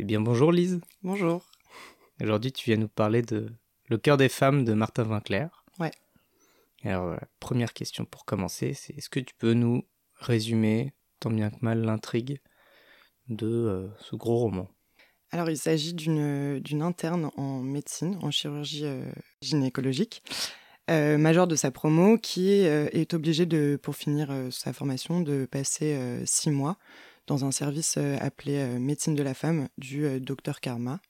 Eh 0.00 0.04
bien 0.04 0.20
bonjour 0.20 0.52
Lise. 0.52 0.80
Bonjour. 1.02 1.44
Aujourd'hui 2.22 2.52
tu 2.52 2.70
viens 2.70 2.76
nous 2.76 2.86
parler 2.86 3.20
de 3.20 3.50
Le 3.88 3.98
cœur 3.98 4.16
des 4.16 4.28
femmes 4.28 4.64
de 4.64 4.72
Martin 4.72 5.04
Winkler. 5.04 5.48
Ouais. 5.80 5.90
Alors 6.84 7.08
la 7.08 7.28
première 7.40 7.72
question 7.72 8.04
pour 8.04 8.24
commencer, 8.24 8.74
c'est 8.74 8.96
est-ce 8.96 9.08
que 9.08 9.18
tu 9.18 9.34
peux 9.34 9.54
nous 9.54 9.82
résumer 10.14 10.92
tant 11.18 11.32
bien 11.32 11.50
que 11.50 11.56
mal 11.62 11.82
l'intrigue 11.82 12.40
de 13.28 13.48
euh, 13.48 13.88
ce 13.98 14.14
gros 14.14 14.36
roman? 14.36 14.68
Alors 15.32 15.50
il 15.50 15.58
s'agit 15.58 15.94
d'une 15.94 16.60
d'une 16.60 16.82
interne 16.82 17.32
en 17.36 17.60
médecine, 17.60 18.20
en 18.22 18.30
chirurgie 18.30 18.84
euh, 18.84 19.02
gynécologique, 19.42 20.22
euh, 20.90 21.18
majeure 21.18 21.48
de 21.48 21.56
sa 21.56 21.72
promo, 21.72 22.18
qui 22.18 22.64
euh, 22.68 22.88
est 22.92 23.14
obligée 23.14 23.46
de, 23.46 23.76
pour 23.82 23.96
finir 23.96 24.30
euh, 24.30 24.48
sa 24.52 24.72
formation, 24.72 25.20
de 25.22 25.44
passer 25.44 25.94
euh, 25.94 26.24
six 26.24 26.50
mois 26.50 26.78
dans 27.28 27.44
un 27.44 27.52
service 27.52 27.94
euh, 27.98 28.16
appelé 28.20 28.56
euh, 28.56 28.78
médecine 28.80 29.14
de 29.14 29.22
la 29.22 29.34
femme 29.34 29.68
du 29.78 30.04
euh, 30.04 30.18
docteur 30.18 30.60
Karma, 30.60 31.00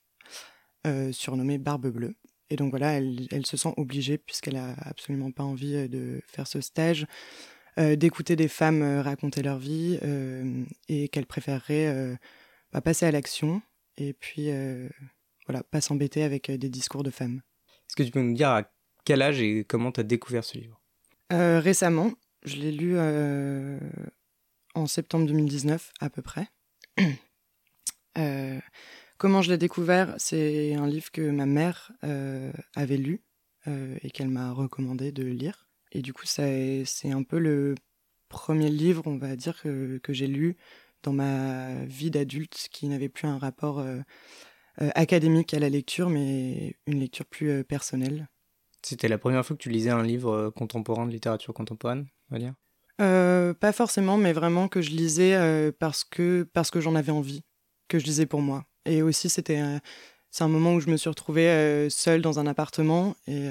surnommé 1.12 1.58
Barbe 1.58 1.88
Bleue. 1.88 2.14
Et 2.48 2.56
donc 2.56 2.70
voilà, 2.70 2.92
elle, 2.92 3.28
elle 3.30 3.44
se 3.44 3.58
sent 3.58 3.74
obligée, 3.76 4.16
puisqu'elle 4.16 4.56
a 4.56 4.74
absolument 4.80 5.30
pas 5.30 5.42
envie 5.42 5.86
de 5.86 6.22
faire 6.26 6.46
ce 6.46 6.62
stage, 6.62 7.06
euh, 7.78 7.94
d'écouter 7.94 8.36
des 8.36 8.48
femmes 8.48 8.80
euh, 8.80 9.02
raconter 9.02 9.42
leur 9.42 9.58
vie, 9.58 9.98
euh, 10.02 10.64
et 10.88 11.08
qu'elle 11.08 11.26
préférerait 11.26 12.16
bah, 12.72 12.80
passer 12.80 13.04
à 13.04 13.10
l'action, 13.10 13.60
et 13.98 14.14
puis 14.14 14.48
voilà, 15.46 15.62
pas 15.62 15.82
s'embêter 15.82 16.22
avec 16.22 16.50
des 16.50 16.70
discours 16.70 17.02
de 17.02 17.10
femmes. 17.10 17.42
Est-ce 17.66 17.96
que 17.96 18.02
tu 18.02 18.10
peux 18.10 18.22
nous 18.22 18.34
dire 18.34 18.48
à 18.48 18.62
quel 19.04 19.20
âge 19.20 19.42
et 19.42 19.64
comment 19.64 19.92
tu 19.92 20.00
as 20.00 20.04
découvert 20.04 20.44
ce 20.44 20.56
livre? 20.56 20.80
Récemment, 21.30 22.12
je 22.44 22.56
l'ai 22.56 22.72
lu 22.72 22.96
en 24.78 24.86
septembre 24.86 25.26
2019 25.26 25.92
à 26.00 26.10
peu 26.10 26.22
près. 26.22 26.48
Euh, 28.16 28.58
comment 29.16 29.42
je 29.42 29.50
l'ai 29.50 29.58
découvert 29.58 30.16
C'est 30.18 30.74
un 30.74 30.88
livre 30.88 31.12
que 31.12 31.30
ma 31.30 31.46
mère 31.46 31.92
euh, 32.02 32.50
avait 32.74 32.96
lu 32.96 33.22
euh, 33.68 33.96
et 34.02 34.10
qu'elle 34.10 34.26
m'a 34.26 34.50
recommandé 34.50 35.12
de 35.12 35.22
lire. 35.22 35.68
Et 35.92 36.02
du 36.02 36.12
coup, 36.12 36.26
c'est 36.26 36.84
un 37.04 37.22
peu 37.22 37.38
le 37.38 37.76
premier 38.28 38.70
livre, 38.70 39.04
on 39.06 39.18
va 39.18 39.36
dire, 39.36 39.62
que, 39.62 39.98
que 39.98 40.12
j'ai 40.12 40.26
lu 40.26 40.56
dans 41.04 41.12
ma 41.12 41.84
vie 41.84 42.10
d'adulte 42.10 42.68
qui 42.72 42.88
n'avait 42.88 43.08
plus 43.08 43.28
un 43.28 43.38
rapport 43.38 43.86
académique 44.78 45.54
à 45.54 45.60
la 45.60 45.68
lecture, 45.68 46.10
mais 46.10 46.74
une 46.88 46.98
lecture 46.98 47.26
plus 47.26 47.62
personnelle. 47.62 48.28
C'était 48.82 49.06
la 49.06 49.18
première 49.18 49.46
fois 49.46 49.54
que 49.54 49.62
tu 49.62 49.70
lisais 49.70 49.90
un 49.90 50.02
livre 50.02 50.50
contemporain 50.50 51.06
de 51.06 51.12
littérature 51.12 51.54
contemporaine, 51.54 52.08
on 52.30 52.34
va 52.34 52.40
dire? 52.40 52.54
Euh, 53.00 53.54
pas 53.54 53.72
forcément, 53.72 54.16
mais 54.16 54.32
vraiment 54.32 54.68
que 54.68 54.80
je 54.80 54.90
lisais 54.90 55.34
euh, 55.34 55.70
parce 55.76 56.04
que 56.04 56.42
parce 56.52 56.70
que 56.70 56.80
j'en 56.80 56.94
avais 56.94 57.12
envie, 57.12 57.44
que 57.88 57.98
je 57.98 58.04
lisais 58.04 58.26
pour 58.26 58.42
moi. 58.42 58.64
Et 58.84 59.02
aussi, 59.02 59.28
c'était 59.28 59.60
euh, 59.60 59.78
c'est 60.30 60.44
un 60.44 60.48
moment 60.48 60.74
où 60.74 60.80
je 60.80 60.90
me 60.90 60.96
suis 60.96 61.08
retrouvée 61.08 61.48
euh, 61.48 61.88
seule 61.90 62.22
dans 62.22 62.38
un 62.38 62.46
appartement 62.46 63.16
et 63.26 63.48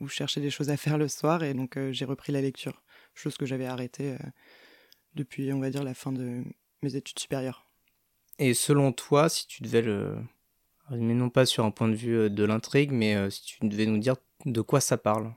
où 0.00 0.08
je 0.08 0.14
cherchais 0.14 0.40
des 0.40 0.50
choses 0.50 0.70
à 0.70 0.76
faire 0.76 0.98
le 0.98 1.08
soir, 1.08 1.42
et 1.44 1.54
donc 1.54 1.78
j'ai 1.90 2.04
repris 2.04 2.32
la 2.32 2.40
lecture, 2.40 2.82
chose 3.14 3.36
que 3.36 3.46
j'avais 3.46 3.66
arrêtée 3.66 4.16
depuis, 5.14 5.52
on 5.52 5.60
va 5.60 5.70
dire, 5.70 5.84
la 5.84 5.94
fin 5.94 6.12
de 6.12 6.42
mes 6.82 6.96
études 6.96 7.18
supérieures. 7.18 7.66
Et 8.38 8.54
selon 8.54 8.92
toi, 8.92 9.28
si 9.28 9.46
tu 9.46 9.62
devais 9.62 9.82
le 9.82 10.16
résumer 10.88 11.14
non 11.14 11.30
pas 11.30 11.46
sur 11.46 11.64
un 11.64 11.70
point 11.70 11.88
de 11.88 11.94
vue 11.94 12.30
de 12.30 12.44
l'intrigue, 12.44 12.92
mais 12.92 13.14
euh, 13.14 13.30
si 13.30 13.42
tu 13.42 13.66
devais 13.66 13.86
nous 13.86 13.98
dire 13.98 14.16
de 14.44 14.60
quoi 14.60 14.80
ça 14.80 14.96
parle? 14.96 15.32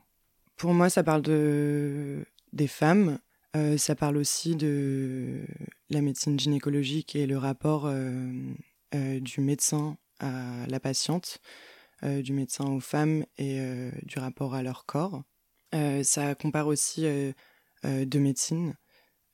Pour 0.58 0.74
moi, 0.74 0.90
ça 0.90 1.04
parle 1.04 1.22
de 1.22 2.26
des 2.54 2.68
femmes. 2.68 3.20
euh, 3.56 3.78
ça 3.78 3.96
parle 3.96 4.18
aussi 4.18 4.56
de 4.56 5.42
la 5.90 6.02
médecine 6.02 6.40
gynécologique 6.40 7.16
et 7.16 7.26
le 7.26 7.38
rapport 7.38 7.86
euh, 7.86 8.32
euh, 8.96 9.20
du 9.20 9.42
médecin 9.42 9.98
à 10.20 10.66
la 10.68 10.80
patiente, 10.80 11.40
du 12.04 12.34
médecin 12.34 12.66
aux 12.66 12.82
femmes 12.82 13.26
et 13.38 13.62
du 14.04 14.20
rapport 14.20 14.54
à 14.54 14.62
leur 14.62 14.86
corps. 14.86 15.24
Ça 16.04 16.36
compare 16.36 16.68
aussi 16.68 17.06
deux 17.86 18.20
médecines. 18.20 18.76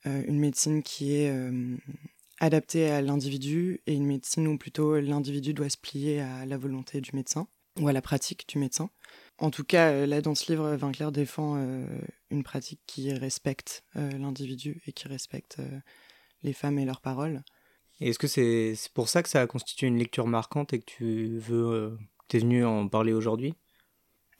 Une 0.04 0.38
médecine 0.38 0.84
qui 0.84 1.14
est 1.14 1.32
adaptée 2.38 2.88
à 2.88 3.02
l'individu 3.02 3.80
et 3.88 3.94
une 3.94 4.06
médecine 4.06 4.46
où 4.46 4.58
plutôt 4.58 5.00
l'individu 5.00 5.54
doit 5.54 5.70
se 5.70 5.76
plier 5.76 6.20
à 6.20 6.46
la 6.46 6.56
volonté 6.56 7.00
du 7.00 7.10
médecin 7.14 7.48
ou 7.80 7.88
à 7.88 7.92
la 7.92 8.02
pratique 8.02 8.48
du 8.48 8.58
médecin. 8.58 8.90
En 9.38 9.50
tout 9.50 9.64
cas, 9.64 10.06
là, 10.06 10.20
dans 10.20 10.36
ce 10.36 10.52
livre, 10.52 10.76
Vinclair 10.76 11.10
défend 11.10 11.56
une 12.30 12.42
pratique 12.42 12.80
qui 12.86 13.12
respecte 13.12 13.84
euh, 13.96 14.10
l'individu 14.12 14.82
et 14.86 14.92
qui 14.92 15.08
respecte 15.08 15.58
euh, 15.58 15.80
les 16.42 16.52
femmes 16.52 16.78
et 16.78 16.84
leurs 16.84 17.00
paroles. 17.00 17.42
Et 18.00 18.10
est-ce 18.10 18.18
que 18.18 18.26
c'est 18.26 18.74
c'est 18.74 18.92
pour 18.92 19.08
ça 19.08 19.22
que 19.22 19.28
ça 19.28 19.40
a 19.40 19.46
constitué 19.46 19.86
une 19.86 19.98
lecture 19.98 20.26
marquante 20.26 20.72
et 20.72 20.80
que 20.80 20.84
tu 20.84 21.38
veux 21.38 21.66
euh, 21.72 21.98
que 22.28 22.36
es 22.36 22.40
venu 22.40 22.64
en 22.64 22.88
parler 22.88 23.12
aujourd'hui? 23.12 23.54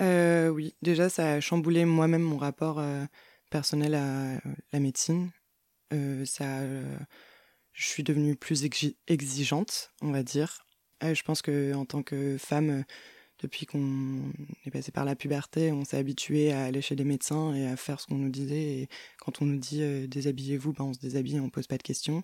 Euh, 0.03 0.49
oui, 0.49 0.75
déjà, 0.83 1.09
ça 1.09 1.35
a 1.35 1.41
chamboulé 1.41 1.85
moi-même 1.85 2.23
mon 2.23 2.37
rapport 2.37 2.79
euh, 2.79 3.05
personnel 3.51 3.95
à 3.95 4.41
la 4.73 4.81
médecine. 4.81 5.31
Euh, 5.95 6.25
ça, 6.27 6.61
je 7.73 7.87
suis 7.87 8.03
devenue 8.03 8.37
plus 8.37 8.65
exi- 8.65 8.97
exigeante, 9.07 9.93
on 10.03 10.11
va 10.11 10.23
dire. 10.23 10.67
Je 11.03 11.23
pense 11.23 11.41
que 11.41 11.73
en 11.75 11.85
tant 11.85 12.03
que 12.03 12.37
femme, 12.39 12.85
depuis 13.41 13.67
qu'on 13.67 14.33
est 14.65 14.71
passé 14.71 14.93
par 14.93 15.05
la 15.05 15.15
puberté, 15.15 15.73
on 15.73 15.85
s'est 15.85 15.99
habitué 15.99 16.53
à 16.53 16.65
aller 16.65 16.81
chez 16.81 16.97
des 16.97 17.05
médecins 17.05 17.55
et 17.55 17.67
à 17.67 17.77
faire 17.77 18.01
ce 18.01 18.07
qu'on 18.07 18.17
nous 18.17 18.31
disait. 18.31 18.63
Et 18.63 18.89
quand 19.21 19.43
on 19.43 19.45
nous 19.45 19.59
dit 19.59 19.83
euh, 19.83 20.07
déshabillez-vous, 20.07 20.73
ben 20.73 20.85
on 20.85 20.95
se 20.95 20.99
déshabille, 20.99 21.41
on 21.41 21.51
pose 21.51 21.67
pas 21.67 21.77
de 21.77 21.83
questions. 21.83 22.23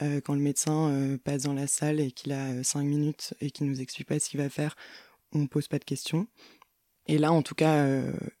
Euh, 0.00 0.20
quand 0.20 0.34
le 0.34 0.40
médecin 0.40 0.90
euh, 0.90 1.18
passe 1.18 1.42
dans 1.42 1.52
la 1.52 1.66
salle 1.66 2.00
et 2.00 2.12
qu'il 2.12 2.32
a 2.32 2.62
cinq 2.62 2.84
minutes 2.84 3.34
et 3.40 3.50
qu'il 3.50 3.66
nous 3.66 3.80
explique 3.80 4.08
pas 4.08 4.18
ce 4.18 4.30
qu'il 4.30 4.40
va 4.40 4.48
faire, 4.48 4.74
on 5.32 5.46
pose 5.46 5.68
pas 5.68 5.78
de 5.78 5.84
questions. 5.84 6.26
Et 7.06 7.18
là, 7.18 7.32
en 7.32 7.42
tout 7.42 7.54
cas, 7.54 7.86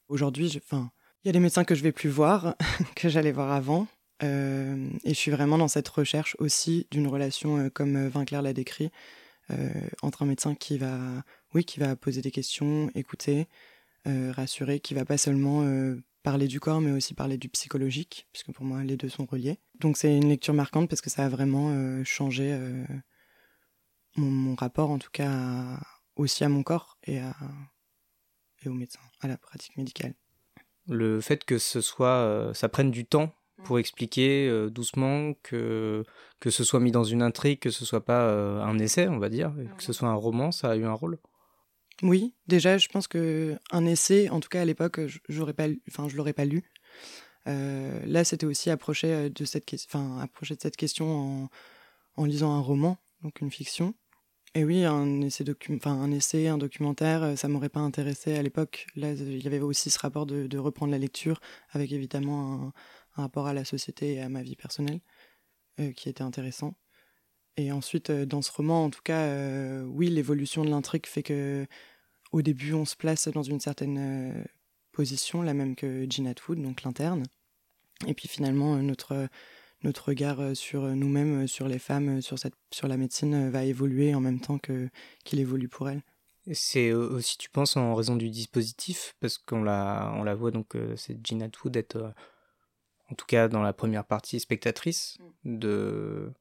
aujourd'hui, 0.08 0.60
enfin, 0.62 0.90
il 1.24 1.28
y 1.28 1.30
a 1.30 1.32
des 1.32 1.40
médecins 1.40 1.64
que 1.64 1.74
je 1.74 1.82
vais 1.82 1.92
plus 1.92 2.10
voir, 2.10 2.54
que 2.96 3.08
j'allais 3.08 3.32
voir 3.32 3.50
avant. 3.50 3.86
Et 4.20 4.26
je 5.06 5.14
suis 5.14 5.30
vraiment 5.30 5.56
dans 5.56 5.68
cette 5.68 5.88
recherche 5.88 6.36
aussi 6.38 6.86
d'une 6.90 7.06
relation, 7.06 7.70
comme 7.70 8.08
Vinclair 8.08 8.42
l'a 8.42 8.52
décrit, 8.52 8.90
entre 10.02 10.22
un 10.22 10.26
médecin 10.26 10.54
qui 10.54 10.78
va, 10.78 10.98
oui, 11.54 11.64
qui 11.64 11.80
va 11.80 11.96
poser 11.96 12.20
des 12.22 12.30
questions, 12.30 12.90
écouter, 12.94 13.48
euh, 14.06 14.32
rassurer, 14.32 14.80
qui 14.80 14.94
va 14.94 15.04
pas 15.04 15.18
seulement 15.18 15.62
euh, 15.62 16.02
parler 16.22 16.46
du 16.46 16.60
corps, 16.60 16.80
mais 16.80 16.92
aussi 16.92 17.14
parler 17.14 17.36
du 17.36 17.48
psychologique, 17.48 18.26
puisque 18.32 18.52
pour 18.52 18.64
moi, 18.64 18.82
les 18.84 18.96
deux 18.96 19.08
sont 19.08 19.26
reliés. 19.26 19.58
Donc 19.80 19.96
c'est 19.96 20.16
une 20.16 20.28
lecture 20.28 20.54
marquante 20.54 20.88
parce 20.88 21.00
que 21.00 21.10
ça 21.10 21.24
a 21.24 21.28
vraiment 21.28 21.70
euh, 21.70 22.04
changé 22.04 22.52
euh, 22.52 22.84
mon, 24.16 24.54
rapport, 24.54 24.90
en 24.90 24.98
tout 24.98 25.10
cas, 25.10 25.80
aussi 26.16 26.44
à 26.44 26.48
mon 26.48 26.62
corps 26.62 26.98
et 27.04 27.18
à, 27.18 27.34
et 28.62 28.68
aux 28.68 28.74
médecins, 28.74 29.00
à 29.20 29.28
la 29.28 29.36
pratique 29.36 29.76
médicale. 29.76 30.14
Le 30.86 31.20
fait 31.20 31.44
que 31.44 31.58
ce 31.58 31.80
soit, 31.80 32.08
euh, 32.08 32.54
ça 32.54 32.68
prenne 32.68 32.90
du 32.90 33.04
temps 33.04 33.34
pour 33.64 33.78
expliquer 33.78 34.48
euh, 34.48 34.70
doucement 34.70 35.34
que 35.42 36.04
que 36.40 36.50
ce 36.50 36.64
soit 36.64 36.80
mis 36.80 36.92
dans 36.92 37.04
une 37.04 37.22
intrigue, 37.22 37.58
que 37.58 37.70
ce 37.70 37.84
soit 37.84 38.04
pas 38.04 38.22
euh, 38.28 38.60
un 38.62 38.78
essai, 38.78 39.08
on 39.08 39.18
va 39.18 39.28
dire, 39.28 39.52
que 39.76 39.82
ce 39.82 39.92
soit 39.92 40.08
un 40.08 40.14
roman, 40.14 40.52
ça 40.52 40.70
a 40.70 40.76
eu 40.76 40.84
un 40.84 40.92
rôle. 40.92 41.18
Oui, 42.02 42.34
déjà, 42.46 42.78
je 42.78 42.86
pense 42.88 43.08
que 43.08 43.56
un 43.72 43.84
essai, 43.84 44.28
en 44.28 44.38
tout 44.40 44.48
cas 44.48 44.62
à 44.62 44.64
l'époque, 44.64 45.04
je- 45.06 45.18
j'aurais 45.28 45.52
pas, 45.54 45.66
enfin, 45.88 46.08
je 46.08 46.16
l'aurais 46.16 46.32
pas 46.32 46.44
lu. 46.44 46.62
Euh, 47.46 48.00
là, 48.06 48.24
c'était 48.24 48.46
aussi 48.46 48.70
approché 48.70 49.30
de 49.30 49.44
cette, 49.44 49.64
ques- 49.64 49.84
enfin, 49.86 50.18
approché 50.20 50.54
de 50.54 50.60
cette 50.60 50.76
question 50.76 51.10
en, 51.44 51.48
en 52.16 52.24
lisant 52.24 52.52
un 52.52 52.60
roman, 52.60 52.98
donc 53.22 53.40
une 53.40 53.50
fiction. 53.50 53.94
Et 54.54 54.64
oui, 54.64 54.84
un 54.84 55.20
essai, 55.20 55.44
docu- 55.44 55.76
enfin, 55.76 55.92
un 55.92 56.10
essai, 56.10 56.48
un 56.48 56.58
documentaire, 56.58 57.36
ça 57.36 57.48
m'aurait 57.48 57.68
pas 57.68 57.80
intéressé 57.80 58.36
à 58.36 58.42
l'époque. 58.42 58.86
Là, 58.96 59.12
il 59.12 59.42
y 59.42 59.46
avait 59.46 59.60
aussi 59.60 59.90
ce 59.90 59.98
rapport 59.98 60.24
de, 60.26 60.46
de 60.46 60.58
reprendre 60.58 60.90
la 60.92 60.98
lecture, 60.98 61.40
avec 61.70 61.92
évidemment 61.92 62.54
un, 62.54 62.72
un 63.18 63.22
rapport 63.22 63.46
à 63.46 63.52
la 63.52 63.64
société 63.64 64.14
et 64.14 64.20
à 64.20 64.28
ma 64.28 64.42
vie 64.42 64.56
personnelle, 64.56 65.00
euh, 65.80 65.92
qui 65.92 66.08
était 66.08 66.22
intéressant. 66.22 66.74
Et 67.56 67.72
ensuite, 67.72 68.10
euh, 68.10 68.26
dans 68.26 68.42
ce 68.42 68.52
roman, 68.52 68.84
en 68.84 68.90
tout 68.90 69.02
cas, 69.02 69.22
euh, 69.22 69.82
oui, 69.82 70.08
l'évolution 70.08 70.64
de 70.64 70.70
l'intrigue 70.70 71.06
fait 71.06 71.22
que, 71.22 71.66
au 72.32 72.42
début, 72.42 72.74
on 72.74 72.84
se 72.84 72.96
place 72.96 73.28
dans 73.28 73.42
une 73.42 73.60
certaine 73.60 74.46
position, 74.92 75.42
la 75.42 75.54
même 75.54 75.76
que 75.76 76.06
Jean 76.10 76.26
Atwood, 76.26 76.60
donc 76.60 76.82
l'interne. 76.82 77.24
Et 78.06 78.14
puis 78.14 78.28
finalement, 78.28 78.76
notre, 78.76 79.28
notre 79.82 80.08
regard 80.08 80.54
sur 80.54 80.82
nous-mêmes, 80.82 81.48
sur 81.48 81.68
les 81.68 81.78
femmes, 81.78 82.20
sur, 82.20 82.38
cette, 82.38 82.54
sur 82.70 82.86
la 82.86 82.98
médecine 82.98 83.48
va 83.48 83.64
évoluer 83.64 84.14
en 84.14 84.20
même 84.20 84.40
temps 84.40 84.58
que, 84.58 84.90
qu'il 85.24 85.40
évolue 85.40 85.68
pour 85.68 85.88
elle. 85.88 86.02
Et 86.46 86.54
C'est 86.54 86.92
aussi, 86.92 87.38
tu 87.38 87.48
penses, 87.48 87.78
en 87.78 87.94
raison 87.94 88.14
du 88.14 88.28
dispositif, 88.28 89.14
parce 89.20 89.38
qu'on 89.38 89.62
la, 89.62 90.12
on 90.16 90.22
la 90.22 90.34
voit 90.34 90.50
donc, 90.50 90.76
c'est 90.96 91.16
Jean 91.26 91.40
Atwood 91.40 91.76
être, 91.76 92.12
en 93.10 93.14
tout 93.14 93.26
cas 93.26 93.48
dans 93.48 93.62
la 93.62 93.72
première 93.72 94.04
partie, 94.04 94.40
spectatrice 94.40 95.18
de, 95.44 96.32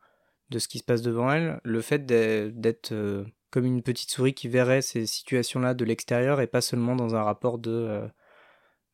de 0.50 0.60
ce 0.60 0.68
qui 0.68 0.80
se 0.80 0.84
passe 0.84 1.02
devant 1.02 1.31
elle. 1.31 1.60
Le 1.64 1.81
fait 1.81 2.06
d'être 2.06 2.92
euh, 2.92 3.25
comme 3.52 3.66
une 3.66 3.81
petite 3.81 4.12
souris 4.12 4.34
qui 4.34 4.48
verrait 4.48 4.81
ces 4.81 5.06
situations-là 5.06 5.74
de 5.74 5.86
l'extérieur 5.86 6.42
et 6.42 6.48
pas 6.48 6.62
seulement 6.62 6.96
dans 6.96 7.16
un 7.16 7.24
rapport 7.24 7.58
de, 7.58 7.72
euh, 7.72 8.08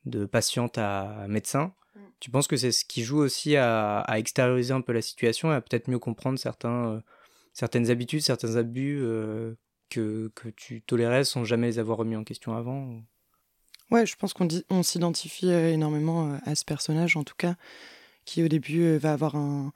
de 0.05 0.25
patiente 0.25 0.77
à 0.77 1.25
médecin. 1.27 1.73
Mm. 1.95 1.99
Tu 2.19 2.31
penses 2.31 2.47
que 2.47 2.57
c'est 2.57 2.71
ce 2.71 2.85
qui 2.85 3.03
joue 3.03 3.19
aussi 3.19 3.55
à, 3.55 3.99
à 3.99 4.19
extérioriser 4.19 4.73
un 4.73 4.81
peu 4.81 4.93
la 4.93 5.01
situation 5.01 5.51
et 5.51 5.55
à 5.55 5.61
peut-être 5.61 5.89
mieux 5.89 5.99
comprendre 5.99 6.37
certains, 6.37 6.87
euh, 6.87 7.01
certaines 7.53 7.89
habitudes, 7.89 8.21
certains 8.21 8.55
abus 8.55 9.03
que, 9.89 10.31
que 10.35 10.49
tu 10.49 10.81
tolérais 10.81 11.23
sans 11.23 11.43
jamais 11.43 11.67
les 11.67 11.79
avoir 11.79 11.97
remis 11.97 12.15
en 12.15 12.23
question 12.23 12.55
avant 12.55 13.03
Ouais, 13.93 14.07
je 14.07 14.15
pense 14.15 14.33
qu'on 14.33 14.47
on 14.71 14.81
s'identifie 14.81 15.49
énormément 15.49 16.39
à 16.45 16.55
ce 16.55 16.65
personnage, 16.65 17.15
en 17.15 17.23
tout 17.23 17.35
cas, 17.37 17.55
qui 18.25 18.41
au 18.41 18.47
début 18.47 18.97
va 18.97 19.13
avoir 19.13 19.35
un, 19.35 19.71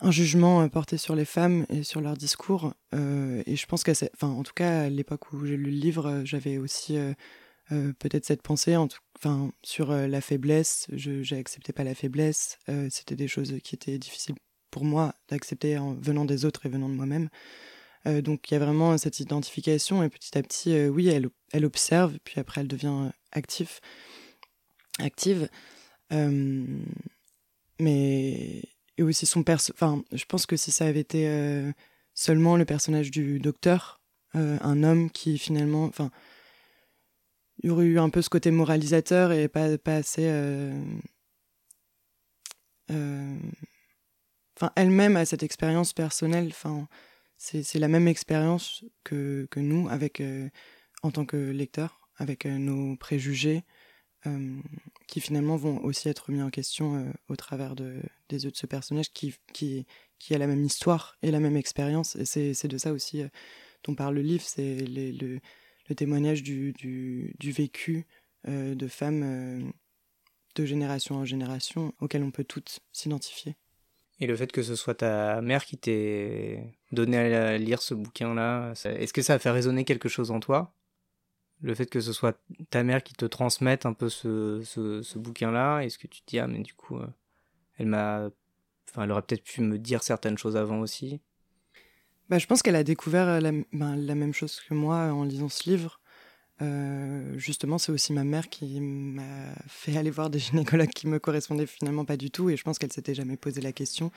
un 0.00 0.10
jugement 0.10 0.66
porté 0.70 0.96
sur 0.96 1.14
les 1.14 1.26
femmes 1.26 1.66
et 1.68 1.82
sur 1.82 2.00
leur 2.00 2.16
discours. 2.16 2.72
et 2.94 3.54
je 3.54 3.66
pense 3.66 3.84
qu'à, 3.84 3.92
enfin, 4.14 4.28
en 4.28 4.42
tout 4.44 4.54
cas, 4.54 4.84
à 4.84 4.88
l'époque 4.88 5.30
où 5.34 5.44
j'ai 5.44 5.58
lu 5.58 5.64
le 5.64 5.76
livre, 5.76 6.22
j'avais 6.24 6.56
aussi 6.56 6.96
peut-être 7.68 8.24
cette 8.24 8.40
pensée, 8.40 8.76
en 8.76 8.88
enfin, 9.18 9.52
sur 9.62 9.92
la 9.92 10.20
faiblesse. 10.22 10.86
Je 10.94 11.34
n'acceptais 11.34 11.74
pas 11.74 11.84
la 11.84 11.94
faiblesse. 11.94 12.58
C'était 12.88 13.16
des 13.16 13.28
choses 13.28 13.54
qui 13.62 13.74
étaient 13.74 13.98
difficiles 13.98 14.36
pour 14.70 14.84
moi 14.84 15.14
d'accepter 15.28 15.76
en 15.76 15.92
venant 15.92 16.24
des 16.24 16.46
autres 16.46 16.64
et 16.64 16.70
venant 16.70 16.88
de 16.88 16.94
moi-même. 16.94 17.28
Euh, 18.06 18.22
donc 18.22 18.50
il 18.50 18.54
y 18.54 18.56
a 18.56 18.60
vraiment 18.60 18.96
cette 18.98 19.20
identification 19.20 20.02
et 20.02 20.08
petit 20.08 20.36
à 20.38 20.42
petit, 20.42 20.72
euh, 20.72 20.88
oui, 20.88 21.08
elle, 21.08 21.28
elle 21.52 21.64
observe, 21.64 22.18
puis 22.24 22.40
après 22.40 22.60
elle 22.60 22.68
devient 22.68 23.10
active. 23.32 23.80
active. 24.98 25.48
Euh, 26.12 26.64
mais 27.78 28.62
et 28.96 29.02
aussi 29.02 29.26
son 29.26 29.42
perso. 29.42 29.72
Enfin, 29.74 30.02
je 30.12 30.24
pense 30.24 30.46
que 30.46 30.56
si 30.56 30.70
ça 30.72 30.86
avait 30.86 31.00
été 31.00 31.72
seulement 32.14 32.56
le 32.56 32.64
personnage 32.64 33.12
du 33.12 33.38
docteur, 33.38 34.00
un 34.34 34.82
homme 34.82 35.10
qui 35.10 35.38
finalement, 35.38 35.84
enfin, 35.84 36.10
il 37.62 37.68
y 37.68 37.70
aurait 37.70 37.86
eu 37.86 38.00
un 38.00 38.10
peu 38.10 38.22
ce 38.22 38.28
côté 38.28 38.50
moralisateur 38.50 39.30
et 39.32 39.46
pas, 39.46 39.78
pas 39.78 39.96
assez. 39.96 40.28
Enfin, 44.58 44.72
elle-même 44.74 45.16
a 45.16 45.24
cette 45.24 45.44
expérience 45.44 45.92
personnelle. 45.92 46.48
Enfin, 46.48 46.88
c'est 47.36 47.78
la 47.78 47.86
même 47.86 48.08
expérience 48.08 48.84
que, 49.04 49.46
que, 49.52 49.60
nous, 49.60 49.88
avec, 49.88 50.20
euh, 50.20 50.48
en 51.04 51.12
tant 51.12 51.24
que 51.24 51.36
lecteur, 51.36 51.97
avec 52.18 52.46
euh, 52.46 52.58
nos 52.58 52.96
préjugés, 52.96 53.62
euh, 54.26 54.60
qui 55.06 55.20
finalement 55.20 55.56
vont 55.56 55.82
aussi 55.84 56.08
être 56.08 56.30
mis 56.30 56.42
en 56.42 56.50
question 56.50 57.12
au 57.28 57.36
travers 57.36 57.76
de, 57.76 58.02
des 58.28 58.44
yeux 58.44 58.50
de 58.50 58.56
ce 58.56 58.66
personnage 58.66 59.12
qui, 59.12 59.34
qui, 59.52 59.86
qui, 60.18 60.34
a 60.34 60.38
la 60.38 60.46
même 60.46 60.64
histoire 60.64 61.16
et 61.22 61.30
la 61.30 61.40
même 61.40 61.56
expérience. 61.56 62.16
Et 62.16 62.24
c'est 62.24 62.68
de 62.68 62.78
ça 62.78 62.92
aussi 62.92 63.22
dont 63.84 63.94
parle 63.94 64.16
le 64.16 64.22
livre, 64.22 64.44
c'est 64.44 64.76
le, 64.80 65.40
le, 65.88 65.94
témoignage 65.94 66.42
du, 66.42 66.72
du, 66.72 67.34
du 67.38 67.52
vécu 67.52 68.06
de 68.46 68.88
femmes 68.88 69.72
de 70.56 70.66
génération 70.66 71.14
en 71.14 71.24
génération 71.24 71.94
auxquelles 72.00 72.24
on 72.24 72.30
peut 72.30 72.44
toutes 72.44 72.80
s'identifier. 72.92 73.56
Et 74.20 74.26
le 74.26 74.36
fait 74.36 74.50
que 74.50 74.62
ce 74.62 74.74
soit 74.74 74.96
ta 74.96 75.40
mère 75.40 75.64
qui 75.64 75.78
t'ait 75.78 76.74
donné 76.90 77.16
à 77.18 77.56
lire 77.56 77.80
ce 77.80 77.94
bouquin-là, 77.94 78.72
est-ce 78.84 79.12
que 79.12 79.22
ça 79.22 79.34
a 79.34 79.38
fait 79.38 79.50
résonner 79.50 79.84
quelque 79.84 80.08
chose 80.08 80.30
en 80.30 80.40
toi? 80.40 80.74
Le 81.62 81.74
fait 81.74 81.86
que 81.86 82.00
ce 82.00 82.12
soit 82.12 82.38
ta 82.70 82.82
mère 82.82 83.02
qui 83.02 83.14
te 83.14 83.24
transmette 83.24 83.84
un 83.86 83.92
peu 83.92 84.08
ce, 84.08 85.18
bouquin-là, 85.18 85.80
est-ce 85.80 85.98
que 85.98 86.06
tu 86.06 86.20
te 86.20 86.26
dis, 86.26 86.38
ah 86.38 86.46
mais 86.46 86.60
du 86.60 86.74
coup, 86.74 86.98
euh, 86.98 87.06
elle 87.78 87.86
m'a... 87.86 88.28
Enfin, 88.88 89.02
elle 89.02 89.12
aurait 89.12 89.22
peut-être 89.22 89.44
pu 89.44 89.60
me 89.60 89.78
dire 89.78 90.02
certaines 90.02 90.38
choses 90.38 90.56
avant 90.56 90.80
aussi? 90.80 91.20
Bah, 92.28 92.38
Je 92.38 92.46
pense 92.46 92.62
qu'elle 92.62 92.76
a 92.76 92.84
découvert 92.84 93.40
la, 93.40 93.52
ben, 93.72 93.96
la 93.96 94.14
même 94.14 94.32
chose 94.32 94.60
que 94.60 94.74
moi 94.74 95.12
en 95.12 95.24
lisant 95.24 95.48
ce 95.48 95.68
livre. 95.68 96.00
Euh, 96.60 97.38
justement, 97.38 97.78
c'est 97.78 97.92
aussi 97.92 98.12
ma 98.12 98.24
mère 98.24 98.48
qui 98.48 98.80
m'a 98.80 99.54
fait 99.68 99.96
aller 99.96 100.10
voir 100.10 100.30
des 100.30 100.38
gynécologues 100.38 100.90
qui 100.90 101.06
me 101.06 101.18
correspondaient 101.18 101.66
finalement 101.66 102.04
pas 102.04 102.16
du 102.16 102.30
tout, 102.30 102.50
et 102.50 102.56
je 102.56 102.64
pense 102.64 102.78
qu'elle 102.78 102.92
s'était 102.92 103.14
jamais 103.14 103.36
posé 103.36 103.60
la 103.60 103.72
question. 103.72 104.10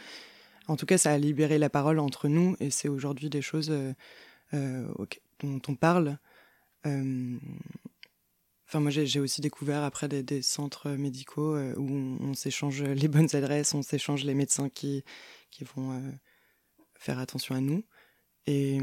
En 0.67 0.75
tout 0.75 0.85
cas, 0.85 0.97
ça 0.97 1.11
a 1.11 1.17
libéré 1.17 1.57
la 1.57 1.69
parole 1.69 1.99
entre 1.99 2.27
nous, 2.27 2.55
et 2.59 2.69
c'est 2.69 2.87
aujourd'hui 2.87 3.29
des 3.29 3.41
choses 3.41 3.69
euh, 3.71 3.93
euh, 4.53 4.87
dont 5.41 5.61
on 5.67 5.75
parle. 5.75 6.17
Enfin, 6.85 8.79
moi, 8.79 8.89
j'ai 8.89 9.19
aussi 9.19 9.41
découvert 9.41 9.83
après 9.83 10.07
des, 10.07 10.41
centres 10.41 10.89
médicaux 10.91 11.57
où 11.57 12.17
on, 12.21 12.33
s'échange 12.33 12.83
les 13.01 13.07
bonnes 13.07 13.35
adresses, 13.35 13.73
on 13.73 13.81
s'échange 13.81 14.23
les 14.23 14.33
médecins 14.33 14.69
qui, 14.69 15.03
qui 15.49 15.63
vont 15.63 16.01
faire 16.95 17.19
attention 17.19 17.55
à 17.55 17.61
nous. 17.61 17.83
Et 18.47 18.79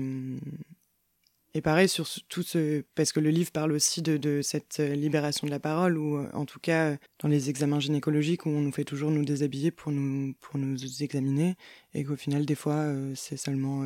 et 1.55 1.61
pareil 1.61 1.89
sur 1.89 2.07
tout 2.29 2.43
ce 2.43 2.85
parce 2.95 3.11
que 3.11 3.21
le 3.21 3.31
livre 3.31 3.51
parle 3.51 3.73
aussi 3.73 4.03
de, 4.03 4.43
cette 4.43 4.81
euh, 4.81 4.95
libération 4.95 5.47
de 5.47 5.51
la 5.51 5.59
parole 5.59 5.97
ou 5.97 6.19
euh, 6.19 6.29
en 6.35 6.45
tout 6.45 6.61
cas 6.61 6.97
dans 7.21 7.29
les 7.29 7.49
examens 7.49 7.81
gynécologiques 7.81 8.45
où 8.45 8.51
on 8.51 8.61
nous 8.61 8.71
fait 8.71 8.85
toujours 8.85 9.11
nous 9.11 9.25
déshabiller 9.25 9.71
pour 9.71 9.91
nous 9.91 10.35
pour 10.41 10.59
nous 10.59 11.03
examiner 11.03 11.57
et 11.95 12.05
qu'au 12.05 12.17
final 12.17 12.45
des 12.45 12.55
fois 12.55 12.75
euh, 12.75 13.13
c'est 13.17 13.39
seulement 13.39 13.83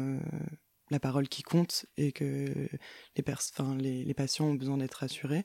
la 0.93 1.01
parole 1.01 1.29
qui 1.29 1.43
compte 1.43 1.87
et 1.97 2.13
que 2.13 2.69
les, 3.17 3.25
enfin, 3.29 3.77
les, 3.77 4.15
patients 4.15 4.47
ont 4.47 4.55
besoin 4.55 4.79
d'être 4.79 4.95
rassurés. 4.95 5.45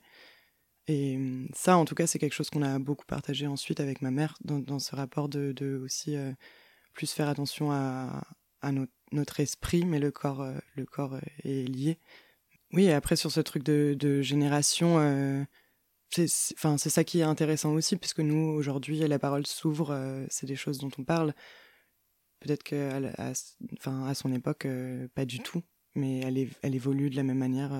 Et 0.86 1.18
ça, 1.54 1.76
en 1.76 1.84
tout 1.84 1.94
cas, 1.94 2.06
c'est 2.06 2.18
quelque 2.18 2.34
chose 2.34 2.50
qu'on 2.50 2.62
a 2.62 2.78
beaucoup 2.78 3.04
partagé 3.04 3.46
ensuite 3.46 3.80
avec 3.80 4.00
ma 4.00 4.10
mère 4.10 4.38
dans, 4.42 4.78
ce 4.78 4.96
rapport 4.96 5.28
de, 5.28 5.52
de 5.52 5.76
aussi 5.76 6.16
plus 6.94 7.12
faire 7.12 7.28
attention 7.28 7.70
à, 7.72 8.22
à 8.62 8.72
notre 9.12 9.40
esprit, 9.40 9.84
mais 9.84 9.98
le 9.98 10.10
corps, 10.10 10.42
euh, 10.42 10.54
le 10.74 10.84
corps 10.84 11.14
euh, 11.14 11.20
est 11.44 11.68
lié. 11.68 11.98
Oui, 12.72 12.84
et 12.84 12.92
après 12.92 13.16
sur 13.16 13.30
ce 13.30 13.40
truc 13.40 13.62
de, 13.62 14.20
génération, 14.20 14.98
euh, 14.98 15.42
c'est 16.10 16.28
ça 16.28 17.04
qui 17.04 17.20
est 17.20 17.24
intéressant 17.24 17.72
aussi, 17.72 17.96
puisque 17.96 18.20
nous, 18.20 18.50
aujourd'hui, 18.50 18.98
la 18.98 19.18
parole 19.18 19.46
s'ouvre, 19.46 20.26
c'est 20.28 20.46
des 20.46 20.56
choses 20.56 20.78
dont 20.78 20.90
on 20.98 21.04
parle. 21.04 21.34
Peut-être 22.40 22.62
qu'à 22.62 23.00
enfin, 23.76 24.06
à 24.06 24.14
son 24.14 24.32
époque, 24.32 24.66
pas 25.14 25.24
du 25.24 25.40
tout, 25.40 25.62
mais 25.94 26.20
elle, 26.20 26.48
elle 26.62 26.74
évolue 26.74 27.10
de 27.10 27.16
la 27.16 27.24
même 27.24 27.38
manière 27.38 27.70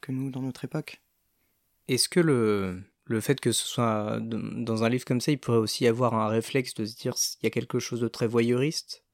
que 0.00 0.12
nous 0.12 0.30
dans 0.30 0.42
notre 0.42 0.64
époque. 0.64 1.02
Est-ce 1.88 2.08
que 2.08 2.20
le, 2.20 2.82
le 3.06 3.20
fait 3.20 3.40
que 3.40 3.52
ce 3.52 3.66
soit 3.66 4.20
dans 4.20 4.84
un 4.84 4.88
livre 4.88 5.04
comme 5.04 5.20
ça, 5.20 5.32
il 5.32 5.38
pourrait 5.38 5.58
aussi 5.58 5.86
avoir 5.86 6.14
un 6.14 6.28
réflexe 6.28 6.74
de 6.74 6.84
se 6.84 6.94
dire 6.96 7.14
il 7.40 7.46
y 7.46 7.48
a 7.48 7.50
quelque 7.50 7.78
chose 7.78 8.00
de 8.00 8.08
très 8.08 8.26
voyeuriste? 8.26 9.04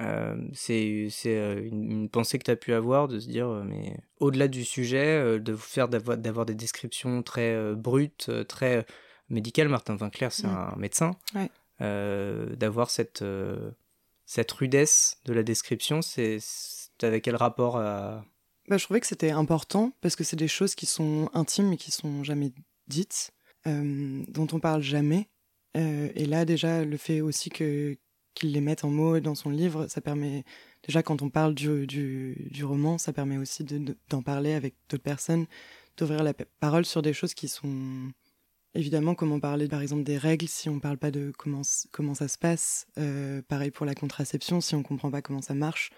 Euh, 0.00 0.36
c'est 0.54 1.10
euh, 1.26 1.62
une, 1.62 2.08
pensée 2.08 2.38
que 2.38 2.44
tu 2.44 2.50
as 2.50 2.56
pu 2.56 2.72
avoir 2.72 3.08
de 3.08 3.18
se 3.18 3.28
dire, 3.28 3.48
euh, 3.48 3.64
mais 3.64 3.98
au-delà 4.18 4.48
du 4.48 4.64
sujet, 4.64 5.38
de 5.38 5.52
vous 5.52 5.58
faire 5.58 5.88
d'avoir 5.88 6.46
des 6.46 6.54
descriptions 6.54 7.22
très 7.22 7.74
brutes, 7.74 8.30
très 8.48 8.86
médicales. 9.28 9.68
Martin 9.68 9.96
Vinclair, 9.96 10.32
c'est 10.32 10.46
un 10.46 10.74
médecin. 10.76 11.16
d'avoir 11.80 12.90
cette, 12.90 13.24
cette 14.30 14.52
rudesse 14.52 15.18
de 15.24 15.32
la 15.32 15.42
description, 15.42 16.02
c'est 16.02 16.38
avec 17.02 17.24
quel 17.24 17.34
rapport 17.34 17.78
à... 17.78 18.24
Bah, 18.68 18.78
je 18.78 18.84
trouvais 18.84 19.00
que 19.00 19.08
c'était 19.08 19.32
important 19.32 19.92
parce 20.02 20.14
que 20.14 20.22
c'est 20.22 20.36
des 20.36 20.46
choses 20.46 20.76
qui 20.76 20.86
sont 20.86 21.28
intimes 21.34 21.72
et 21.72 21.76
qui 21.76 21.90
sont 21.90 22.22
jamais 22.22 22.52
dites, 22.86 23.32
dont 23.66 24.46
on 24.52 24.60
parle 24.60 24.82
jamais. 24.82 25.28
et 25.74 26.26
là, 26.26 26.44
déjà, 26.44 26.84
le 26.84 26.96
fait 26.96 27.20
aussi 27.20 27.50
que 27.50 27.98
qu'il 28.34 28.52
les 28.52 28.60
mette 28.60 28.84
en 28.84 28.90
mots 28.90 29.18
dans 29.18 29.34
son 29.34 29.50
livre, 29.50 29.88
ça 29.88 30.00
permet, 30.00 30.44
déjà 30.86 31.02
quand 31.02 31.22
on 31.22 31.28
parle 31.28 31.52
du, 31.52 31.88
du, 31.88 32.64
roman, 32.64 32.98
ça 32.98 33.12
permet 33.12 33.36
aussi 33.36 33.64
d'en 33.64 34.22
parler 34.22 34.52
avec 34.52 34.76
d'autres 34.88 35.02
personnes, 35.02 35.46
d'ouvrir 35.96 36.22
la 36.22 36.34
parole 36.60 36.84
sur 36.84 37.02
des 37.02 37.12
choses 37.12 37.34
qui 37.34 37.48
sont... 37.48 38.12
Évidemment, 38.74 39.16
comment 39.16 39.40
parler 39.40 39.66
par 39.66 39.82
exemple 39.82 40.04
des 40.04 40.16
règles 40.16 40.46
si 40.46 40.68
on 40.68 40.76
ne 40.76 40.80
parle 40.80 40.96
pas 40.98 41.10
de 41.10 41.32
comment, 41.36 41.64
ça 42.14 42.28
se 42.28 42.38
passe. 42.38 42.86
Euh, 42.98 43.42
pareil 43.42 43.72
pour 43.72 43.84
la 43.84 43.94
contraception, 43.94 44.60
si 44.60 44.76
on 44.76 44.78
ne 44.78 44.84
comprend 44.84 45.10
pas 45.10 45.22
comment 45.22 45.42
ça 45.42 45.54
marche, 45.54 45.90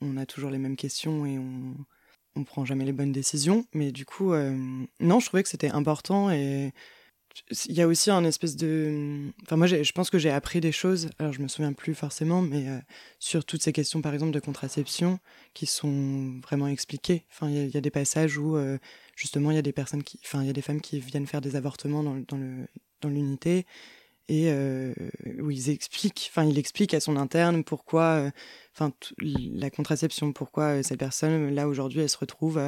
on 0.00 0.16
a 0.16 0.24
toujours 0.24 0.50
les 0.50 0.58
mêmes 0.58 0.76
questions 0.76 1.26
et 1.26 1.38
on 1.38 1.74
ne 2.36 2.44
prend 2.44 2.64
jamais 2.64 2.84
les 2.84 2.92
bonnes 2.92 3.12
décisions. 3.12 3.66
Mais 3.74 3.90
du 3.90 4.04
coup, 4.04 4.34
euh, 4.34 4.56
non, 5.00 5.18
je 5.18 5.26
trouvais 5.26 5.42
que 5.42 5.48
c'était 5.48 5.70
important 5.70 6.30
et 6.30 6.72
il 7.68 7.74
y 7.74 7.82
a 7.82 7.86
aussi 7.86 8.10
un 8.10 8.24
espèce 8.24 8.56
de. 8.56 9.32
Enfin, 9.42 9.56
moi, 9.56 9.66
je 9.66 9.92
pense 9.92 10.10
que 10.10 10.18
j'ai 10.18 10.30
appris 10.30 10.60
des 10.60 10.72
choses, 10.72 11.10
alors 11.18 11.32
je 11.32 11.40
me 11.40 11.48
souviens 11.48 11.72
plus 11.72 11.94
forcément, 11.94 12.42
mais 12.42 12.68
euh, 12.68 12.78
sur 13.18 13.44
toutes 13.44 13.62
ces 13.62 13.72
questions, 13.72 14.00
par 14.02 14.14
exemple, 14.14 14.32
de 14.32 14.40
contraception, 14.40 15.18
qui 15.54 15.66
sont 15.66 16.40
vraiment 16.42 16.68
expliquées. 16.68 17.24
Enfin, 17.30 17.50
il 17.50 17.68
y, 17.68 17.76
a 17.76 17.80
des 17.80 17.90
passages 17.90 18.38
où, 18.38 18.56
euh, 18.56 18.78
justement, 19.16 19.50
il 19.50 19.54
y 19.54 19.58
a 19.58 19.62
des 19.62 19.72
personnes 19.72 20.02
qui. 20.02 20.18
Enfin, 20.24 20.42
il 20.42 20.46
y 20.46 20.50
a 20.50 20.54
des 20.54 20.62
femmes 20.62 20.80
qui 20.80 21.00
viennent 21.00 21.26
faire 21.26 21.40
des 21.40 21.56
avortements 21.56 22.02
dans, 22.02 22.16
dans 22.28 22.36
le 22.36 22.66
dans 23.02 23.08
l'unité 23.08 23.66
et 24.28 24.52
où 25.40 25.50
ils 25.50 25.70
expliquent, 25.70 26.28
enfin 26.30 26.44
il 26.44 26.58
explique 26.58 26.94
à 26.94 27.00
son 27.00 27.16
interne 27.16 27.62
pourquoi, 27.62 28.30
enfin 28.74 28.92
la 29.20 29.70
contraception, 29.70 30.32
pourquoi 30.32 30.82
cette 30.82 30.98
personne 30.98 31.54
là 31.54 31.68
aujourd'hui 31.68 32.00
elle 32.00 32.08
se 32.08 32.18
retrouve 32.18 32.60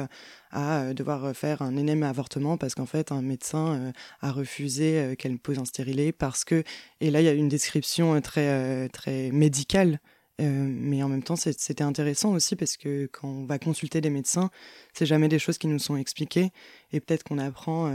à, 0.51 0.93
devoir 0.93 1.35
faire 1.35 1.61
un 1.61 1.75
énième 1.75 2.03
avortement 2.03 2.57
parce 2.57 2.75
qu'en 2.75 2.85
fait 2.85 3.11
un 3.11 3.21
médecin 3.21 3.91
a 4.21 4.31
refusé 4.31 5.15
qu'elle 5.17 5.37
pose 5.37 5.59
un 5.59 5.65
stérilet 5.65 6.11
parce 6.11 6.45
que 6.45 6.63
et 7.01 7.11
là 7.11 7.21
il 7.21 7.25
y 7.25 7.29
a 7.29 7.33
une 7.33 7.49
description 7.49 8.19
très 8.21 8.87
très 8.89 9.31
médicale. 9.31 9.99
mais 10.39 11.03
en 11.03 11.09
même 11.09 11.23
temps, 11.23 11.35
c'était 11.35 11.83
intéressant 11.83 12.31
aussi 12.31 12.55
parce 12.55 12.77
que 12.77 13.09
quand 13.11 13.27
on 13.27 13.45
va 13.45 13.59
consulter 13.59 13.99
des 13.99 14.09
médecins, 14.09 14.49
c'est 14.93 15.05
jamais 15.05 15.27
des 15.27 15.39
choses 15.39 15.57
qui 15.57 15.67
nous 15.67 15.79
sont 15.79 15.97
expliquées 15.97 16.51
et 16.93 17.01
peut-être 17.01 17.23
qu'on 17.23 17.39
apprend 17.39 17.91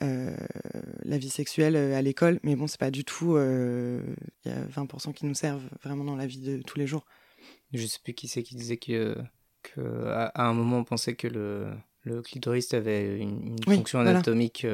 la 0.00 1.18
vie 1.18 1.30
sexuelle 1.30 1.76
euh, 1.76 1.96
à 1.96 2.02
l'école, 2.02 2.40
mais 2.42 2.56
bon, 2.56 2.66
c'est 2.66 2.80
pas 2.80 2.90
du 2.90 3.04
tout. 3.04 3.36
Euh, 3.36 4.02
il 4.44 4.50
y 4.50 4.54
a 4.54 4.64
20% 4.66 5.12
qui 5.12 5.26
nous 5.26 5.34
servent 5.34 5.68
vraiment 5.82 6.04
dans 6.04 6.16
la 6.16 6.26
vie 6.26 6.40
de 6.40 6.62
tous 6.62 6.78
les 6.78 6.86
jours. 6.86 7.04
Je 7.72 7.86
sais 7.86 7.98
plus 8.02 8.14
qui 8.14 8.28
c'est 8.28 8.42
qui 8.42 8.54
disait 8.54 8.76
que, 8.76 9.16
que 9.62 10.06
à, 10.08 10.46
un 10.46 10.52
moment 10.52 10.78
on 10.78 10.84
pensait 10.84 11.14
que 11.14 11.26
le, 11.26 11.72
le 12.02 12.22
clitoris 12.22 12.72
avait 12.74 13.18
une, 13.18 13.56
fonction 13.64 14.00
anatomique 14.00 14.66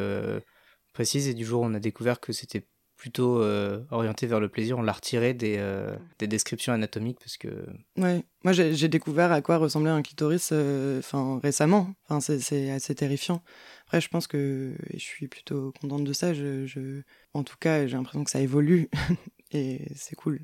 précise 0.93 1.29
et 1.29 1.35
du 1.35 1.45
jour 1.45 1.63
on 1.63 1.73
a 1.75 1.81
découvert 1.81 2.21
que 2.21 2.33
c'était 2.33 2.67
plutôt 2.99 3.41
euh, 3.41 3.81
orienté 3.91 4.27
vers 4.27 4.41
le 4.41 4.49
plaisir, 4.49 4.77
on 4.77 4.83
l'a 4.83 4.93
retiré 4.93 5.33
des, 5.33 5.57
euh, 5.59 5.97
des, 6.19 6.27
descriptions 6.27 6.73
anatomiques 6.73 7.21
parce 7.21 7.37
que... 7.37 7.49
Ouais, 7.97 8.25
moi 8.43 8.53
j'ai 8.53 8.89
découvert 8.89 9.31
à 9.31 9.41
quoi 9.41 9.57
ressemblait 9.57 9.91
un 9.91 10.03
clitoris 10.03 10.51
euh, 10.53 11.01
récemment, 11.41 11.95
enfin, 12.09 12.21
c'est 12.21 12.71
assez 12.71 12.95
terrifiant. 12.97 13.43
Après 13.87 14.01
je 14.01 14.09
pense 14.09 14.27
que 14.27 14.75
je 14.93 14.99
suis 14.99 15.29
plutôt 15.29 15.73
contente 15.81 16.05
de 16.05 16.13
ça, 16.13 16.35
je, 16.35 16.67
je... 16.67 17.03
en 17.35 17.45
tout 17.45 17.57
cas 17.59 17.87
j'ai 17.87 17.97
l'impression 17.97 18.25
que 18.25 18.31
ça 18.31 18.41
évolue 18.41 18.91
et 19.53 19.87
c'est 19.95 20.17
cool. 20.17 20.41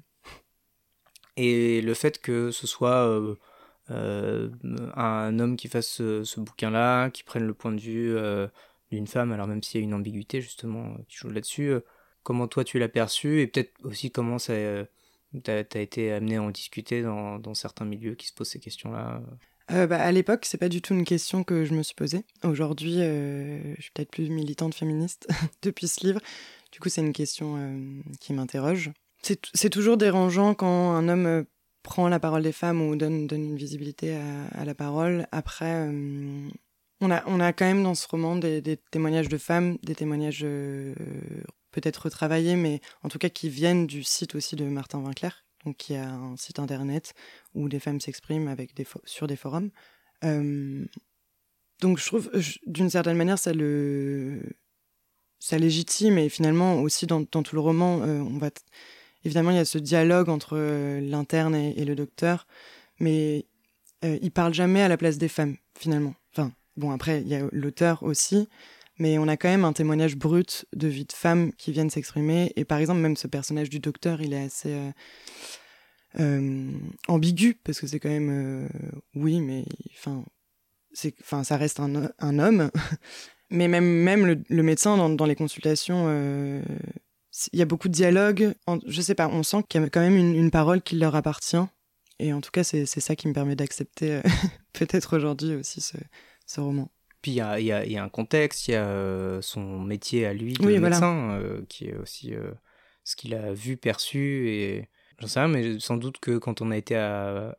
Et 1.37 1.83
le 1.83 1.95
fait 1.95 2.21
que 2.21 2.53
ce 2.53 2.69
soit 2.69 3.21
un 3.89 5.39
homme 5.41 5.57
qui 5.57 5.67
fasse 5.67 5.89
ce, 5.89 6.23
ce 6.23 6.39
bouquin-là, 6.39 7.11
qui 7.11 7.25
prenne 7.25 7.47
le 7.49 7.55
point 7.55 7.73
de 7.73 7.81
vue 7.81 8.17
d'une 8.93 9.09
femme, 9.09 9.33
alors 9.33 9.49
même 9.49 9.61
s'il 9.65 9.81
y 9.81 9.83
a 9.83 9.85
une 9.85 9.95
ambiguïté 9.95 10.41
justement 10.41 10.97
qui 11.09 11.17
joue 11.17 11.31
là-dessus 11.31 11.75
comment 12.25 12.49
toi 12.49 12.65
tu 12.65 12.81
l'as 12.81 12.89
perçu 12.89 13.41
et 13.41 13.47
peut-être 13.47 13.73
aussi 13.85 14.11
comment 14.11 14.41
ça 14.41 14.55
euh, 14.55 14.85
t'as 15.45 15.63
as 15.75 15.79
été 15.79 16.11
amené 16.11 16.37
à 16.37 16.43
en 16.43 16.51
discuter 16.51 17.03
dans, 17.03 17.55
certains 17.55 17.85
milieux 17.85 18.17
qui 18.17 18.27
se 18.27 18.33
posent 18.33 18.49
ces 18.49 18.59
questions-là 18.59 19.23
euh, 19.71 19.87
bah, 19.87 19.99
à 19.99 20.13
l'époque, 20.13 20.45
c'est 20.45 20.59
pas 20.59 20.69
du 20.69 20.83
tout 20.83 20.93
une 20.93 21.07
question 21.07 21.43
que 21.43 21.65
je 21.65 21.73
me 21.73 21.83
suis 21.83 21.95
posée. 21.95 22.27
Aujourd'hui, 22.43 23.01
euh, 23.01 23.75
je 23.77 23.81
suis 23.81 23.91
peut-être 23.93 24.11
plus 24.11 24.29
militante 24.29 24.75
féministe 24.75 25.27
depuis 25.63 25.89
ce 25.89 26.07
livre. 26.07 26.21
Du 26.71 26.81
coup, 26.81 26.91
c'est 26.91 27.01
une 27.01 27.15
question 27.15 27.59
qui 28.21 28.35
m'interroge. 28.35 28.91
C'est 29.23 29.71
toujours 29.71 29.97
dérangeant 29.97 30.53
quand 30.53 30.93
un 30.93 31.09
homme 31.09 31.47
prend 31.83 32.11
la 32.11 32.21
parole 32.21 32.43
des 32.43 32.53
femmes 32.53 32.83
ou 32.83 32.95
donne, 32.95 33.27
une 33.33 33.57
visibilité 33.57 34.19
à, 34.53 34.67
la 34.67 34.75
parole. 34.75 35.27
Après, 35.33 35.89
on, 37.01 37.11
a, 37.11 37.23
on 37.27 37.41
a 37.41 37.55
quand 37.55 37.65
même 37.65 37.85
dans 37.85 37.95
ce 37.95 38.07
roman 38.07 38.37
des, 38.37 38.61
des 38.61 38.77
témoignages 38.77 39.31
de 39.31 39.39
femmes, 39.39 39.79
des 39.83 39.95
témoignages 39.95 40.45
peut-être 41.75 42.05
retravaillés, 42.05 42.57
mais 42.57 42.81
en 43.03 43.09
tout 43.09 43.19
cas 43.19 43.29
qui 43.29 43.49
viennent 43.49 43.87
du 43.87 44.05
site 44.05 44.35
aussi 44.35 44.55
de 44.55 44.65
Martin 44.65 45.01
Winkler, 45.01 45.31
donc 45.65 45.77
qui 45.77 45.97
a 45.97 46.09
un 46.09 46.37
site 46.37 46.61
internet 46.61 47.15
où 47.55 47.69
des 47.69 47.81
femmes 47.81 48.01
s'expriment 48.01 48.49
avec 48.49 48.73
sur 49.05 49.27
des 49.27 49.37
forums. 49.37 49.71
Euh, 50.23 50.85
donc 51.81 51.99
je 51.99 52.07
trouve, 52.07 52.31
d'une 52.67 52.91
certaine 52.91 53.17
manière, 53.17 53.39
ça 53.39 53.53
le 53.53 54.41
ça 55.41 55.59
légitime 55.59 56.17
et 56.17 56.31
finalement 56.31 56.81
aussi 56.81 57.07
dans, 57.07 57.25
tout 57.25 57.55
le 57.55 57.61
roman, 57.61 58.01
euh, 58.03 58.21
on 58.21 58.39
va 58.39 58.49
évidemment 59.25 59.51
il 59.51 59.57
y 59.57 59.61
a 59.61 59.67
ce 59.67 59.77
dialogue 59.77 60.31
entre 60.31 60.57
euh, 60.57 61.01
l'interne 61.01 61.55
et, 61.55 61.85
le 61.85 61.95
docteur, 61.95 62.47
mais 62.99 63.47
il 64.03 64.31
parle 64.31 64.53
jamais 64.53 64.83
à 64.83 64.89
la 64.89 64.99
place 64.99 65.19
des 65.19 65.29
femmes 65.29 65.57
finalement. 65.79 66.15
Enfin 66.33 66.53
bon 66.77 66.91
après 66.93 67.21
il 67.23 67.29
y 67.29 67.35
a 67.35 67.47
l'auteur 67.53 68.03
aussi, 68.03 68.49
mais 68.99 69.19
on 69.19 69.27
a 69.27 69.37
quand 69.37 69.49
même 69.49 69.65
un 69.65 69.73
témoignage 69.73 70.17
brut 70.17 70.67
de 70.75 70.87
vie 70.89 71.05
de 71.05 71.13
femme 71.13 71.53
qui 71.55 71.73
viennent 71.73 71.91
s'exprimer. 71.91 72.53
Et 72.57 72.65
par 72.65 72.79
exemple, 72.79 73.01
même 73.01 73.17
ce 73.17 73.27
personnage 73.27 73.71
du 73.71 73.81
docteur, 73.81 74.21
il 74.21 74.33
est 74.33 74.45
assez 74.45 74.73
euh, 74.73 74.91
euh, 76.21 76.71
ambigu, 77.09 77.55
parce 77.65 77.81
que 77.81 77.87
c'est 77.87 77.99
quand 77.99 78.09
même, 78.09 78.31
euh, 78.31 78.69
oui, 79.15 79.41
mais 79.41 79.65
enfin, 79.99 80.25
enfin, 81.21 81.43
ça 81.43 81.57
reste 81.57 81.81
un, 81.81 82.11
un 82.19 82.39
homme. 82.39 82.71
mais 83.51 83.67
même, 83.67 83.85
même 83.85 84.27
le, 84.49 84.63
médecin, 84.63 84.97
dans, 84.97 85.11
dans, 85.11 85.27
les 85.27 85.37
consultations, 85.37 86.09
il 87.53 87.59
y 87.59 87.63
a 87.63 87.67
beaucoup 87.67 87.89
de 87.89 87.95
dialogue. 87.95 88.55
je 88.87 89.01
sais 89.01 89.17
pas, 89.17 89.29
on 89.29 89.43
sent 89.43 89.65
qu'il 89.69 89.81
y 89.81 89.85
a 89.85 89.91
quand 89.91 90.01
même 90.01 90.17
une, 90.17 90.37
une 90.37 90.51
parole 90.53 90.83
qui 90.83 90.97
leur 90.97 91.17
appartient. 91.17 91.57
Et 92.21 92.33
en 92.33 92.41
tout 92.41 92.53
cas, 92.53 92.63
c'est 92.63 92.87
ça 92.87 93.17
qui 93.17 93.27
me 93.27 93.33
permet 93.33 93.57
d'accepter 93.57 94.21
peut-être 94.73 95.17
aujourd'hui 95.17 95.57
aussi 95.57 95.81
ce, 95.81 95.97
ce 96.47 96.61
roman. 96.61 96.94
Puis 97.25 97.31
il 97.31 97.37
y 97.37 97.41
a, 97.41 97.59
y, 97.59 97.73
a, 97.73 97.87
y 97.87 97.97
a, 97.97 98.05
un 98.05 98.11
contexte, 98.11 98.69
il 98.69 98.73
y 98.73 98.75
a 98.75 98.85
euh, 98.85 99.41
son 99.41 99.81
métier 99.81 100.27
à 100.27 100.35
lui 100.35 100.53
de 100.53 100.79
médecin, 100.79 101.31
euh, 101.31 101.63
qui 101.71 101.87
est 101.87 101.97
aussi 101.97 102.35
euh, 102.35 102.51
ce 103.03 103.17
qu'il 103.17 103.35
a 103.35 103.55
vu, 103.55 103.79
perçu, 103.79 104.51
et 104.51 104.91
j'en 105.19 105.27
sais 105.27 105.41
rien, 105.41 105.49
mais 105.49 105.81
sans 105.81 105.97
doute 105.97 106.19
que 106.19 106.37
quand 106.37 106.61
on 106.61 106.71
a 106.71 106.77
été 106.77 106.95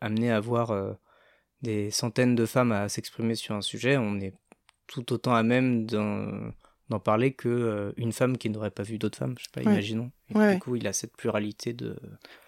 amené 0.01 0.31
à 0.31 0.39
voir 0.39 0.95
des 1.63 1.89
centaines 1.89 2.35
de 2.35 2.45
femmes 2.45 2.73
à 2.73 2.89
s'exprimer 2.89 3.33
sur 3.33 3.55
un 3.55 3.61
sujet, 3.61 3.97
on 3.97 4.19
est 4.19 4.35
tout 4.85 5.11
autant 5.11 5.33
à 5.33 5.41
même 5.41 5.87
d'en 5.87 6.99
parler 7.03 7.33
que 7.33 7.91
une 7.97 8.11
femme 8.11 8.37
qui 8.37 8.51
n'aurait 8.51 8.69
pas 8.69 8.83
vu 8.83 8.99
d'autres 8.99 9.17
femmes, 9.17 9.33
je 9.39 9.45
sais 9.45 9.49
pas, 9.51 9.63
imaginons. 9.63 10.11
Du 10.29 10.59
coup, 10.59 10.75
il 10.75 10.85
a 10.85 10.93
cette 10.93 11.17
pluralité 11.17 11.73
de... 11.73 11.95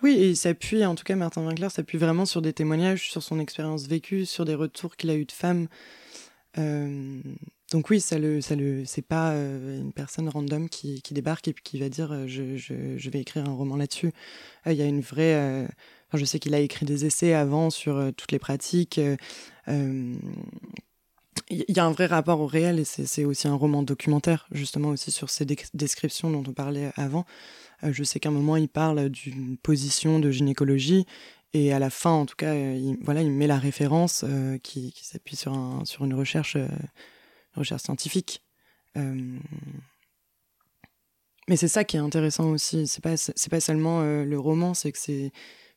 Oui, 0.04 0.12
et 0.20 0.30
il 0.30 0.38
s'appuie, 0.38 0.86
en 0.86 0.94
tout 0.94 1.04
cas 1.04 1.16
Martin 1.16 1.44
Winkler 1.44 1.72
s'appuie 1.72 1.98
vraiment 1.98 2.28
sur 2.28 2.44
des 2.44 2.54
témoignages, 2.54 3.10
sur 3.10 3.24
son 3.24 3.40
expérience 3.40 3.88
vécue, 3.88 4.28
sur 4.28 4.46
des 4.46 4.54
retours 4.54 4.96
qu'il 4.96 5.10
a 5.10 5.16
eu 5.16 5.26
de 5.26 5.32
femmes. 5.32 5.68
Euh, 6.58 7.22
donc 7.72 7.90
oui, 7.90 8.00
ça 8.00 8.18
le, 8.18 8.42
ça 8.42 8.56
le, 8.56 8.86
c'est 8.86 9.02
pas 9.02 9.32
euh, 9.32 9.80
une 9.80 9.92
personne 9.92 10.30
random 10.30 10.70
qui, 10.70 11.02
qui, 11.02 11.14
débarque 11.14 11.48
et 11.48 11.54
puis 11.54 11.64
qui 11.64 11.80
va 11.80 11.90
dire 11.90 12.12
euh, 12.12 12.26
je, 12.28 12.56
je, 12.56 13.10
vais 13.10 13.20
écrire 13.20 13.48
un 13.48 13.54
roman 13.54 13.76
là-dessus. 13.76 14.12
Il 14.66 14.74
y 14.74 14.82
a 14.82 14.86
une 14.86 15.02
vraie. 15.02 15.68
Je 16.14 16.26
sais 16.26 16.40
qu'il 16.40 16.56
a 16.56 16.60
écrit 16.60 16.86
des 16.86 17.06
essais 17.06 17.34
avant 17.34 17.70
sur 17.70 18.12
toutes 18.16 18.32
les 18.32 18.40
pratiques. 18.40 19.00
Il 19.70 20.18
y 21.50 21.80
a 21.80 21.86
un 21.86 21.92
vrai 21.92 22.06
rapport 22.06 22.40
au 22.42 22.48
réel 22.48 22.80
et 22.80 22.86
c'est 22.86 23.26
aussi 23.26 23.48
un 23.48 23.56
roman 23.56 23.84
documentaire 23.84 24.48
justement 24.52 24.90
aussi 24.90 25.12
sur 25.12 25.30
ces 25.30 25.46
descriptions 25.46 26.30
dont 26.30 26.44
on 26.48 26.54
parlait 26.54 26.92
avant. 26.96 27.26
je 27.84 28.04
sais 28.04 28.20
qu'à 28.20 28.30
un 28.30 28.34
moment 28.34 28.58
il 28.58 28.70
parle 28.70 29.10
d'une 29.10 29.58
position 29.58 30.20
de 30.20 30.32
gynécologie 30.32 31.06
et 31.54 31.74
à 31.74 31.80
la 31.80 31.90
fin, 31.90 32.12
en 32.12 32.26
tout 32.26 32.36
cas, 32.36 32.54
euh, 32.54 32.74
il, 32.76 32.98
voilà, 33.02 33.22
il 33.22 33.32
met 33.32 33.48
la 33.48 33.58
référence 33.58 34.24
euh, 34.28 34.58
qui, 34.58 34.94
s'appuie 35.02 35.36
sur, 35.36 35.54
un, 35.54 35.86
sur 35.86 36.04
une 36.06 36.14
recherche, 36.14 36.56
euh, 36.56 36.68
recherche 37.54 37.84
scientifique. 37.84 38.44
Mais 41.48 41.56
c'est 41.56 41.68
ça 41.68 41.84
qui 41.84 41.98
est 41.98 42.00
intéressant 42.00 42.50
aussi. 42.50 42.88
C'est 42.88 43.04
pas, 43.04 43.16
c'est 43.16 43.50
pas 43.50 43.60
seulement 43.60 44.02
le 44.02 44.40
roman, 44.40 44.74
c'est 44.74 44.92
que 44.92 44.98
c'est. 44.98 45.32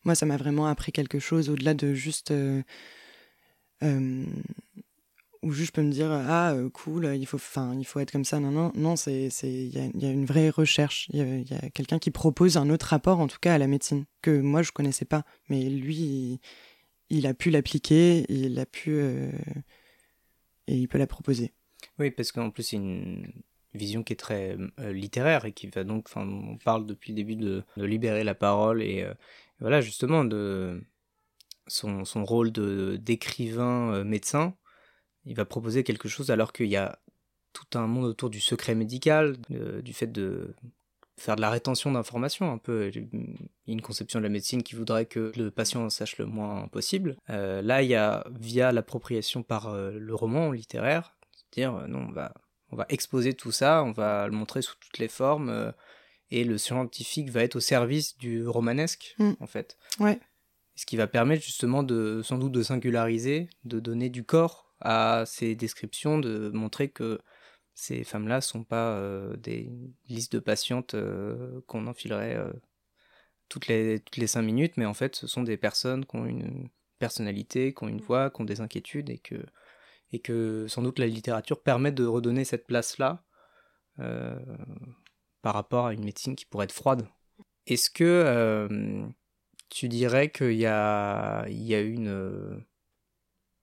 Moi, 0.04 0.14
ça 0.14 0.24
m'a 0.24 0.38
vraiment 0.38 0.66
appris 0.66 0.90
quelque 0.90 1.18
chose 1.18 1.50
au-delà 1.50 1.74
de 1.74 1.92
juste 1.92 2.32
où 5.42 5.52
juste 5.52 5.68
je 5.68 5.72
peux 5.72 5.82
me 5.82 5.90
dire 5.90 6.10
ah 6.10 6.52
euh, 6.52 6.68
cool 6.68 7.16
il 7.16 7.24
faut 7.26 7.36
enfin 7.36 7.74
il 7.78 7.84
faut 7.84 7.98
être 8.00 8.10
comme 8.10 8.24
ça 8.24 8.40
non 8.40 8.50
non 8.50 8.72
non 8.74 8.96
c'est 8.96 9.30
c'est 9.30 9.50
il 9.50 9.74
y 9.74 9.78
a, 9.78 9.86
y 9.94 10.06
a, 10.06 10.10
une 10.10 10.26
vraie 10.26 10.50
recherche. 10.50 11.08
Il 11.12 11.18
y 11.18 11.54
a, 11.54 11.70
quelqu'un 11.70 11.98
qui 11.98 12.10
propose 12.10 12.56
un 12.56 12.68
autre 12.70 12.86
rapport 12.86 13.20
en 13.20 13.26
tout 13.26 13.38
cas 13.40 13.54
à 13.54 13.58
la 13.58 13.66
médecine 13.66 14.04
que 14.22 14.38
moi 14.40 14.62
je 14.62 14.72
connaissais 14.72 15.04
pas. 15.04 15.24
Mais 15.48 15.64
lui 15.64 16.40
il, 17.08 17.26
a 17.26 17.34
pu 17.34 17.50
l'appliquer 17.50 18.26
il 18.28 18.58
a 18.58 18.66
pu 18.66 18.90
euh, 18.92 19.30
et 20.66 20.76
il 20.76 20.88
peut 20.88 20.98
la 20.98 21.06
proposer. 21.06 21.52
Oui 21.98 22.10
parce 22.10 22.32
qu'en 22.32 22.50
plus 22.50 22.64
c'est 22.64 22.76
une 22.76 23.32
vision 23.72 24.02
qui 24.02 24.12
est 24.12 24.16
très 24.16 24.58
euh, 24.78 24.92
littéraire 24.92 25.46
et 25.46 25.52
qui 25.52 25.68
va 25.68 25.84
donc 25.84 26.06
enfin 26.08 26.26
on 26.26 26.58
parle 26.58 26.84
depuis 26.84 27.12
le 27.12 27.16
début 27.16 27.36
de, 27.36 27.62
de 27.76 27.84
libérer 27.84 28.24
la 28.24 28.34
parole 28.34 28.82
et 28.82 29.06
voilà 29.60 29.80
justement 29.80 30.24
de 30.24 30.82
son, 31.66 32.04
son 32.04 32.24
rôle 32.24 32.50
d'écrivain 32.50 34.04
médecin 34.04 34.54
il 35.24 35.34
va 35.34 35.44
proposer 35.44 35.84
quelque 35.84 36.08
chose 36.08 36.30
alors 36.30 36.52
qu'il 36.52 36.68
y 36.68 36.76
a 36.76 36.98
tout 37.52 37.78
un 37.78 37.86
monde 37.86 38.04
autour 38.04 38.30
du 38.30 38.40
secret 38.40 38.74
médical, 38.74 39.36
du 39.48 39.92
fait 39.92 40.06
de 40.06 40.54
faire 41.20 41.36
de 41.36 41.40
la 41.40 41.50
rétention 41.50 41.92
d'informations 41.92 42.50
un 42.50 42.58
peu. 42.58 42.90
Une 43.66 43.82
conception 43.82 44.18
de 44.18 44.24
la 44.24 44.30
médecine 44.30 44.62
qui 44.62 44.74
voudrait 44.74 45.06
que 45.06 45.32
le 45.36 45.50
patient 45.50 45.88
sache 45.90 46.18
le 46.18 46.26
moins 46.26 46.66
possible. 46.68 47.16
Euh, 47.28 47.62
là, 47.62 47.82
il 47.82 47.90
y 47.90 47.94
a, 47.94 48.26
via 48.38 48.72
l'appropriation 48.72 49.42
par 49.42 49.68
euh, 49.68 49.92
le 49.92 50.14
roman 50.14 50.50
littéraire, 50.50 51.14
dire 51.52 51.74
euh, 51.76 51.86
non, 51.86 52.06
on 52.08 52.12
va, 52.12 52.32
on 52.70 52.76
va 52.76 52.86
exposer 52.88 53.34
tout 53.34 53.52
ça, 53.52 53.84
on 53.84 53.92
va 53.92 54.26
le 54.26 54.32
montrer 54.32 54.62
sous 54.62 54.74
toutes 54.80 54.98
les 54.98 55.08
formes, 55.08 55.72
et 56.30 56.44
le 56.44 56.58
scientifique 56.58 57.30
va 57.30 57.42
être 57.42 57.56
au 57.56 57.60
service 57.60 58.16
du 58.16 58.46
romanesque, 58.46 59.14
mm. 59.18 59.32
en 59.40 59.46
fait. 59.46 59.76
Ouais. 59.98 60.18
Ce 60.74 60.86
qui 60.86 60.96
va 60.96 61.06
permettre 61.06 61.44
justement 61.44 61.82
de, 61.82 62.22
sans 62.24 62.38
doute 62.38 62.52
de 62.52 62.62
singulariser, 62.62 63.50
de 63.64 63.80
donner 63.80 64.08
du 64.08 64.24
corps 64.24 64.69
à 64.80 65.24
ces 65.26 65.54
descriptions, 65.54 66.18
de 66.18 66.50
montrer 66.50 66.90
que 66.90 67.20
ces 67.80 68.04
femmes-là 68.04 68.40
sont 68.40 68.62
pas 68.62 68.90
euh, 68.90 69.36
des 69.36 69.70
listes 70.08 70.34
de 70.34 70.38
patientes 70.38 70.94
euh, 70.94 71.62
qu'on 71.66 71.86
enfilerait 71.86 72.36
euh, 72.36 72.52
toutes 73.48 73.68
les 73.68 74.00
toutes 74.00 74.18
les 74.18 74.26
cinq 74.26 74.42
minutes, 74.42 74.76
mais 74.76 74.84
en 74.84 74.94
fait 74.94 75.16
ce 75.16 75.26
sont 75.26 75.42
des 75.42 75.56
personnes 75.56 76.04
qui 76.04 76.16
ont 76.16 76.26
une 76.26 76.68
personnalité, 76.98 77.72
qui 77.72 77.84
ont 77.84 77.88
une 77.88 77.96
mm. 77.96 78.02
voix, 78.02 78.30
qui 78.30 78.42
ont 78.42 78.44
des 78.44 78.60
inquiétudes 78.60 79.08
et 79.10 79.18
que 79.18 79.36
et 80.12 80.20
que 80.20 80.66
sans 80.68 80.82
doute 80.82 80.98
la 80.98 81.06
littérature 81.06 81.62
permet 81.62 81.92
de 81.92 82.04
redonner 82.04 82.44
cette 82.44 82.66
place-là 82.66 83.24
par 85.42 85.54
rapport 85.54 85.86
à 85.86 85.92
une 85.92 86.04
médecine 86.04 86.34
qui 86.36 86.46
pourrait 86.46 86.64
être 86.64 86.72
froide. 86.72 87.06
Est-ce 87.66 87.90
que 87.90 88.66
tu 89.68 89.88
dirais 89.88 90.30
qu'il 90.30 90.54
y 90.54 90.66
a 90.66 91.46
il 91.48 91.62
y 91.62 91.74
a 91.74 91.80
une 91.80 92.64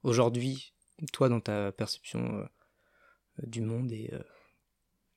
aujourd'hui 0.03 0.73
toi, 1.11 1.29
dans 1.29 1.39
ta 1.39 1.71
perception 1.71 2.39
euh, 2.39 2.45
du 3.43 3.61
monde 3.61 3.91
et, 3.91 4.09
euh, 4.13 4.23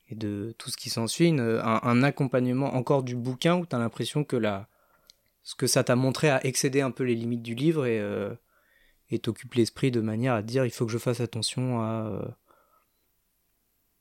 et, 0.08 0.14
de 0.14 0.54
tout 0.58 0.70
ce 0.70 0.76
qui 0.76 0.90
s'ensuit, 0.90 1.28
un, 1.38 2.02
accompagnement 2.02 2.74
encore 2.74 3.02
du 3.02 3.16
bouquin 3.16 3.56
où 3.56 3.66
tu 3.66 3.74
as 3.74 3.78
l'impression 3.78 4.24
que 4.24 4.40
ce 5.42 5.54
que 5.54 5.66
ça 5.66 5.84
t'a 5.84 5.96
montré 5.96 6.28
à 6.28 6.44
excéder 6.44 6.80
un 6.80 6.90
peu 6.90 7.04
les 7.04 7.14
limites 7.14 7.42
du 7.42 7.54
livre 7.54 7.86
et 7.86 8.00
et 9.12 9.18
t'occupe 9.18 9.54
l'esprit 9.54 9.90
de 9.90 10.00
manière 10.00 10.34
à 10.34 10.42
dire 10.42 10.64
il 10.64 10.70
faut 10.70 10.86
que 10.86 10.92
je 10.92 10.98
fasse 10.98 11.20
attention 11.20 11.80
à 11.80 12.36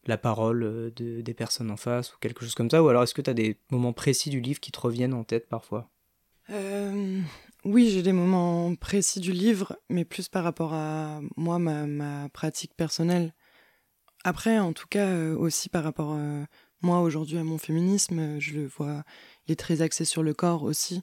la 0.06 0.18
parole 0.18 0.92
de, 0.96 1.22
des 1.22 1.34
personnes 1.34 1.72
en 1.72 1.78
face 1.78 2.14
ou 2.14 2.18
quelque 2.20 2.42
chose 2.42 2.56
comme 2.56 2.70
ça? 2.70 2.84
Ou 2.84 2.90
alors 2.90 3.04
est-ce 3.04 3.14
que 3.14 3.22
tu 3.22 3.30
as 3.30 3.34
des 3.34 3.58
moments 3.70 3.94
précis 3.94 4.30
du 4.30 4.42
livre 4.42 4.60
qui 4.60 4.72
te 4.72 4.80
reviennent 4.80 5.14
en 5.14 5.24
tête 5.24 5.48
parfois? 5.48 5.90
Oui, 7.66 7.90
j'ai 7.90 8.02
des 8.02 8.14
moments 8.14 8.74
précis 8.76 9.20
du 9.20 9.34
livre, 9.34 9.78
mais 9.90 10.06
plus 10.06 10.30
par 10.30 10.44
rapport 10.44 10.74
à 10.74 11.20
moi, 11.36 11.60
ma, 11.60 12.30
pratique 12.30 12.74
personnelle. 12.76 13.34
Après, 14.24 14.60
en 14.60 14.72
tout 14.74 14.88
cas, 14.88 15.34
aussi 15.34 15.68
par 15.70 15.84
rapport 15.84 16.14
à 16.14 16.46
moi 16.82 17.02
aujourd'hui 17.02 17.38
à 17.38 17.44
mon 17.44 17.58
féminisme, 17.58 18.40
je 18.40 18.54
le 18.54 18.66
vois, 18.68 19.04
il 19.46 19.52
est 19.52 19.60
très 19.60 19.82
axé 19.82 20.06
sur 20.06 20.24
le 20.24 20.34
corps 20.34 20.64
aussi. 20.64 21.02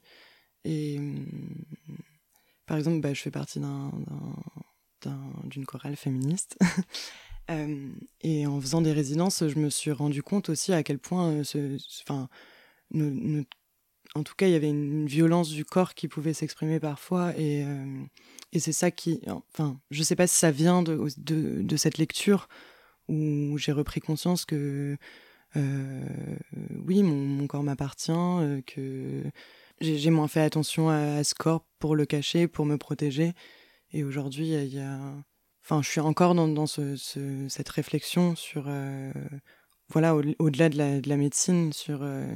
Et 0.65 0.99
par 2.67 2.79
exemple, 2.79 3.01
bah, 3.01 3.13
je 3.13 3.21
fais 3.21 3.31
partie 3.31 3.61
d'une 5.45 5.67
chorale 5.67 5.97
féministe. 5.97 6.59
Euh, 7.49 7.93
et 8.23 8.45
en 8.45 8.61
faisant 8.61 8.81
des 8.81 8.91
résidences, 8.91 9.47
je 9.47 9.57
me 9.61 9.71
suis 9.71 9.93
rendu 9.93 10.21
compte 10.21 10.49
aussi 10.49 10.73
à 10.73 10.83
quel 10.83 10.99
point, 10.99 11.31
euh, 11.31 11.45
ce, 11.45 11.77
enfin, 12.03 12.29
en 14.17 14.23
tout 14.23 14.35
cas, 14.37 14.47
il 14.47 14.53
y 14.53 14.57
avait 14.57 14.71
une 14.71 15.07
violence 15.07 15.51
du 15.51 15.65
corps 15.65 15.95
qui 15.95 16.09
pouvait 16.09 16.35
s'exprimer 16.35 16.81
parfois. 16.81 17.33
Et, 17.39 17.65
euh, 17.65 17.85
c'est 18.59 18.73
ça 18.73 18.91
qui. 18.91 19.21
Enfin, 19.27 19.79
je 19.91 19.99
ne 19.99 20.05
sais 20.05 20.17
pas 20.17 20.27
si 20.27 20.39
ça 20.39 20.51
vient 20.51 20.83
de, 20.83 21.77
cette 21.77 21.99
lecture 21.99 22.49
où 23.09 23.59
j'ai 23.59 23.73
repris 23.73 24.01
conscience 24.01 24.45
que. 24.45 24.97
oui, 25.55 27.03
mon, 27.03 27.47
corps 27.47 27.63
m'appartient, 27.63 28.13
que 28.67 29.25
j'ai 29.81 30.11
moins 30.11 30.29
fait 30.29 30.41
attention 30.41 30.89
à, 30.89 31.23
ce 31.25 31.35
corps 31.35 31.67
pour 31.79 31.97
le 31.97 32.07
cacher, 32.07 32.49
pour 32.49 32.65
me 32.65 32.79
protéger. 32.79 33.35
Et 33.93 34.05
aujourd'hui, 34.05 34.49
il 34.55 34.75
y 34.75 34.81
a, 34.81 34.99
enfin, 35.65 35.83
je 35.83 35.91
suis 35.91 36.01
encore 36.01 36.35
dans, 36.35 36.49
dans 36.49 36.67
ce, 36.67 36.97
cette 37.49 37.69
réflexion 37.69 38.37
sur, 38.37 38.67
euh, 38.69 39.13
voilà, 39.89 40.15
au-delà 40.15 40.69
de, 40.69 40.79
la, 40.79 41.01
de, 41.01 41.09
la, 41.09 41.17
médecine, 41.17 41.73
sur, 41.73 42.01
euh, 42.03 42.27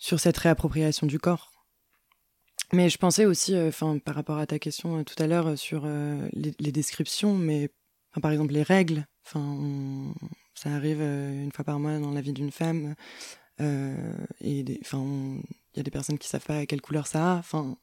sur 0.00 0.18
cette 0.18 0.36
réappropriation 0.36 1.06
du 1.06 1.20
corps. 1.20 1.52
Mais 2.72 2.88
je 2.88 2.98
pensais 2.98 3.26
aussi, 3.26 3.54
euh, 3.54 3.68
enfin, 3.68 3.98
par 3.98 4.16
rapport 4.16 4.38
à 4.38 4.46
ta 4.46 4.58
question 4.58 5.04
tout 5.04 5.20
à 5.22 5.28
l'heure 5.28 5.56
sur 5.56 5.86
les, 6.32 6.72
descriptions, 6.72 7.36
mais 7.36 7.70
par 8.20 8.32
exemple 8.32 8.52
les 8.52 8.64
règles. 8.64 9.06
Enfin, 9.24 10.12
ça 10.54 10.70
arrive 10.70 11.00
une 11.00 11.52
fois 11.52 11.64
par 11.64 11.78
mois 11.78 11.98
dans 12.00 12.10
la 12.10 12.20
vie 12.20 12.32
d'une 12.32 12.50
femme. 12.50 12.96
et 13.60 14.80
enfin, 14.82 15.04
il 15.74 15.76
y 15.76 15.80
a 15.80 15.82
des 15.84 15.90
personnes 15.90 16.18
qui 16.18 16.28
savent 16.28 16.44
pas 16.44 16.66
quelle 16.66 16.80
couleur 16.80 17.06
ça 17.06 17.34
a. 17.34 17.38
Enfin, 17.38 17.76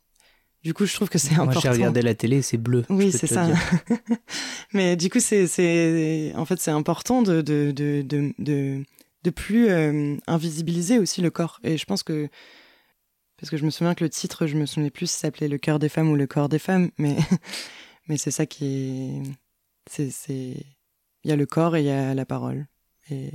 du 0.63 0.73
coup, 0.73 0.85
je 0.85 0.93
trouve 0.93 1.09
que 1.09 1.17
c'est 1.17 1.33
important. 1.35 1.51
Moi, 1.53 1.61
j'ai 1.61 1.69
regardé 1.69 2.01
la 2.01 2.15
télé, 2.15 2.41
c'est 2.41 2.57
bleu. 2.57 2.83
Oui, 2.89 3.11
c'est 3.11 3.27
ça. 3.27 3.47
Mais 4.73 4.95
du 4.95 5.09
coup, 5.09 5.19
c'est, 5.19 5.47
c'est, 5.47 6.33
en 6.35 6.45
fait, 6.45 6.59
c'est 6.59 6.71
important 6.71 7.21
de, 7.21 7.41
de, 7.41 7.71
de, 7.71 8.01
de, 8.01 8.33
de, 8.39 8.83
plus 9.31 9.69
euh, 9.69 10.17
invisibiliser 10.27 10.99
aussi 10.99 11.21
le 11.21 11.29
corps. 11.29 11.59
Et 11.63 11.77
je 11.77 11.85
pense 11.85 12.03
que, 12.03 12.29
parce 13.37 13.49
que 13.49 13.57
je 13.57 13.65
me 13.65 13.69
souviens 13.69 13.95
que 13.95 14.03
le 14.03 14.09
titre, 14.09 14.47
je 14.47 14.57
me 14.57 14.65
souvenais 14.65 14.89
plus, 14.89 15.09
s'appelait 15.09 15.47
Le 15.47 15.57
cœur 15.57 15.79
des 15.79 15.89
femmes 15.89 16.09
ou 16.09 16.15
Le 16.15 16.27
corps 16.27 16.49
des 16.49 16.59
femmes. 16.59 16.91
Mais, 16.97 17.17
mais 18.07 18.17
c'est 18.17 18.31
ça 18.31 18.45
qui 18.45 18.65
est, 18.65 19.23
c'est, 19.89 20.09
c'est, 20.09 20.65
il 21.23 21.29
y 21.29 21.31
a 21.31 21.35
le 21.35 21.45
corps 21.45 21.75
et 21.75 21.81
il 21.81 21.85
y 21.87 21.91
a 21.91 22.13
la 22.13 22.25
parole. 22.25 22.67
Et 23.09 23.31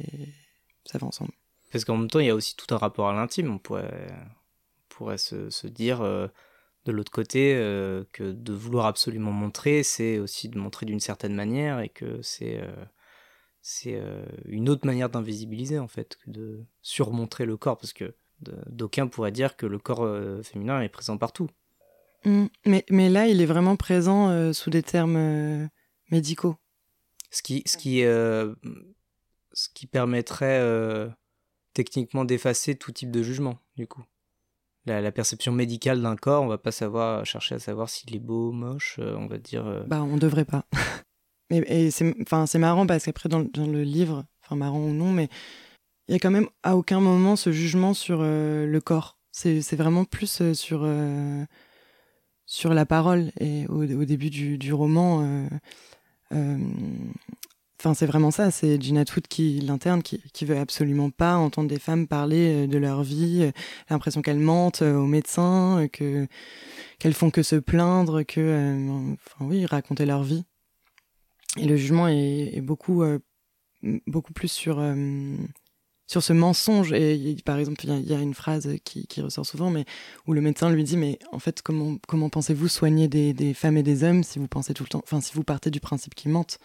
ça 0.85 0.99
va 0.99 1.07
ensemble. 1.07 1.33
Parce 1.71 1.85
qu'en 1.85 1.97
même 1.97 2.11
temps, 2.11 2.21
il 2.21 2.27
y 2.27 2.31
a 2.31 2.35
aussi 2.35 2.55
tout 2.57 2.75
un 2.75 2.79
rapport 2.79 3.09
à 3.09 3.15
l'intime. 3.15 3.51
On 3.51 3.59
pourrait, 3.59 4.15
pourrait 4.89 5.19
se, 5.19 5.49
se 5.49 5.67
dire 5.67 6.03
euh, 6.03 6.29
de 6.85 6.93
l'autre 6.93 7.13
côté 7.13 7.55
euh, 7.55 8.05
que 8.13 8.33
de 8.33 8.53
vouloir 8.53 8.87
absolument 8.87 9.33
montrer, 9.33 9.83
c'est 9.83 10.19
aussi 10.19 10.49
de 10.49 10.59
montrer 10.59 10.85
d'une 10.85 11.01
certaine 11.01 11.35
manière 11.35 11.81
et 11.81 11.89
que 11.89 12.21
c'est 12.23 12.61
euh, 13.87 14.25
c'est 14.45 14.51
une 14.51 14.69
autre 14.69 14.87
manière 14.87 15.09
d'invisibiliser 15.09 15.79
en 15.79 15.89
fait 15.89 16.17
que 16.25 16.31
de 16.31 16.65
surmontrer 16.81 17.45
le 17.45 17.57
corps 17.57 17.79
parce 17.79 17.93
que 17.93 18.15
d'aucuns 18.69 19.07
pourraient 19.07 19.33
dire 19.33 19.57
que 19.57 19.67
le 19.67 19.79
corps 19.79 20.09
féminin 20.43 20.81
est 20.83 20.89
présent 20.89 21.17
partout. 21.17 21.49
Mmh. 22.25 22.47
mais, 22.67 22.85
mais 22.91 23.09
là, 23.09 23.27
il 23.29 23.41
est 23.41 23.47
vraiment 23.47 23.77
présent 23.77 24.53
sous 24.53 24.71
des 24.71 24.83
termes 24.83 25.69
médicaux. 26.11 26.57
Ce 27.31 27.41
qui, 27.43 27.63
ce 27.67 27.77
qui, 27.77 28.01
ce 28.01 29.69
qui 29.75 29.87
permettrait 29.87 30.61
techniquement 31.73 32.25
d'effacer 32.25 32.75
tout 32.75 32.91
type 32.91 33.13
de 33.13 33.23
jugement, 33.23 33.59
du 33.77 33.87
coup 33.87 34.05
la, 34.87 35.13
perception 35.13 35.53
médicale 35.53 36.03
d'un 36.03 36.17
corps, 36.17 36.43
on 36.43 36.49
va 36.49 36.59
pas 36.59 36.73
savoir 36.73 37.25
chercher 37.25 37.57
à 37.57 37.59
savoir 37.59 37.89
s'il 37.89 38.15
est 38.17 38.21
beau, 38.21 38.53
moche, 38.53 38.97
euh, 38.99 39.15
on 39.17 39.27
va 39.27 39.39
dire. 39.39 39.67
Euh. 39.67 39.85
Bah, 39.87 40.03
on 40.03 40.17
devrait 40.17 40.45
pas. 40.45 40.65
et 41.53 41.91
c'est, 41.91 42.15
enfin, 42.23 42.47
c'est 42.47 42.59
marrant 42.59 42.87
parce 42.87 43.05
qu'après 43.05 43.29
dans, 43.29 43.41
le 43.41 43.83
livre, 43.83 44.25
enfin 44.45 44.57
marrant 44.57 44.81
ou 44.81 44.93
non, 44.93 45.13
mais 45.13 45.29
il 46.09 46.13
y 46.13 46.17
a 46.17 46.19
quand 46.19 46.31
même 46.31 46.49
à 46.63 46.77
aucun 46.77 47.01
moment 47.01 47.37
ce 47.37 47.53
jugement 47.53 47.95
sur 47.95 48.21
euh, 48.23 48.67
le 48.67 48.81
corps. 48.81 49.19
C'est, 49.33 49.63
c'est 49.63 49.77
vraiment 49.77 50.05
plus 50.05 50.53
sur 50.53 50.87
sur 52.45 52.75
la 52.75 52.85
parole 52.87 53.33
et 53.41 53.67
au, 53.69 53.87
début 54.05 54.29
du, 54.31 54.73
roman. 54.73 55.49
Enfin, 57.83 57.95
c'est 57.95 58.07
vraiment 58.07 58.31
ça, 58.31 58.53
c'est 58.53 58.81
Gina 58.81 59.05
Twood 59.05 59.27
qui 59.27 59.59
l'interne 59.61 60.05
qui, 60.05 60.23
qui 60.33 60.45
veut 60.45 60.57
absolument 60.57 61.11
pas 61.11 61.35
entendre 61.35 61.69
des 61.69 61.81
femmes 61.81 62.07
parler 62.07 62.63
euh, 62.65 62.67
de 62.69 62.79
leur 62.79 63.03
vie, 63.03 63.41
euh, 63.43 63.51
l'impression 63.91 64.23
qu'elles 64.23 64.39
mentent 64.39 64.83
euh, 64.83 64.95
aux 64.95 65.09
médecins, 65.09 65.89
que 65.93 66.29
qu'elles 67.01 67.13
font 67.13 67.31
que 67.31 67.43
se 67.43 67.57
plaindre, 67.57 68.23
que 68.23 69.09
enfin 69.15 69.47
oui, 69.47 69.67
raconter 69.67 70.07
leur 70.07 70.23
vie. 70.23 70.45
Et 71.59 71.67
le 71.67 71.77
jugement 71.77 72.09
est, 72.09 72.61
beaucoup 72.61 73.05
beaucoup 74.07 74.33
plus 74.33 74.49
sur 74.49 74.83
sur 76.07 76.23
ce 76.23 76.33
mensonge 76.33 76.93
et 76.93 77.37
par 77.45 77.59
exemple 77.59 77.85
il 77.85 78.09
y, 78.09 78.15
a 78.15 78.21
une 78.21 78.35
phrase 78.35 78.69
qui, 78.85 79.07
qui, 79.07 79.21
ressort 79.21 79.47
souvent 79.47 79.71
mais 79.71 79.85
où 80.27 80.35
le 80.35 80.41
médecin 80.41 80.71
lui 80.71 80.85
dit 80.85 80.97
mais 80.97 81.19
en 81.33 81.39
fait 81.39 81.63
comment 81.63 81.97
comment 82.07 82.29
pensez-vous 82.29 82.69
soigner 82.69 83.09
des, 83.09 83.33
des 83.33 83.55
femmes 83.55 83.77
et 83.77 83.83
des 83.83 84.05
hommes 84.05 84.23
si 84.23 84.39
vous 84.39 84.47
pensez 84.47 84.73
tout 84.75 84.85
le 84.85 84.89
temps 84.89 85.01
enfin 85.03 85.21
si 85.21 85.35
vous 85.35 85.43
partez 85.43 85.71
du 85.71 85.81
principe 85.81 86.15
qu'ils 86.15 86.31
mentent? 86.31 86.59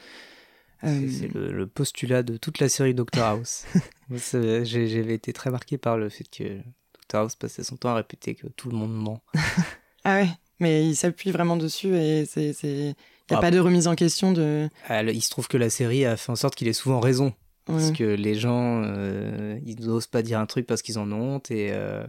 C'est 0.81 1.35
euh, 1.35 1.51
le, 1.51 1.67
postulat 1.67 2.23
de 2.23 2.37
toute 2.37 2.59
la 2.59 2.69
série 2.69 2.93
Doctor 2.93 3.25
House. 3.25 3.65
J'avais 4.11 5.13
été 5.13 5.33
très 5.33 5.49
marqué 5.49 5.77
par 5.77 5.97
le 5.97 6.09
fait 6.09 6.25
que 6.29 6.57
Doctor 6.93 7.21
House 7.21 7.35
passait 7.35 7.63
son 7.63 7.77
temps 7.77 7.89
à 7.89 7.95
répéter 7.95 8.35
que 8.35 8.47
tout 8.47 8.69
le 8.69 8.77
monde 8.77 8.93
ment. 8.93 9.23
ah 10.03 10.17
ouais, 10.17 10.29
mais 10.59 10.87
il 10.87 10.95
s'appuie 10.95 11.31
vraiment 11.31 11.57
dessus 11.57 11.95
et 11.95 12.25
c'est. 12.25 12.95
Il 13.29 13.33
n'y 13.33 13.35
a 13.35 13.39
ah. 13.39 13.41
pas 13.41 13.51
de 13.51 13.59
remise 13.59 13.87
en 13.87 13.95
question 13.95 14.31
de. 14.31 14.69
Ah, 14.87 15.03
il 15.03 15.21
se 15.21 15.29
trouve 15.29 15.47
que 15.47 15.57
la 15.57 15.69
série 15.69 16.05
a 16.05 16.15
fait 16.15 16.31
en 16.31 16.35
sorte 16.35 16.55
qu'il 16.55 16.67
ait 16.67 16.73
souvent 16.73 16.99
raison. 16.99 17.33
Parce 17.65 17.91
que 17.91 18.05
les 18.05 18.35
gens, 18.35 18.81
euh, 18.85 19.59
ils 19.65 19.81
n'osent 19.81 20.07
pas 20.07 20.21
dire 20.21 20.39
un 20.39 20.45
truc 20.45 20.65
parce 20.65 20.81
qu'ils 20.81 20.99
en 20.99 21.11
ont 21.11 21.35
honte 21.35 21.51
et. 21.51 21.71
Euh, 21.71 22.05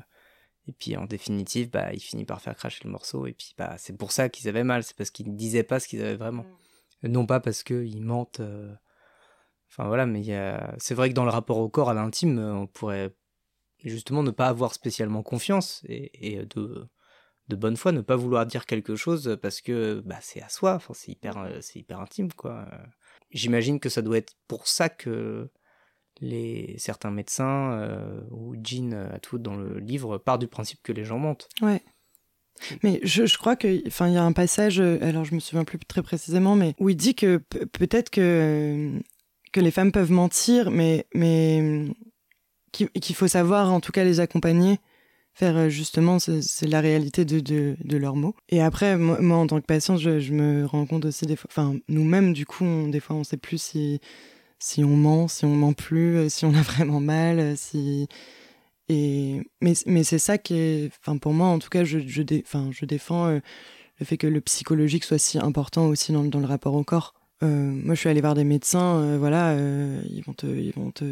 et 0.69 0.73
puis 0.73 0.99
en 0.99 1.07
définitive, 1.07 1.71
bah, 1.71 1.95
il 1.95 2.01
finit 2.01 2.27
par 2.27 2.43
faire 2.43 2.55
cracher 2.55 2.83
le 2.85 2.91
morceau. 2.91 3.27
Et 3.27 3.33
puis 3.33 3.55
bah, 3.57 3.77
c'est 3.79 3.97
pour 3.97 4.13
ça 4.13 4.29
qu'ils 4.29 4.51
avaient 4.51 4.65
mal, 4.65 4.85
c'est 4.85 4.95
parce 4.95 5.09
qu'ils 5.09 5.33
ne 5.33 5.35
disaient 5.35 5.63
pas 5.63 5.81
ce 5.81 5.89
qu'ils 5.89 6.03
avaient 6.03 6.17
vraiment. 6.17 6.43
Mm 6.43 6.57
non 7.03 7.27
pas 7.27 7.41
parce 7.41 7.63
qu'ils 7.63 8.03
mentent. 8.03 8.41
Euh, 8.41 8.75
enfin 9.71 9.87
voilà, 9.87 10.07
mais 10.07 10.23
c'est 10.79 10.95
vrai 10.95 11.11
que 11.11 11.15
dans 11.15 11.25
le 11.25 11.31
rapport 11.31 11.59
au 11.59 11.69
corps, 11.69 11.91
à 11.91 11.95
l'intime, 11.95 12.39
on 12.39 12.67
pourrait 12.67 13.15
justement 13.85 14.23
ne 14.23 14.33
pas 14.33 14.49
avoir 14.49 14.75
spécialement 14.75 15.23
confiance 15.23 15.83
et, 15.85 16.45
de, 16.47 16.89
de 17.49 17.57
bonne 17.57 17.77
foi 17.77 17.93
ne 17.93 18.01
pas 18.01 18.17
vouloir 18.17 18.47
dire 18.47 18.67
quelque 18.67 18.97
chose 18.97 19.39
parce 19.41 19.61
que 19.61 20.03
bah, 20.05 20.19
c'est 20.21 20.43
à 20.43 20.49
soi, 20.49 20.75
enfin, 20.75 20.95
c'est 20.95 21.13
hyper, 21.13 21.39
euh, 21.39 21.61
hyper 21.75 22.01
intime 22.01 22.33
quoi. 22.33 22.67
J'imagine 23.31 23.81
que 23.81 23.89
ça 23.89 24.03
doit 24.03 24.19
être 24.19 24.35
pour 24.47 24.69
ça 24.69 24.89
que 24.89 25.51
les 26.21 26.75
certains 26.79 27.11
médecins 27.11 27.73
euh, 27.73 28.21
ou 28.31 28.55
Jean 28.63 29.19
tout 29.23 29.39
dans 29.39 29.57
le 29.57 29.79
livre 29.79 30.19
part 30.19 30.39
du 30.39 30.49
principe 30.49 30.81
que 30.83 30.93
les 30.93 31.05
gens 31.05 31.19
mentent. 31.19 31.49
Ouais. 31.63 31.83
Mais 32.83 33.01
je, 33.03 33.27
je 33.27 33.39
crois 33.39 33.57
que, 33.57 33.87
enfin, 33.87 34.09
il 34.09 34.15
y 34.15 34.17
a 34.17 34.25
un 34.25 34.33
passage, 34.33 34.81
euh, 34.81 34.99
alors 35.03 35.25
je 35.25 35.35
me 35.35 35.41
souviens 35.41 35.65
plus 35.65 35.79
très 35.79 36.03
précisément, 36.03 36.57
mais 36.57 36.75
où 36.79 36.89
il 36.89 36.97
dit 36.97 37.15
que 37.15 37.37
peut-être 37.73 38.11
que 38.11 38.21
euh, 38.21 39.01
que 39.53 39.61
les 39.61 39.71
femmes 39.71 39.93
peuvent 39.93 40.13
mentir, 40.13 40.71
mais 40.71 41.07
mais 41.15 41.87
qu'il 42.73 43.15
faut 43.15 43.29
savoir, 43.29 43.73
en 43.73 43.81
tout 43.81 43.93
cas, 43.93 44.05
les 44.05 44.21
accompagner, 44.21 44.79
faire 45.39 45.57
euh, 45.57 45.69
justement, 45.69 46.19
c'est 46.19 46.67
la 46.67 46.81
réalité 46.81 47.25
de, 47.25 47.39
de, 47.41 47.77
de, 47.85 47.97
leurs 47.97 48.17
mots. 48.17 48.35
Et 48.49 48.61
après, 48.61 48.97
moi, 48.97 49.37
en 49.37 49.47
tant 49.47 49.61
que 49.61 49.67
patiente, 49.67 49.99
je, 49.99 50.33
me 50.33 50.67
rends 50.67 50.87
compte 50.87 51.05
aussi 51.05 51.27
des 51.27 51.37
fois, 51.37 51.49
enfin, 51.51 51.77
nous-mêmes, 51.89 52.33
du 52.33 52.45
coup, 52.45 52.65
on, 52.65 52.89
des 52.89 53.01
fois, 53.01 53.17
on 53.17 53.25
sait 53.25 53.37
plus 53.37 53.61
si 53.61 54.01
si 54.61 54.83
on 54.83 54.97
ment, 54.97 55.29
si 55.29 55.45
on 55.45 55.55
ment 55.55 55.73
plus, 55.73 56.29
si 56.31 56.45
on 56.45 56.55
a 56.55 56.63
vraiment 56.63 57.01
mal, 57.01 57.57
si 57.57 58.09
et, 58.89 59.43
mais 59.61 59.75
mais 59.87 60.03
c'est 60.03 60.19
ça 60.19 60.39
qui 60.39 60.55
est, 60.55 60.91
enfin 61.01 61.19
pour 61.19 61.33
moi 61.35 61.49
en 61.49 61.59
tout 61.59 61.69
cas, 61.69 61.85
je, 61.85 61.99
je, 62.01 62.23
je 62.71 62.85
défends 62.87 63.27
euh, 63.27 63.41
le 64.01 64.07
fait 64.07 64.17
que 64.17 64.27
le 64.27 64.41
psychologique 64.41 65.05
soit 65.05 65.19
si 65.19 65.39
important 65.39 65.87
aussi 65.87 66.13
dans, 66.13 66.25
dans 66.25 66.41
le 66.41 66.47
rapport 66.47 66.75
au 66.75 66.85
corps. 66.85 67.15
Euh, 67.45 67.47
moi, 67.47 67.95
je 67.95 68.01
suis 68.01 68.09
allée 68.09 68.21
voir 68.21 68.35
des 68.35 68.45
médecins, 68.45 69.01
euh, 69.01 69.19
voilà, 69.19 69.55
ils 70.09 70.23
vont 70.23 70.33
te, 70.33 70.47
ils 70.47 70.73
vont 70.75 70.91
te, 70.91 71.05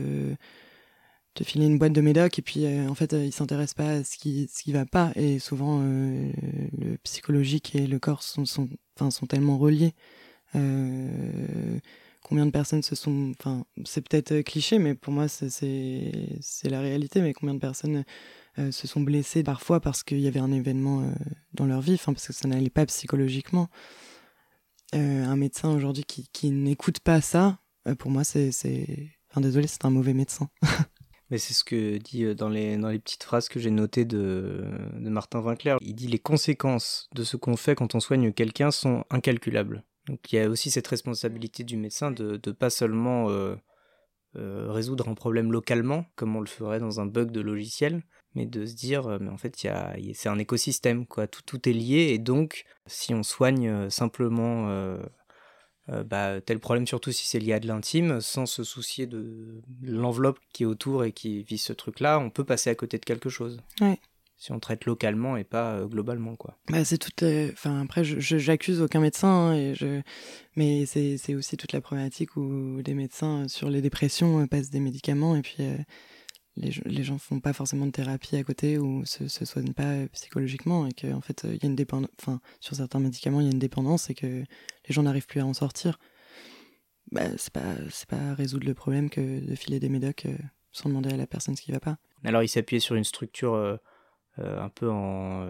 te 1.37 1.44
filer 1.44 1.66
une 1.66 1.79
boîte 1.79 1.92
de 1.92 2.01
médoc 2.01 2.38
et 2.38 2.42
puis 2.42 2.66
en 2.88 2.94
fait 2.94 3.12
il 3.12 3.33
s'intéresse 3.33 3.75
pas 3.75 3.88
à 3.88 4.05
ce 4.05 4.16
qui 4.16 4.49
ce 4.53 4.62
qui 4.62 4.72
va 4.72 4.87
pas 4.87 5.12
et 5.14 5.38
souvent 5.38 5.81
le 5.81 6.96
psychologique 7.05 7.75
et 7.75 7.87
le 7.87 7.99
corps 7.99 8.22
sont 8.22 8.44
sont 8.44 8.68
enfin 8.96 9.11
sont 9.11 9.27
tellement 9.27 9.59
reliés 9.59 9.94
combien 12.22 12.46
de 12.46 12.51
personnes 12.51 12.83
se 12.83 12.94
sont 12.94 13.33
enfin 13.38 13.64
c'est 13.85 14.07
peut-être 14.07 14.40
cliché 14.40 14.79
mais 14.79 14.94
pour 14.94 15.12
moi 15.12 15.29
c'est 15.29 15.51
c'est 16.40 16.68
la 16.68 16.81
réalité 16.81 17.20
mais 17.20 17.33
combien 17.33 17.55
de 17.55 17.61
personnes 17.61 18.05
euh, 18.59 18.72
se 18.72 18.87
sont 18.87 19.01
blessés 19.01 19.42
parfois 19.42 19.81
parce 19.81 20.03
qu'il 20.03 20.20
y 20.20 20.29
avait 20.29 20.40
un 20.40 20.51
événement 20.51 21.03
euh, 21.03 21.11
dans 21.53 21.66
leur 21.66 21.83
vie, 21.83 21.94
enfin 21.94 22.14
parce 22.14 22.27
que 22.27 22.33
ça 22.33 22.49
n'allait 22.49 22.70
pas 22.70 22.87
psychologiquement. 22.87 23.68
Euh, 24.94 25.25
un 25.25 25.37
médecin 25.37 25.70
aujourd'hui 25.75 26.05
qui, 26.05 26.29
qui 26.33 26.51
n'écoute 26.51 27.01
pas 27.01 27.20
ça, 27.20 27.59
pour 27.99 28.11
moi 28.11 28.25
c'est, 28.25 28.51
enfin 29.31 29.42
désolé, 29.42 29.66
c'est 29.66 29.85
un 29.85 29.90
mauvais 29.90 30.14
médecin. 30.14 30.49
Mais 31.30 31.38
c'est 31.38 31.54
ce 31.54 31.64
que 31.64 31.98
dit 31.98 32.34
dans 32.34 32.48
les, 32.48 32.76
dans 32.76 32.88
les 32.88 32.98
petites 32.98 33.24
phrases 33.24 33.48
que 33.48 33.58
j'ai 33.58 33.70
notées 33.70 34.04
de, 34.04 34.64
de 34.98 35.10
Martin 35.10 35.40
Winkler. 35.40 35.76
Il 35.80 35.94
dit 35.94 36.06
les 36.06 36.18
conséquences 36.18 37.08
de 37.14 37.24
ce 37.24 37.36
qu'on 37.36 37.56
fait 37.56 37.74
quand 37.74 37.94
on 37.94 38.00
soigne 38.00 38.32
quelqu'un 38.32 38.70
sont 38.70 39.04
incalculables. 39.10 39.84
Donc 40.06 40.32
il 40.32 40.36
y 40.36 40.38
a 40.38 40.48
aussi 40.48 40.70
cette 40.70 40.86
responsabilité 40.86 41.64
du 41.64 41.76
médecin 41.76 42.12
de 42.12 42.40
ne 42.44 42.52
pas 42.52 42.70
seulement 42.70 43.28
résoudre 44.34 45.08
un 45.08 45.14
problème 45.14 45.50
localement, 45.50 46.04
comme 46.14 46.36
on 46.36 46.40
le 46.40 46.46
ferait 46.46 46.78
dans 46.78 47.00
un 47.00 47.06
bug 47.06 47.30
de 47.30 47.40
logiciel, 47.40 48.02
mais 48.36 48.46
de 48.46 48.66
se 48.66 48.74
dire, 48.74 49.06
euh, 49.06 49.18
mais 49.20 49.30
en 49.30 49.38
fait, 49.38 49.62
y 49.64 49.68
a, 49.68 49.96
c'est 50.12 50.28
un 50.28 50.38
écosystème, 50.38 51.06
quoi. 51.06 51.26
Tout, 51.26 51.42
tout 51.44 51.68
est 51.68 51.72
lié, 51.72 52.10
et 52.12 52.18
donc, 52.18 52.64
si 52.86 53.14
on 53.14 53.22
soigne 53.22 53.68
euh, 53.68 53.90
simplement 53.90 54.68
euh, 55.90 56.03
bah, 56.03 56.40
tel 56.40 56.59
problème, 56.59 56.87
surtout 56.87 57.12
si 57.12 57.27
c'est 57.27 57.38
lié 57.38 57.53
à 57.53 57.61
de 57.61 57.66
l'intime, 57.66 58.20
sans 58.20 58.46
se 58.46 58.64
soucier 58.64 59.07
de 59.07 59.62
l'enveloppe 59.83 60.38
qui 60.53 60.64
est 60.64 60.66
autour 60.66 61.05
et 61.05 61.12
qui 61.12 61.42
vit 61.42 61.59
ce 61.59 61.72
truc-là, 61.72 62.18
on 62.18 62.31
peut 62.31 62.44
passer 62.44 62.70
à 62.70 62.75
côté 62.75 62.99
de 62.99 63.05
quelque 63.05 63.29
chose. 63.29 63.61
Si 64.38 64.53
on 64.53 64.61
traite 64.61 64.85
localement 64.85 65.38
et 65.38 65.44
pas 65.44 65.87
globalement, 65.87 66.37
quoi. 66.37 66.59
Bah, 66.68 66.85
c'est 66.85 66.99
tout. 66.99 67.25
Enfin, 67.53 67.81
après, 67.81 68.05
je, 68.05 68.37
j'accuse 68.37 68.83
aucun 68.83 69.01
médecin, 69.01 69.29
hein, 69.29 69.55
et 69.55 69.75
je... 69.75 70.03
mais 70.57 70.85
c'est, 70.85 71.35
aussi 71.35 71.57
toute 71.57 71.72
la 71.72 71.81
problématique 71.81 72.37
où 72.37 72.83
des 72.83 72.92
médecins 72.94 73.49
sur 73.49 73.70
les 73.70 73.81
dépressions 73.81 74.46
passent 74.46 74.70
des 74.70 74.81
médicaments 74.81 75.37
et 75.37 75.42
puis 75.42 75.57
les, 76.57 76.71
les 76.85 77.05
gens 77.05 77.19
font 77.19 77.40
pas 77.40 77.53
forcément 77.53 77.87
de 77.87 77.90
thérapie 77.90 78.37
à 78.37 78.45
côté 78.45 78.79
ou 78.79 79.05
se, 79.05 79.29
se 79.29 79.45
soignent 79.45 79.73
pas 79.73 79.92
euh, 79.92 80.09
psychologiquement 80.12 80.87
et 80.87 80.92
qu'en 80.92 81.16
en 81.16 81.21
fait 81.21 81.42
il 81.45 81.62
y 81.62 81.66
a 81.66 81.69
une 81.69 81.77
dépendance 81.77 82.11
enfin 82.21 82.40
sur 82.61 82.75
certains 82.77 83.01
médicaments 83.01 83.40
il 83.40 83.47
y 83.47 83.49
a 83.49 83.53
une 83.53 83.59
dépendance 83.59 84.11
et 84.11 84.14
que 84.14 84.27
les 84.27 84.45
gens 84.88 85.03
n'arrivent 85.03 85.27
plus 85.27 85.40
à 85.40 85.47
en 85.47 85.55
sortir. 85.55 85.99
Bah, 87.12 87.37
c'est 87.37 87.53
pas 87.53 87.75
c'est 87.90 88.09
pas 88.09 88.35
résoudre 88.35 88.66
le 88.66 88.75
problème 88.75 89.11
que 89.11 89.40
de 89.40 89.55
filer 89.55 89.79
des 89.81 89.88
médocs 89.88 90.27
euh, 90.27 90.37
sans 90.73 90.88
demander 90.88 91.12
à 91.12 91.16
la 91.16 91.27
personne 91.27 91.57
ce 91.57 91.62
qui 91.62 91.73
va 91.73 91.81
pas. 91.81 91.99
Alors 92.25 92.42
il 92.42 92.49
s'appuyait 92.49 92.81
sur 92.81 92.97
une 92.97 93.05
structure 93.05 93.55
euh, 93.55 93.77
un 94.38 94.69
peu 94.69 94.90
en, 94.90 95.49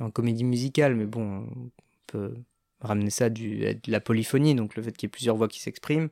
en 0.00 0.10
comédie 0.10 0.44
musicale 0.44 0.94
mais 0.94 1.06
bon 1.06 1.46
on 1.56 1.70
peut 2.06 2.34
ramener 2.80 3.10
ça 3.10 3.30
du, 3.30 3.58
de 3.58 3.90
la 3.90 4.00
polyphonie 4.00 4.54
donc 4.54 4.76
le 4.76 4.82
fait 4.82 4.92
qu'il 4.92 5.06
y 5.06 5.08
ait 5.08 5.10
plusieurs 5.10 5.36
voix 5.36 5.48
qui 5.48 5.60
s'expriment. 5.60 6.08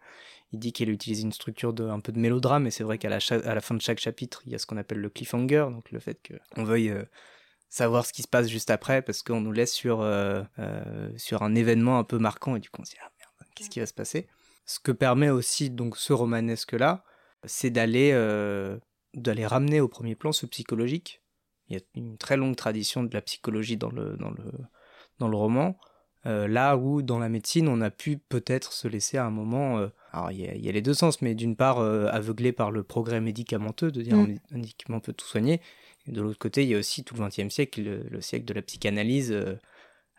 Il 0.53 0.61
dit 0.61 0.73
qu'il 0.73 0.91
utilise 0.91 1.23
une 1.23 1.33
structure 1.33 1.73
de 1.73 1.85
un 1.85 1.99
peu 1.99 2.13
de 2.13 2.21
mélodrame, 2.21 2.67
et 2.67 2.71
c'est 2.71 2.85
vrai 2.85 2.99
qu'à 2.99 3.09
la, 3.09 3.19
à 3.31 3.55
la 3.55 3.61
fin 3.61 3.75
de 3.75 3.81
chaque 3.81 3.99
chapitre, 3.99 4.43
il 4.47 4.53
y 4.53 4.55
a 4.55 4.59
ce 4.59 4.67
qu'on 4.67 4.77
appelle 4.77 4.99
le 4.99 5.11
cliffhanger, 5.11 5.67
donc 5.73 5.91
le 5.91 5.99
fait 5.99 6.21
qu'on 6.55 6.63
veuille 6.63 6.91
euh, 6.91 7.03
savoir 7.69 8.07
ce 8.07 8.13
qui 8.13 8.23
se 8.23 8.29
passe 8.29 8.49
juste 8.49 8.71
après, 8.71 9.03
parce 9.03 9.25
qu'on 9.25 9.41
nous 9.41 9.51
laisse 9.51 9.73
sur, 9.73 10.03
euh, 10.03 10.45
euh, 10.61 11.11
sur 11.17 11.43
un 11.43 11.57
événement 11.57 11.99
un 11.99 12.05
peu 12.05 12.19
marquant, 12.19 12.55
et 12.55 12.61
du 12.61 12.71
coup 12.71 12.81
on 12.81 12.85
se 12.85 12.93
dit, 12.93 12.97
ah 13.01 13.11
merde, 13.19 13.51
qu'est-ce 13.57 13.71
qui 13.71 13.81
va 13.81 13.87
se 13.87 13.93
passer? 13.93 14.29
Ce 14.67 14.79
que 14.79 14.93
permet 14.93 15.31
aussi 15.31 15.69
donc 15.69 15.97
ce 15.97 16.13
romanesque-là, 16.13 17.05
c'est 17.45 17.71
d'aller 17.71 18.13
d'aller 19.15 19.47
ramener 19.47 19.81
au 19.81 19.89
premier 19.89 20.15
plan 20.15 20.31
ce 20.33 20.47
psychologique. 20.47 21.23
Il 21.69 21.77
y 21.77 21.81
a 21.81 21.83
une 21.95 22.19
très 22.19 22.37
longue 22.37 22.55
tradition 22.55 23.03
de 23.03 23.13
la 23.13 23.23
psychologie 23.23 23.77
dans 23.77 23.91
le, 23.91 24.17
dans 24.17 24.31
le, 24.31 24.45
dans 25.19 25.29
le 25.29 25.37
roman, 25.37 25.79
là 26.27 26.77
où 26.77 27.03
dans 27.03 27.19
la 27.19 27.29
médecine, 27.29 27.69
on 27.69 27.81
a 27.81 27.91
pu 27.91 28.19
peut-être 28.19 28.73
se 28.73 28.89
laisser 28.89 29.17
à 29.17 29.25
un 29.25 29.31
moment 29.31 29.89
alors 30.17 30.33
il 30.33 30.65
y, 30.65 30.69
a 30.69 30.73
les 30.73 30.81
deux 30.81 30.95
sens, 30.95 31.21
mais 31.21 31.35
d'une 31.35 31.57
part 31.57 31.79
euh, 31.79 32.07
aveuglé 32.11 32.53
par 32.53 32.71
le 32.71 32.83
progrès 32.83 33.21
médicamenteux, 33.21 33.91
de 33.91 34.01
dire 34.01 34.17
mm. 34.17 34.39
un 34.53 34.57
médicament 34.57 35.01
peut 35.01 35.13
tout 35.13 35.27
soigner, 35.27 35.61
et 36.09 36.13
de 36.13 36.23
l'autre 36.23 36.39
côté 36.39 36.63
il 36.63 36.71
y 36.71 36.75
a 36.75 36.79
aussi 36.79 37.05
tout 37.05 37.15
le 37.15 37.27
XXe 37.27 37.53
siècle, 37.53 37.83
le, 37.83 38.21
siècle 38.23 38.47
de 38.47 38.55
la 38.55 38.63
psychanalyse, 38.63 39.31
euh, 39.31 39.57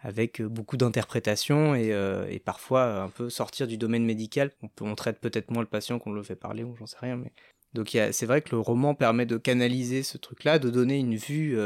avec 0.02 0.44
beaucoup 0.44 0.78
d'interprétations 0.78 1.74
et, 1.74 1.92
euh, 1.94 2.28
et, 2.30 2.38
parfois 2.38 3.02
un 3.02 3.10
peu 3.10 3.32
sortir 3.32 3.68
du 3.68 3.80
domaine 3.80 4.06
médical. 4.06 4.52
On, 4.62 4.68
peut, 4.68 4.86
on 4.86 4.94
traite 4.94 5.20
peut-être 5.20 5.50
moins 5.50 5.64
le 5.64 5.68
patient 5.68 5.98
qu'on 5.98 6.12
le 6.12 6.22
fait 6.22 6.36
parler, 6.36 6.64
ou 6.64 6.76
j'en 6.76 6.86
sais 6.86 6.98
rien, 7.02 7.18
mais 7.18 7.32
donc 7.74 7.90
c'est 7.90 8.26
vrai 8.26 8.42
que 8.42 8.52
le 8.52 8.60
roman 8.60 8.94
permet 8.94 9.26
de 9.26 9.38
canaliser 9.38 10.04
ce 10.04 10.20
truc-là, 10.20 10.60
de 10.60 10.70
donner 10.70 11.00
une 11.00 11.16
vue 11.16 11.58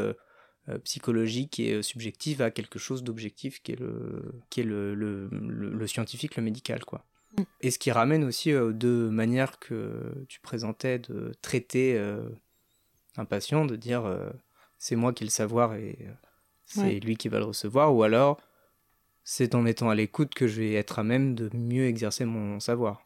psychologique 0.80 1.60
et 1.60 1.82
subjective 1.82 2.42
à 2.42 2.52
quelque 2.52 2.80
chose 2.80 3.04
d'objectif 3.04 3.62
qui 3.62 3.74
est 3.74 3.80
le 3.80 4.34
qui 4.50 4.62
est 4.62 4.64
le, 4.64 4.94
le, 4.94 5.28
le, 5.32 5.88
scientifique, 5.88 6.36
le 6.36 6.44
médical, 6.44 6.84
quoi. 6.86 7.06
Et 7.62 7.72
ce 7.72 7.80
qui 7.80 7.92
ramène 7.92 8.24
aussi 8.24 8.54
aux 8.54 8.74
deux 8.74 9.10
manières 9.10 9.60
que 9.60 10.26
tu 10.28 10.40
présentais 10.42 11.00
de 11.00 11.34
traiter 11.42 11.96
euh, 11.98 12.28
un 13.18 13.26
patient, 13.26 13.66
de 13.66 13.76
dire 13.76 14.06
euh, 14.06 14.30
c'est 14.80 14.96
moi 14.96 15.14
qui 15.14 15.24
ai 15.24 15.28
le 15.28 15.32
savoir 15.32 15.76
et 15.76 15.98
euh, 16.02 16.12
c'est 16.66 17.00
lui 17.00 17.16
qui 17.18 17.30
va 17.30 17.40
le 17.40 17.46
recevoir, 17.46 17.96
ou 17.96 18.04
alors 18.04 18.40
c'est 19.24 19.56
en 19.56 19.66
étant 19.66 19.90
à 19.90 19.96
l'écoute 19.96 20.34
que 20.34 20.48
je 20.48 20.62
vais 20.62 20.74
être 20.74 21.00
à 21.00 21.04
même 21.04 21.36
de 21.36 21.50
mieux 21.56 21.86
exercer 21.86 22.26
mon 22.26 22.60
savoir. 22.60 23.04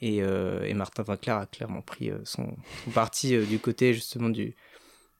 Et, 0.00 0.18
et, 0.18 0.74
Martin 0.74 1.02
Winkler 1.02 1.32
a 1.32 1.46
clairement 1.46 1.82
pris 1.82 2.12
son, 2.24 2.56
parti 2.94 3.36
du 3.46 3.58
côté 3.58 3.94
justement 3.94 4.28
du, 4.28 4.54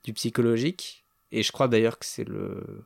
du 0.05 0.13
psychologique. 0.13 1.05
Et 1.33 1.43
je 1.43 1.53
crois 1.53 1.69
d'ailleurs 1.69 1.99
que 1.99 2.07
c'est 2.07 2.25
le 2.25 2.85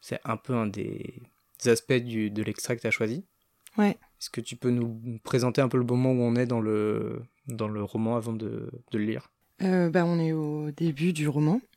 c'est 0.00 0.20
un 0.24 0.36
peu 0.36 0.54
un 0.54 0.66
des 0.66 1.22
aspects 1.66 1.92
du, 1.92 2.30
de 2.30 2.42
l'extrait 2.42 2.76
que 2.76 2.82
tu 2.82 2.86
as 2.86 2.92
choisi. 2.92 3.24
Ouais. 3.76 3.90
Est-ce 3.90 4.30
que 4.30 4.40
tu 4.40 4.56
peux 4.56 4.70
nous 4.70 5.18
présenter 5.22 5.60
un 5.60 5.68
peu 5.68 5.78
le 5.78 5.84
moment 5.84 6.12
où 6.12 6.22
on 6.22 6.34
est 6.36 6.46
dans 6.46 6.60
le, 6.60 7.22
dans 7.46 7.68
le 7.68 7.82
roman 7.82 8.16
avant 8.16 8.32
de, 8.32 8.70
de 8.90 8.98
le 8.98 9.04
lire? 9.04 9.30
Euh, 9.62 9.90
bah, 9.90 10.04
On 10.04 10.18
est 10.18 10.32
au 10.32 10.70
début 10.70 11.12
du 11.12 11.28
roman. 11.28 11.60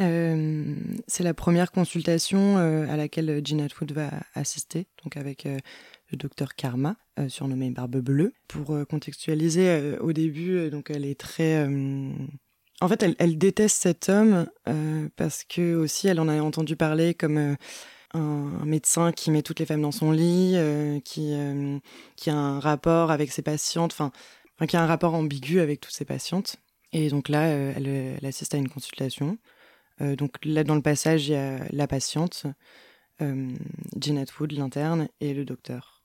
Euh, 0.00 0.76
c'est 1.08 1.24
la 1.24 1.34
première 1.34 1.72
consultation 1.72 2.56
euh, 2.56 2.86
à 2.88 2.96
laquelle 2.96 3.42
Jean 3.44 3.58
Atwood 3.64 3.90
va 3.90 4.10
assister, 4.34 4.86
donc 5.02 5.16
avec 5.16 5.42
le 5.42 6.16
docteur 6.16 6.54
Karma, 6.54 6.94
surnommé 7.26 7.70
Barbe 7.70 7.96
Bleue. 7.96 8.32
Pour 8.46 8.78
contextualiser, 8.88 9.96
au 9.98 10.12
début, 10.12 10.70
donc 10.70 10.90
elle 10.90 11.04
est 11.04 11.18
très... 11.18 11.68
En 12.80 12.88
fait, 12.88 13.04
elle, 13.18 13.38
déteste 13.38 13.82
cet 13.82 14.08
homme 14.10 14.46
parce 15.16 15.44
que 15.44 15.74
aussi 15.76 16.08
elle 16.08 16.20
en 16.20 16.28
a 16.28 16.40
entendu 16.40 16.76
parler 16.76 17.14
comme 17.14 17.38
un, 17.38 17.56
médecin 18.64 19.12
qui 19.12 19.30
met 19.30 19.42
toutes 19.42 19.60
les 19.60 19.66
femmes 19.66 19.82
dans 19.82 19.92
son 19.92 20.10
lit, 20.10 20.52
euh, 20.54 21.00
qui, 21.00 21.32
euh, 21.34 21.78
qui 22.16 22.30
a 22.30 22.36
un 22.36 22.60
rapport 22.60 23.10
avec 23.10 23.32
ses 23.32 23.42
patientes, 23.42 23.92
enfin, 23.92 24.10
qui 24.66 24.76
a 24.76 24.82
un 24.82 24.86
rapport 24.86 25.14
ambigu 25.14 25.60
avec 25.60 25.80
toutes 25.80 25.94
ses 25.94 26.04
patientes. 26.04 26.56
Et 26.92 27.08
donc 27.08 27.28
là, 27.28 27.48
euh, 27.48 27.72
elle, 27.76 28.26
assiste 28.26 28.54
à 28.54 28.58
une 28.58 28.68
consultation. 28.68 29.38
donc 30.00 30.36
là, 30.44 30.64
dans 30.64 30.74
le 30.74 30.82
passage, 30.82 31.28
il 31.28 31.32
y 31.32 31.36
a 31.36 31.60
la 31.70 31.86
patiente, 31.86 32.46
Jean 33.20 34.16
Atwood, 34.18 34.52
l'interne, 34.52 35.08
et 35.20 35.32
le 35.34 35.44
docteur. 35.44 35.95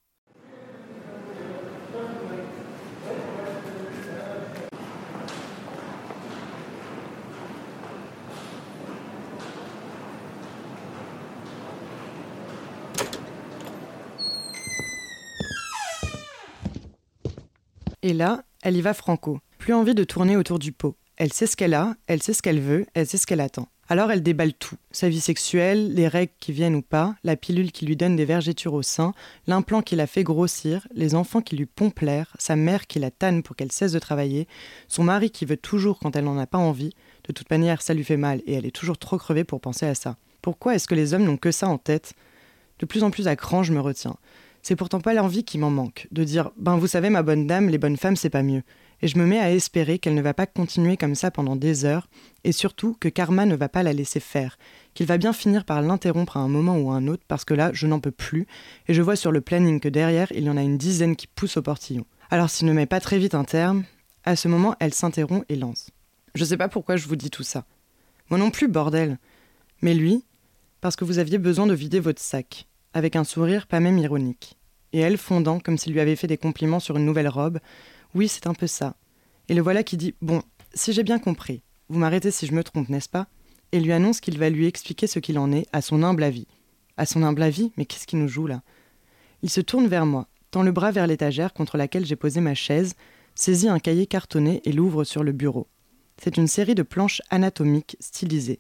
Et 18.04 18.14
là, 18.14 18.44
elle 18.64 18.78
y 18.78 18.82
va 18.82 18.94
franco. 18.94 19.40
Plus 19.60 19.74
envie 19.74 19.94
de 19.94 20.04
tourner 20.04 20.36
autour 20.36 20.58
du 20.58 20.72
pot. 20.72 20.96
Elle 21.18 21.32
sait 21.32 21.46
ce 21.46 21.56
qu'elle 21.56 21.76
a, 21.76 21.96
elle 22.08 22.24
sait 22.24 22.34
ce 22.34 22.42
qu'elle 22.42 22.60
veut, 22.60 22.86
elle 22.96 23.06
sait 23.06 23.18
ce 23.18 23.28
qu'elle 23.28 23.42
attend. 23.42 23.68
Alors 23.90 24.10
elle 24.10 24.24
déballe 24.24 24.54
tout. 24.54 24.78
Sa 24.92 25.10
vie 25.10 25.20
sexuelle, 25.20 25.94
les 25.94 26.08
règles 26.08 26.32
qui 26.40 26.52
viennent 26.52 26.76
ou 26.76 26.82
pas, 26.82 27.14
la 27.24 27.36
pilule 27.36 27.72
qui 27.72 27.86
lui 27.86 27.98
donne 27.98 28.16
des 28.16 28.26
vergetures 28.26 28.74
au 28.74 28.82
sein, 28.82 29.14
l'implant 29.48 29.82
qui 29.82 29.96
la 29.96 30.08
fait 30.08 30.24
grossir, 30.24 30.88
les 30.96 31.14
enfants 31.14 31.42
qui 31.42 31.58
lui 31.58 31.66
pompent 31.66 32.00
l'air, 32.00 32.34
sa 32.40 32.56
mère 32.56 32.88
qui 32.88 33.00
la 33.00 33.12
tanne 33.12 33.44
pour 33.44 33.56
qu'elle 33.56 33.72
cesse 33.72 33.92
de 33.92 34.00
travailler, 34.00 34.48
son 34.88 35.04
mari 35.04 35.30
qui 35.30 35.46
veut 35.46 35.58
toujours 35.58 36.00
quand 36.00 36.16
elle 36.16 36.24
n'en 36.24 36.40
a 36.40 36.48
pas 36.48 36.58
envie. 36.58 36.94
De 37.26 37.34
toute 37.34 37.52
manière, 37.52 37.82
ça 37.82 37.94
lui 37.94 38.06
fait 38.06 38.18
mal 38.18 38.42
et 38.48 38.54
elle 38.54 38.66
est 38.66 38.76
toujours 38.76 38.98
trop 38.98 39.18
crevée 39.18 39.44
pour 39.44 39.60
penser 39.60 39.86
à 39.86 39.94
ça. 39.94 40.16
Pourquoi 40.42 40.74
est-ce 40.74 40.88
que 40.88 40.96
les 40.96 41.14
hommes 41.14 41.26
n'ont 41.26 41.38
que 41.38 41.52
ça 41.52 41.68
en 41.68 41.78
tête? 41.78 42.14
De 42.80 42.86
plus 42.86 43.04
en 43.04 43.12
plus 43.12 43.28
à 43.28 43.36
cran, 43.36 43.62
je 43.62 43.74
me 43.74 43.82
retiens. 43.82 44.16
C'est 44.63 44.76
pourtant 44.76 45.02
pas 45.02 45.13
l'envie 45.13 45.43
qui 45.43 45.58
m'en 45.58 45.71
manque, 45.71 46.08
de 46.12 46.24
dire 46.24 46.52
Ben 46.58 46.78
vous 46.78 46.88
savez, 46.88 47.10
ma 47.10 47.24
bonne 47.24 47.47
dame, 47.47 47.69
les 47.69 47.78
bonnes 47.78 47.97
femmes, 47.97 48.15
c'est 48.15 48.30
pas 48.30 48.43
mieux. 48.43 48.62
Et 49.02 49.08
je 49.08 49.17
me 49.17 49.26
mets 49.26 49.39
à 49.39 49.52
espérer 49.52 49.97
qu'elle 49.97 50.13
ne 50.13 50.21
va 50.21 50.36
pas 50.36 50.45
continuer 50.45 50.95
comme 50.97 51.15
ça 51.15 51.32
pendant 51.32 51.56
des 51.56 51.86
heures, 51.86 52.08
et 52.43 52.52
surtout 52.52 52.95
que 53.00 53.10
Karma 53.10 53.47
ne 53.47 53.56
va 53.56 53.69
pas 53.69 53.82
la 53.82 53.93
laisser 53.93 54.19
faire, 54.19 54.60
qu'il 54.93 55.08
va 55.08 55.17
bien 55.17 55.34
finir 55.34 55.65
par 55.65 55.82
l'interrompre 55.82 56.38
à 56.38 56.41
un 56.41 56.47
moment 56.47 56.78
ou 56.78 56.91
à 56.91 56.95
un 56.95 57.08
autre, 57.08 57.24
parce 57.28 57.43
que 57.43 57.56
là, 57.56 57.71
je 57.74 57.88
n'en 57.88 58.00
peux 58.00 58.12
plus, 58.12 58.45
et 58.88 58.93
je 58.93 59.02
vois 59.02 59.15
sur 59.15 59.32
le 59.32 59.41
planning 59.41 59.80
que 59.80 59.89
derrière, 59.89 60.32
il 60.34 60.43
y 60.43 60.50
en 60.50 60.58
a 60.58 60.62
une 60.62 60.78
dizaine 60.78 61.15
qui 61.15 61.26
poussent 61.26 61.58
au 61.58 61.63
portillon. 61.63 62.06
Alors 62.30 62.52
s'il 62.52 62.67
ne 62.67 62.74
met 62.74 62.86
pas 62.86 63.00
très 63.00 63.17
vite 63.17 63.34
un 63.34 63.43
terme, 63.43 63.84
à 64.24 64.36
ce 64.36 64.47
moment, 64.47 64.76
elle 64.80 64.93
s'interrompt 64.93 65.45
et 65.50 65.56
lance. 65.56 65.89
Je 66.36 66.45
sais 66.45 66.58
pas 66.58 66.69
pourquoi 66.69 66.95
je 66.95 67.08
vous 67.08 67.15
dis 67.15 67.32
tout 67.32 67.43
ça. 67.43 67.65
Moi 68.30 68.38
non 68.38 68.52
plus, 68.52 68.67
bordel. 68.67 69.17
Mais 69.82 69.95
lui, 69.95 70.24
parce 70.80 70.95
que 70.95 71.06
vous 71.06 71.17
aviez 71.17 71.39
besoin 71.39 71.65
de 71.65 71.74
vider 71.74 72.00
votre 72.00 72.21
sac, 72.21 72.67
avec 72.94 73.16
un 73.16 73.24
sourire 73.24 73.68
pas 73.68 73.80
même 73.80 73.98
ironique. 73.98 74.58
Et 74.94 75.00
elle 75.00 75.18
fondant 75.18 75.60
comme 75.60 75.78
s'il 75.78 75.94
lui 75.94 76.00
avait 76.00 76.16
fait 76.16 76.28
des 76.28 76.38
compliments 76.38 76.80
sur 76.80 76.98
une 76.98 77.06
nouvelle 77.06 77.30
robe. 77.30 77.60
Oui, 78.14 78.28
c'est 78.28 78.48
un 78.48 78.54
peu 78.54 78.68
ça. 78.68 78.96
Et 79.48 79.54
le 79.54 79.62
voilà 79.62 79.84
qui 79.84 79.98
dit 79.98 80.16
Bon, 80.22 80.44
si 80.74 80.94
j'ai 80.94 81.04
bien 81.04 81.20
compris, 81.20 81.64
vous 81.90 82.00
m'arrêtez 82.00 82.32
si 82.32 82.46
je 82.46 82.54
me 82.54 82.64
trompe, 82.64 82.90
n'est-ce 82.90 83.10
pas? 83.10 83.28
Et 83.72 83.80
lui 83.80 83.94
annonce 83.94 84.20
qu'il 84.20 84.38
va 84.38 84.50
lui 84.50 84.68
expliquer 84.68 85.08
ce 85.08 85.20
qu'il 85.20 85.40
en 85.40 85.52
est 85.52 85.68
à 85.72 85.82
son 85.82 86.04
humble 86.04 86.24
avis. 86.24 86.48
À 86.98 87.06
son 87.06 87.24
humble 87.24 87.42
avis 87.42 87.72
Mais 87.78 87.86
qu'est-ce 87.86 88.08
qui 88.08 88.18
nous 88.18 88.28
joue 88.28 88.48
là? 88.48 88.62
Il 89.44 89.50
se 89.50 89.62
tourne 89.62 89.88
vers 89.88 90.06
moi, 90.06 90.28
tend 90.52 90.64
le 90.64 90.72
bras 90.72 90.92
vers 90.92 91.08
l'étagère 91.08 91.54
contre 91.54 91.78
laquelle 91.78 92.06
j'ai 92.06 92.16
posé 92.16 92.42
ma 92.42 92.54
chaise, 92.54 92.96
saisit 93.34 93.70
un 93.70 93.80
cahier 93.80 94.06
cartonné 94.08 94.62
et 94.66 94.72
l'ouvre 94.72 95.04
sur 95.04 95.24
le 95.24 95.32
bureau. 95.32 95.68
C'est 96.22 96.38
une 96.38 96.48
série 96.48 96.76
de 96.76 96.84
planches 96.84 97.22
anatomiques 97.30 97.98
stylisées. 98.00 98.60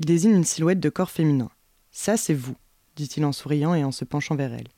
Il 0.00 0.06
désigne 0.06 0.36
une 0.36 0.44
silhouette 0.44 0.80
de 0.80 0.88
corps 0.88 1.10
féminin. 1.10 1.50
Ça, 1.90 2.16
c'est 2.16 2.34
vous, 2.34 2.56
dit-il 2.96 3.24
en 3.24 3.32
souriant 3.32 3.74
et 3.74 3.84
en 3.84 3.92
se 3.92 4.04
penchant 4.04 4.36
vers 4.36 4.52
elle. 4.52 4.68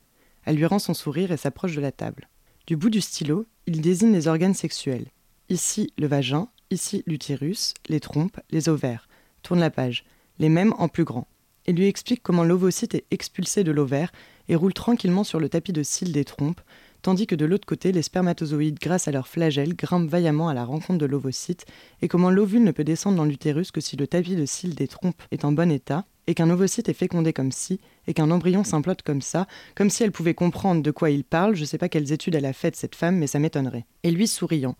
Elle 0.45 0.55
lui 0.55 0.65
rend 0.65 0.79
son 0.79 0.93
sourire 0.93 1.31
et 1.31 1.37
s'approche 1.37 1.75
de 1.75 1.81
la 1.81 1.91
table. 1.91 2.29
Du 2.67 2.75
bout 2.75 2.89
du 2.89 3.01
stylo, 3.01 3.45
il 3.65 3.81
désigne 3.81 4.13
les 4.13 4.27
organes 4.27 4.53
sexuels. 4.53 5.07
Ici 5.49 5.91
le 5.97 6.07
vagin, 6.07 6.49
ici 6.71 7.03
l'utérus, 7.05 7.73
les 7.87 7.99
trompes, 7.99 8.39
les 8.51 8.69
ovaires. 8.69 9.07
Tourne 9.43 9.59
la 9.59 9.69
page, 9.69 10.03
les 10.39 10.49
mêmes 10.49 10.73
en 10.77 10.87
plus 10.87 11.03
grand. 11.03 11.27
Et 11.65 11.73
lui 11.73 11.87
explique 11.87 12.23
comment 12.23 12.43
l'ovocyte 12.43 12.95
est 12.95 13.05
expulsé 13.11 13.63
de 13.63 13.71
l'ovaire 13.71 14.11
et 14.47 14.55
roule 14.55 14.73
tranquillement 14.73 15.23
sur 15.23 15.39
le 15.39 15.49
tapis 15.49 15.73
de 15.73 15.83
cils 15.83 16.13
des 16.13 16.23
trompes, 16.23 16.61
tandis 17.01 17.27
que 17.27 17.35
de 17.35 17.45
l'autre 17.45 17.65
côté, 17.65 17.91
les 17.91 18.01
spermatozoïdes, 18.01 18.79
grâce 18.79 19.07
à 19.07 19.11
leurs 19.11 19.27
flagelles, 19.27 19.75
grimpent 19.75 20.09
vaillamment 20.09 20.49
à 20.49 20.53
la 20.53 20.63
rencontre 20.63 20.99
de 20.99 21.05
l'ovocyte, 21.05 21.65
et 22.01 22.07
comment 22.07 22.31
l'ovule 22.31 22.63
ne 22.63 22.71
peut 22.71 22.83
descendre 22.83 23.17
dans 23.17 23.25
l'utérus 23.25 23.71
que 23.71 23.81
si 23.81 23.95
le 23.97 24.07
tapis 24.07 24.35
de 24.35 24.45
cils 24.45 24.75
des 24.75 24.87
trompes 24.87 25.21
est 25.31 25.45
en 25.45 25.51
bon 25.51 25.71
état, 25.71 26.05
et 26.27 26.33
qu'un 26.33 26.49
ovocyte 26.49 26.89
est 26.89 26.93
fécondé 26.93 27.33
comme 27.33 27.51
si, 27.51 27.79
et 28.05 28.13
qu'un 28.13 28.29
embryon 28.29 28.63
s'implote 28.63 29.01
comme 29.01 29.21
ça, 29.21 29.47
comme 29.75 29.89
si 29.89 30.03
elle 30.03 30.11
pouvait 30.11 30.33
comprendre 30.33 30.83
de 30.83 30.91
quoi 30.91 31.09
il 31.09 31.23
parle, 31.23 31.55
je 31.55 31.65
sais 31.65 31.77
pas 31.77 31.89
quelles 31.89 32.11
études 32.11 32.35
elle 32.35 32.45
a 32.45 32.53
faites 32.53 32.75
cette 32.75 32.95
femme, 32.95 33.17
mais 33.17 33.27
ça 33.27 33.39
m'étonnerait. 33.39 33.85
Et 34.03 34.11
lui 34.11 34.27
souriant. 34.27 34.75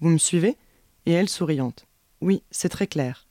Vous 0.00 0.08
me 0.08 0.18
suivez? 0.18 0.56
Et 1.06 1.12
elle 1.12 1.28
souriante. 1.28 1.86
Oui, 2.20 2.42
c'est 2.50 2.68
très 2.68 2.86
clair. 2.86 3.26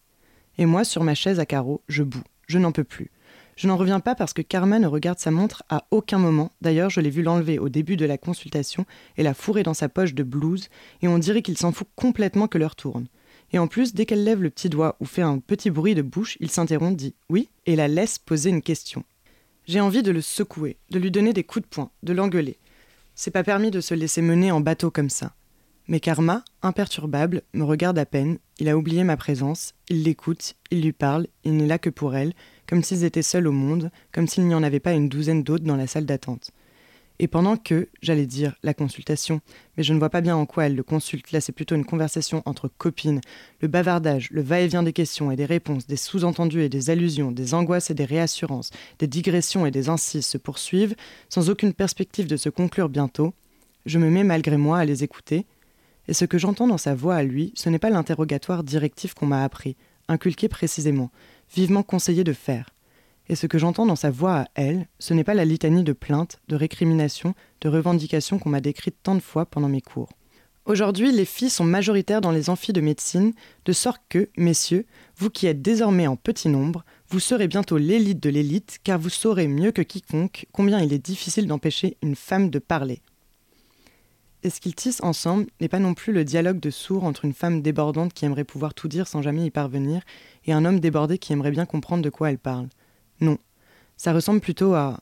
Et 0.57 0.65
moi, 0.65 0.83
sur 0.83 1.03
ma 1.03 1.15
chaise 1.15 1.39
à 1.39 1.45
carreaux, 1.45 1.81
je 1.87 2.03
boue. 2.03 2.23
Je 2.47 2.59
n'en 2.59 2.73
peux 2.73 2.83
plus. 2.83 3.09
Je 3.55 3.67
n'en 3.67 3.77
reviens 3.77 3.99
pas 3.99 4.15
parce 4.15 4.33
que 4.33 4.41
Karma 4.41 4.79
ne 4.79 4.87
regarde 4.87 5.19
sa 5.19 5.31
montre 5.31 5.63
à 5.69 5.85
aucun 5.91 6.17
moment. 6.17 6.51
D'ailleurs, 6.61 6.89
je 6.89 6.99
l'ai 6.99 7.09
vu 7.09 7.21
l'enlever 7.21 7.59
au 7.59 7.69
début 7.69 7.95
de 7.95 8.05
la 8.05 8.17
consultation 8.17 8.85
et 9.17 9.23
la 9.23 9.33
fourrer 9.33 9.63
dans 9.63 9.73
sa 9.73 9.87
poche 9.87 10.13
de 10.13 10.23
blouse, 10.23 10.67
et 11.01 11.07
on 11.07 11.17
dirait 11.17 11.41
qu'il 11.41 11.57
s'en 11.57 11.71
fout 11.71 11.87
complètement 11.95 12.47
que 12.47 12.57
l'heure 12.57 12.75
tourne. 12.75 13.07
Et 13.53 13.59
en 13.59 13.67
plus, 13.67 13.93
dès 13.93 14.05
qu'elle 14.05 14.23
lève 14.23 14.41
le 14.41 14.49
petit 14.49 14.69
doigt 14.69 14.95
ou 14.99 15.05
fait 15.05 15.21
un 15.21 15.39
petit 15.39 15.69
bruit 15.69 15.95
de 15.95 16.01
bouche, 16.01 16.37
il 16.39 16.49
s'interrompt, 16.49 16.95
dit 16.95 17.15
oui, 17.29 17.49
et 17.65 17.75
la 17.75 17.87
laisse 17.87 18.17
poser 18.17 18.49
une 18.49 18.61
question. 18.61 19.03
J'ai 19.65 19.81
envie 19.81 20.03
de 20.03 20.11
le 20.11 20.21
secouer, 20.21 20.77
de 20.89 20.99
lui 20.99 21.11
donner 21.11 21.33
des 21.33 21.43
coups 21.43 21.63
de 21.63 21.69
poing, 21.69 21.91
de 22.03 22.13
l'engueuler. 22.13 22.57
C'est 23.13 23.31
pas 23.31 23.43
permis 23.43 23.71
de 23.71 23.81
se 23.81 23.93
laisser 23.93 24.21
mener 24.21 24.51
en 24.51 24.61
bateau 24.61 24.89
comme 24.89 25.09
ça. 25.09 25.33
Mais 25.87 25.99
Karma, 25.99 26.43
imperturbable, 26.61 27.41
me 27.53 27.63
regarde 27.63 27.99
à 27.99 28.05
peine, 28.05 28.37
il 28.59 28.69
a 28.69 28.77
oublié 28.77 29.03
ma 29.03 29.17
présence, 29.17 29.73
il 29.89 30.03
l'écoute, 30.03 30.55
il 30.69 30.81
lui 30.81 30.93
parle, 30.93 31.27
il 31.43 31.57
n'est 31.57 31.67
là 31.67 31.79
que 31.79 31.89
pour 31.89 32.15
elle, 32.15 32.33
comme 32.67 32.83
s'ils 32.83 33.03
étaient 33.03 33.21
seuls 33.21 33.47
au 33.47 33.51
monde, 33.51 33.91
comme 34.11 34.27
s'il 34.27 34.47
n'y 34.47 34.55
en 34.55 34.63
avait 34.63 34.79
pas 34.79 34.93
une 34.93 35.09
douzaine 35.09 35.43
d'autres 35.43 35.65
dans 35.65 35.75
la 35.75 35.87
salle 35.87 36.05
d'attente. 36.05 36.51
Et 37.23 37.27
pendant 37.27 37.55
que, 37.55 37.87
j'allais 38.01 38.25
dire, 38.25 38.55
la 38.63 38.73
consultation, 38.73 39.41
mais 39.77 39.83
je 39.83 39.93
ne 39.93 39.99
vois 39.99 40.09
pas 40.09 40.21
bien 40.21 40.35
en 40.35 40.47
quoi 40.47 40.65
elle 40.65 40.75
le 40.75 40.81
consulte, 40.81 41.31
là 41.31 41.39
c'est 41.39 41.51
plutôt 41.51 41.75
une 41.75 41.85
conversation 41.85 42.41
entre 42.45 42.67
copines, 42.67 43.21
le 43.59 43.67
bavardage, 43.67 44.31
le 44.31 44.41
va-et-vient 44.41 44.81
des 44.81 44.91
questions 44.91 45.29
et 45.29 45.35
des 45.35 45.45
réponses, 45.45 45.85
des 45.85 45.97
sous-entendus 45.97 46.63
et 46.63 46.69
des 46.69 46.89
allusions, 46.89 47.31
des 47.31 47.53
angoisses 47.53 47.91
et 47.91 47.93
des 47.93 48.05
réassurances, 48.05 48.71
des 48.97 49.05
digressions 49.05 49.67
et 49.67 49.71
des 49.71 49.87
incises 49.87 50.25
se 50.25 50.39
poursuivent, 50.39 50.95
sans 51.29 51.51
aucune 51.51 51.73
perspective 51.73 52.25
de 52.25 52.37
se 52.37 52.49
conclure 52.49 52.89
bientôt, 52.89 53.35
je 53.85 53.99
me 53.99 54.09
mets 54.09 54.23
malgré 54.23 54.57
moi 54.57 54.79
à 54.79 54.85
les 54.85 55.03
écouter, 55.03 55.45
et 56.07 56.15
ce 56.15 56.25
que 56.25 56.39
j'entends 56.39 56.67
dans 56.67 56.79
sa 56.79 56.95
voix 56.95 57.17
à 57.17 57.23
lui, 57.23 57.53
ce 57.53 57.69
n'est 57.69 57.77
pas 57.77 57.91
l'interrogatoire 57.91 58.63
directif 58.63 59.13
qu'on 59.13 59.27
m'a 59.27 59.43
appris, 59.43 59.75
inculqué 60.07 60.49
précisément, 60.49 61.11
vivement 61.53 61.83
conseillé 61.83 62.23
de 62.23 62.33
faire. 62.33 62.71
Et 63.31 63.35
ce 63.35 63.47
que 63.47 63.57
j'entends 63.57 63.85
dans 63.85 63.95
sa 63.95 64.11
voix 64.11 64.39
à 64.39 64.47
elle, 64.55 64.89
ce 64.99 65.13
n'est 65.13 65.23
pas 65.23 65.33
la 65.33 65.45
litanie 65.45 65.85
de 65.85 65.93
plaintes, 65.93 66.41
de 66.49 66.57
récriminations, 66.57 67.33
de 67.61 67.69
revendications 67.69 68.39
qu'on 68.39 68.49
m'a 68.49 68.59
décrites 68.59 68.97
tant 69.01 69.15
de 69.15 69.21
fois 69.21 69.45
pendant 69.45 69.69
mes 69.69 69.79
cours. 69.79 70.09
Aujourd'hui, 70.65 71.13
les 71.13 71.23
filles 71.23 71.49
sont 71.49 71.63
majoritaires 71.63 72.19
dans 72.19 72.31
les 72.31 72.49
amphis 72.49 72.73
de 72.73 72.81
médecine, 72.81 73.31
de 73.63 73.71
sorte 73.71 74.01
que, 74.09 74.27
messieurs, 74.35 74.85
vous 75.15 75.29
qui 75.29 75.47
êtes 75.47 75.61
désormais 75.61 76.07
en 76.07 76.17
petit 76.17 76.49
nombre, 76.49 76.83
vous 77.07 77.21
serez 77.21 77.47
bientôt 77.47 77.77
l'élite 77.77 78.21
de 78.21 78.29
l'élite, 78.29 78.79
car 78.83 78.99
vous 78.99 79.07
saurez 79.07 79.47
mieux 79.47 79.71
que 79.71 79.81
quiconque 79.81 80.45
combien 80.51 80.81
il 80.81 80.91
est 80.91 80.99
difficile 80.99 81.47
d'empêcher 81.47 81.95
une 82.03 82.17
femme 82.17 82.49
de 82.49 82.59
parler. 82.59 83.01
Et 84.43 84.49
ce 84.49 84.59
qu'ils 84.59 84.75
tissent 84.75 85.03
ensemble 85.03 85.45
n'est 85.61 85.69
pas 85.69 85.79
non 85.79 85.93
plus 85.93 86.11
le 86.11 86.25
dialogue 86.25 86.59
de 86.59 86.69
sourds 86.69 87.05
entre 87.05 87.23
une 87.23 87.33
femme 87.33 87.61
débordante 87.61 88.11
qui 88.11 88.25
aimerait 88.25 88.43
pouvoir 88.43 88.73
tout 88.73 88.89
dire 88.89 89.07
sans 89.07 89.21
jamais 89.21 89.45
y 89.45 89.51
parvenir 89.51 90.01
et 90.43 90.51
un 90.51 90.65
homme 90.65 90.81
débordé 90.81 91.17
qui 91.17 91.31
aimerait 91.31 91.51
bien 91.51 91.65
comprendre 91.65 92.03
de 92.03 92.09
quoi 92.09 92.29
elle 92.29 92.37
parle? 92.37 92.67
Non, 93.21 93.37
ça 93.97 94.13
ressemble 94.13 94.41
plutôt 94.41 94.73
à 94.73 94.99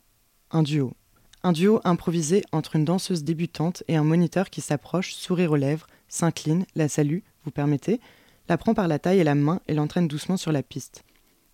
un 0.52 0.64
duo. 0.64 0.94
Un 1.42 1.54
duo 1.54 1.80
improvisé 1.84 2.44
entre 2.52 2.76
une 2.76 2.86
danseuse 2.86 3.24
débutante 3.24 3.84
et 3.88 3.96
un 3.96 4.04
moniteur 4.04 4.50
qui 4.50 4.62
s'approche, 4.62 5.14
sourire 5.14 5.52
aux 5.52 5.56
lèvres, 5.56 5.88
s'incline, 6.10 6.66
la 6.76 6.90
salue, 6.90 7.20
vous 7.46 7.52
permettez, 7.52 8.00
la 8.50 8.58
prend 8.58 8.74
par 8.74 8.88
la 8.88 9.00
taille 9.00 9.20
et 9.20 9.24
la 9.24 9.36
main 9.36 9.62
et 9.68 9.74
l'entraîne 9.74 10.08
doucement 10.08 10.38
sur 10.38 10.52
la 10.52 10.64
piste. 10.64 11.04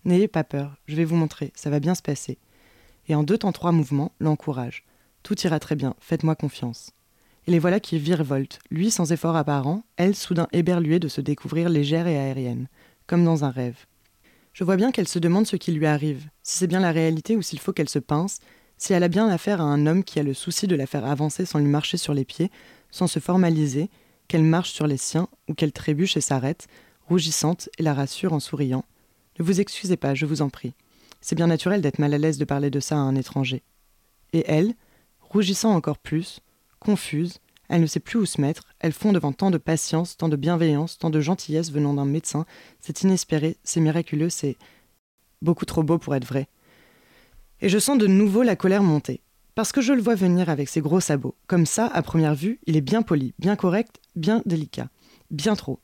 N'ayez 0.04 0.28
pas 0.28 0.44
peur, 0.44 0.76
je 0.86 0.96
vais 0.96 1.04
vous 1.04 1.16
montrer, 1.16 1.52
ça 1.54 1.70
va 1.70 1.80
bien 1.80 1.94
se 1.94 2.02
passer. 2.02 2.38
Et 3.08 3.14
en 3.14 3.22
deux 3.22 3.38
temps 3.38 3.52
trois 3.52 3.72
mouvements, 3.72 4.12
l'encourage. 4.18 4.84
Tout 5.22 5.40
ira 5.42 5.60
très 5.60 5.76
bien, 5.76 5.94
faites-moi 6.00 6.34
confiance 6.34 6.92
et 7.46 7.50
les 7.50 7.58
voilà 7.58 7.80
qui 7.80 7.98
virevoltent, 7.98 8.58
lui 8.70 8.90
sans 8.90 9.12
effort 9.12 9.36
apparent, 9.36 9.84
elle 9.96 10.14
soudain 10.14 10.48
éberluée 10.52 10.98
de 10.98 11.08
se 11.08 11.20
découvrir 11.20 11.68
légère 11.68 12.06
et 12.06 12.18
aérienne, 12.18 12.68
comme 13.06 13.24
dans 13.24 13.44
un 13.44 13.50
rêve. 13.50 13.86
Je 14.56 14.64
vois 14.64 14.76
bien 14.76 14.90
qu'elle 14.90 15.06
se 15.06 15.18
demande 15.18 15.46
ce 15.46 15.56
qui 15.56 15.70
lui 15.70 15.84
arrive, 15.84 16.30
si 16.42 16.56
c'est 16.56 16.66
bien 16.66 16.80
la 16.80 16.90
réalité 16.90 17.36
ou 17.36 17.42
s'il 17.42 17.58
faut 17.58 17.74
qu'elle 17.74 17.90
se 17.90 17.98
pince, 17.98 18.38
si 18.78 18.94
elle 18.94 19.02
a 19.02 19.08
bien 19.08 19.28
affaire 19.28 19.60
à 19.60 19.64
un 19.64 19.86
homme 19.86 20.02
qui 20.02 20.18
a 20.18 20.22
le 20.22 20.32
souci 20.32 20.66
de 20.66 20.74
la 20.74 20.86
faire 20.86 21.04
avancer 21.04 21.44
sans 21.44 21.58
lui 21.58 21.66
marcher 21.66 21.98
sur 21.98 22.14
les 22.14 22.24
pieds, 22.24 22.50
sans 22.90 23.06
se 23.06 23.18
formaliser, 23.18 23.90
qu'elle 24.28 24.44
marche 24.44 24.70
sur 24.72 24.86
les 24.86 24.96
siens 24.96 25.28
ou 25.46 25.52
qu'elle 25.52 25.72
trébuche 25.72 26.16
et 26.16 26.22
s'arrête, 26.22 26.68
rougissante, 27.06 27.68
et 27.76 27.82
la 27.82 27.92
rassure 27.92 28.32
en 28.32 28.40
souriant. 28.40 28.86
Ne 29.38 29.44
vous 29.44 29.60
excusez 29.60 29.98
pas, 29.98 30.14
je 30.14 30.24
vous 30.24 30.40
en 30.40 30.48
prie. 30.48 30.72
C'est 31.20 31.36
bien 31.36 31.48
naturel 31.48 31.82
d'être 31.82 31.98
mal 31.98 32.14
à 32.14 32.18
l'aise 32.18 32.38
de 32.38 32.46
parler 32.46 32.70
de 32.70 32.80
ça 32.80 32.94
à 32.94 33.00
un 33.00 33.14
étranger. 33.14 33.62
Et 34.32 34.44
elle, 34.46 34.72
rougissant 35.20 35.74
encore 35.74 35.98
plus, 35.98 36.40
confuse, 36.80 37.40
elle 37.68 37.80
ne 37.80 37.86
sait 37.86 38.00
plus 38.00 38.18
où 38.18 38.26
se 38.26 38.40
mettre, 38.40 38.64
elle 38.80 38.92
fond 38.92 39.12
devant 39.12 39.32
tant 39.32 39.50
de 39.50 39.58
patience, 39.58 40.16
tant 40.16 40.28
de 40.28 40.36
bienveillance, 40.36 40.98
tant 40.98 41.10
de 41.10 41.20
gentillesse 41.20 41.72
venant 41.72 41.94
d'un 41.94 42.04
médecin, 42.04 42.46
c'est 42.80 43.02
inespéré, 43.02 43.56
c'est 43.64 43.80
miraculeux, 43.80 44.30
c'est 44.30 44.56
beaucoup 45.42 45.64
trop 45.64 45.82
beau 45.82 45.98
pour 45.98 46.14
être 46.14 46.26
vrai. 46.26 46.48
Et 47.60 47.68
je 47.68 47.78
sens 47.78 47.98
de 47.98 48.06
nouveau 48.06 48.42
la 48.42 48.56
colère 48.56 48.82
monter, 48.82 49.20
parce 49.54 49.72
que 49.72 49.80
je 49.80 49.92
le 49.92 50.02
vois 50.02 50.14
venir 50.14 50.50
avec 50.50 50.68
ses 50.68 50.80
gros 50.80 51.00
sabots. 51.00 51.34
Comme 51.46 51.66
ça, 51.66 51.86
à 51.86 52.02
première 52.02 52.34
vue, 52.34 52.60
il 52.66 52.76
est 52.76 52.82
bien 52.82 53.02
poli, 53.02 53.34
bien 53.38 53.56
correct, 53.56 54.00
bien 54.14 54.42
délicat. 54.44 54.88
Bien 55.30 55.56
trop. 55.56 55.80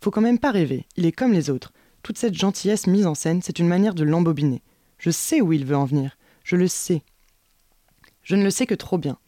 Faut 0.00 0.10
quand 0.10 0.20
même 0.20 0.38
pas 0.38 0.52
rêver, 0.52 0.86
il 0.96 1.06
est 1.06 1.12
comme 1.12 1.32
les 1.32 1.50
autres. 1.50 1.72
Toute 2.02 2.18
cette 2.18 2.34
gentillesse 2.34 2.86
mise 2.86 3.06
en 3.06 3.14
scène, 3.14 3.42
c'est 3.42 3.58
une 3.58 3.68
manière 3.68 3.94
de 3.94 4.04
l'embobiner. 4.04 4.62
Je 4.98 5.10
sais 5.10 5.40
où 5.40 5.52
il 5.52 5.64
veut 5.64 5.76
en 5.76 5.84
venir, 5.84 6.16
je 6.44 6.56
le 6.56 6.68
sais. 6.68 7.02
Je 8.22 8.36
ne 8.36 8.44
le 8.44 8.50
sais 8.50 8.66
que 8.66 8.74
trop 8.74 8.98
bien. 8.98 9.18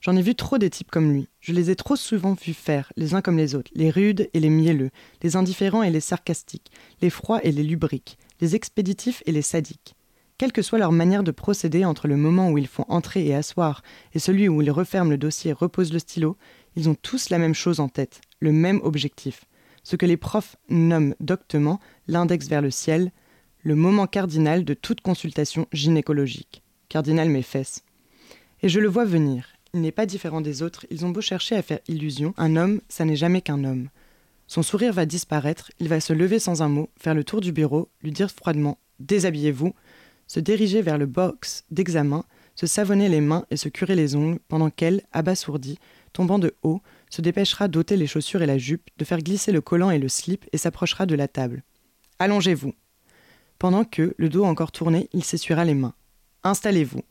J'en 0.00 0.16
ai 0.16 0.22
vu 0.22 0.34
trop 0.34 0.58
des 0.58 0.70
types 0.70 0.90
comme 0.90 1.12
lui. 1.12 1.28
Je 1.40 1.52
les 1.52 1.70
ai 1.70 1.76
trop 1.76 1.96
souvent 1.96 2.34
vus 2.34 2.54
faire, 2.54 2.92
les 2.96 3.14
uns 3.14 3.20
comme 3.20 3.36
les 3.36 3.54
autres, 3.54 3.70
les 3.74 3.90
rudes 3.90 4.30
et 4.32 4.40
les 4.40 4.50
mielleux, 4.50 4.90
les 5.22 5.34
indifférents 5.34 5.82
et 5.82 5.90
les 5.90 6.00
sarcastiques, 6.00 6.70
les 7.02 7.10
froids 7.10 7.44
et 7.44 7.50
les 7.50 7.64
lubriques, 7.64 8.16
les 8.40 8.54
expéditifs 8.54 9.22
et 9.26 9.32
les 9.32 9.42
sadiques. 9.42 9.96
Quelle 10.38 10.52
que 10.52 10.62
soit 10.62 10.78
leur 10.78 10.92
manière 10.92 11.24
de 11.24 11.32
procéder 11.32 11.84
entre 11.84 12.06
le 12.06 12.16
moment 12.16 12.50
où 12.50 12.58
ils 12.58 12.68
font 12.68 12.84
entrer 12.86 13.26
et 13.26 13.34
asseoir 13.34 13.82
et 14.14 14.20
celui 14.20 14.48
où 14.48 14.62
ils 14.62 14.70
referment 14.70 15.10
le 15.10 15.18
dossier 15.18 15.50
et 15.50 15.54
reposent 15.54 15.92
le 15.92 15.98
stylo, 15.98 16.36
ils 16.76 16.88
ont 16.88 16.94
tous 16.94 17.30
la 17.30 17.38
même 17.38 17.54
chose 17.54 17.80
en 17.80 17.88
tête, 17.88 18.20
le 18.38 18.52
même 18.52 18.80
objectif. 18.84 19.46
Ce 19.82 19.96
que 19.96 20.06
les 20.06 20.16
profs 20.16 20.54
nomment 20.68 21.16
doctement 21.18 21.80
l'index 22.06 22.46
vers 22.46 22.62
le 22.62 22.70
ciel, 22.70 23.10
le 23.62 23.74
moment 23.74 24.06
cardinal 24.06 24.64
de 24.64 24.74
toute 24.74 25.00
consultation 25.00 25.66
gynécologique. 25.72 26.62
Cardinal 26.88 27.30
mes 27.30 27.42
fesses. 27.42 27.82
Et 28.62 28.68
je 28.68 28.78
le 28.78 28.88
vois 28.88 29.04
venir, 29.04 29.57
il 29.74 29.80
n'est 29.80 29.92
pas 29.92 30.06
différent 30.06 30.40
des 30.40 30.62
autres, 30.62 30.86
ils 30.90 31.04
ont 31.04 31.10
beau 31.10 31.20
chercher 31.20 31.56
à 31.56 31.62
faire 31.62 31.80
illusion, 31.88 32.34
un 32.36 32.56
homme, 32.56 32.80
ça 32.88 33.04
n'est 33.04 33.16
jamais 33.16 33.42
qu'un 33.42 33.64
homme. 33.64 33.88
Son 34.46 34.62
sourire 34.62 34.92
va 34.92 35.06
disparaître, 35.06 35.70
il 35.78 35.88
va 35.88 36.00
se 36.00 36.12
lever 36.12 36.38
sans 36.38 36.62
un 36.62 36.68
mot, 36.68 36.88
faire 36.98 37.14
le 37.14 37.24
tour 37.24 37.40
du 37.40 37.52
bureau, 37.52 37.88
lui 38.02 38.12
dire 38.12 38.30
froidement 38.30 38.78
Déshabillez-vous, 38.98 39.74
se 40.26 40.40
diriger 40.40 40.82
vers 40.82 40.98
le 40.98 41.06
box 41.06 41.64
d'examen, 41.70 42.24
se 42.54 42.66
savonner 42.66 43.08
les 43.08 43.20
mains 43.20 43.46
et 43.50 43.56
se 43.56 43.68
curer 43.68 43.94
les 43.94 44.16
ongles, 44.16 44.40
pendant 44.48 44.70
qu'elle, 44.70 45.02
abasourdie, 45.12 45.78
tombant 46.12 46.38
de 46.38 46.54
haut, 46.62 46.80
se 47.10 47.22
dépêchera 47.22 47.68
d'ôter 47.68 47.96
les 47.96 48.06
chaussures 48.06 48.42
et 48.42 48.46
la 48.46 48.58
jupe, 48.58 48.88
de 48.96 49.04
faire 49.04 49.20
glisser 49.22 49.52
le 49.52 49.60
collant 49.60 49.90
et 49.90 49.98
le 49.98 50.08
slip 50.08 50.44
et 50.52 50.58
s'approchera 50.58 51.06
de 51.06 51.14
la 51.14 51.28
table. 51.28 51.62
Allongez-vous. 52.18 52.74
Pendant 53.58 53.84
que, 53.84 54.14
le 54.16 54.28
dos 54.28 54.44
encore 54.44 54.72
tourné, 54.72 55.08
il 55.12 55.24
s'essuiera 55.24 55.64
les 55.64 55.74
mains. 55.74 55.94
Installez-vous. 56.42 57.02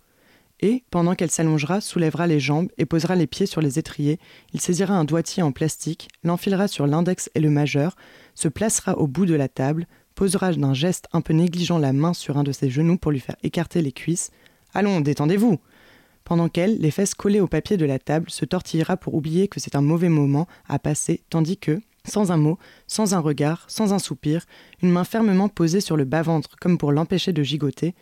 Et, 0.60 0.84
pendant 0.90 1.14
qu'elle 1.14 1.30
s'allongera, 1.30 1.82
soulèvera 1.82 2.26
les 2.26 2.40
jambes 2.40 2.70
et 2.78 2.86
posera 2.86 3.16
les 3.16 3.28
pieds 3.28 3.46
sur 3.46 3.62
les 3.62 3.78
étriers, 3.78 4.20
il 4.54 4.60
saisira 4.60 4.96
un 4.96 5.06
doigtier 5.06 5.44
en 5.44 5.52
plastique, 5.52 6.08
l'enfilera 6.24 6.68
sur 6.68 6.88
l'index 6.88 7.30
et 7.36 7.40
le 7.40 7.52
majeur, 7.52 7.96
se 8.34 8.48
placera 8.48 8.98
au 8.98 9.08
bout 9.08 9.26
de 9.26 9.36
la 9.36 9.50
table, 9.50 9.88
posera 10.16 10.52
d'un 10.52 10.74
geste 10.74 11.08
un 11.14 11.22
peu 11.22 11.34
négligent 11.34 11.78
la 11.78 11.94
main 11.94 12.14
sur 12.14 12.38
un 12.38 12.44
de 12.44 12.52
ses 12.52 12.70
genoux 12.70 12.98
pour 12.98 13.12
lui 13.12 13.20
faire 13.20 13.36
écarter 13.44 13.82
les 13.82 13.92
cuisses. 13.92 14.32
Allons, 14.74 15.00
détendez-vous 15.00 15.60
pendant 16.28 16.50
qu'elle, 16.50 16.78
les 16.80 16.92
fesses 16.92 17.14
collées 17.14 17.40
au 17.40 17.48
papier 17.48 17.78
de 17.78 17.86
la 17.86 18.00
table, 18.00 18.30
se 18.30 18.44
tortillera 18.44 18.98
pour 18.98 19.14
oublier 19.14 19.48
que 19.48 19.62
c'est 19.62 19.78
un 19.78 19.82
mauvais 19.82 20.10
moment 20.10 20.46
à 20.68 20.78
passer, 20.78 21.22
tandis 21.30 21.56
que, 21.56 21.80
sans 22.04 22.34
un 22.34 22.38
mot, 22.38 22.60
sans 22.86 23.14
un 23.14 23.20
regard, 23.20 23.64
sans 23.70 23.94
un 23.94 24.00
soupir, 24.00 24.46
une 24.82 24.92
main 24.92 25.06
fermement 25.06 25.48
posée 25.48 25.80
sur 25.80 25.96
le 25.96 26.04
bas-ventre 26.04 26.58
comme 26.60 26.78
pour 26.78 26.92
l'empêcher 26.92 27.32
de 27.32 27.44
gigoter. 27.44 27.96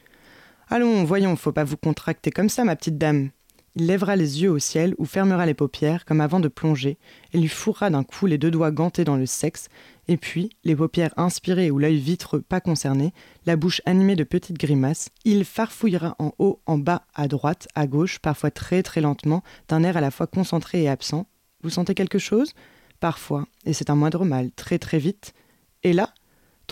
Allons, 0.69 1.03
voyons, 1.03 1.35
faut 1.35 1.51
pas 1.51 1.63
vous 1.63 1.77
contracter 1.77 2.31
comme 2.31 2.49
ça, 2.49 2.63
ma 2.63 2.75
petite 2.75 2.97
dame. 2.97 3.29
Il 3.75 3.87
lèvera 3.87 4.15
les 4.15 4.41
yeux 4.41 4.51
au 4.51 4.59
ciel 4.59 4.95
ou 4.97 5.05
fermera 5.05 5.45
les 5.45 5.53
paupières 5.53 6.05
comme 6.05 6.21
avant 6.21 6.39
de 6.39 6.47
plonger, 6.47 6.97
et 7.33 7.37
lui 7.37 7.49
fourra 7.49 7.89
d'un 7.89 8.03
coup 8.03 8.25
les 8.25 8.37
deux 8.37 8.51
doigts 8.51 8.71
gantés 8.71 9.03
dans 9.03 9.17
le 9.17 9.25
sexe, 9.25 9.67
et 10.07 10.17
puis, 10.17 10.49
les 10.63 10.75
paupières 10.75 11.13
inspirées 11.17 11.71
ou 11.71 11.79
l'œil 11.79 11.97
vitreux 11.97 12.41
pas 12.41 12.61
concerné, 12.61 13.11
la 13.45 13.55
bouche 13.55 13.81
animée 13.85 14.15
de 14.15 14.23
petites 14.23 14.57
grimaces, 14.57 15.09
il 15.23 15.45
farfouillera 15.45 16.15
en 16.19 16.31
haut, 16.37 16.61
en 16.65 16.77
bas, 16.77 17.03
à 17.15 17.27
droite, 17.27 17.67
à 17.75 17.87
gauche, 17.87 18.19
parfois 18.19 18.51
très 18.51 18.83
très 18.83 19.01
lentement, 19.01 19.43
d'un 19.67 19.83
air 19.83 19.97
à 19.97 20.01
la 20.01 20.11
fois 20.11 20.27
concentré 20.27 20.83
et 20.83 20.89
absent. 20.89 21.27
Vous 21.63 21.71
sentez 21.71 21.95
quelque 21.95 22.19
chose? 22.19 22.53
Parfois, 22.99 23.45
et 23.65 23.73
c'est 23.73 23.89
un 23.89 23.95
moindre 23.95 24.25
mal, 24.25 24.51
très 24.51 24.77
très 24.79 24.99
vite. 24.99 25.33
Et 25.83 25.91
là, 25.91 26.13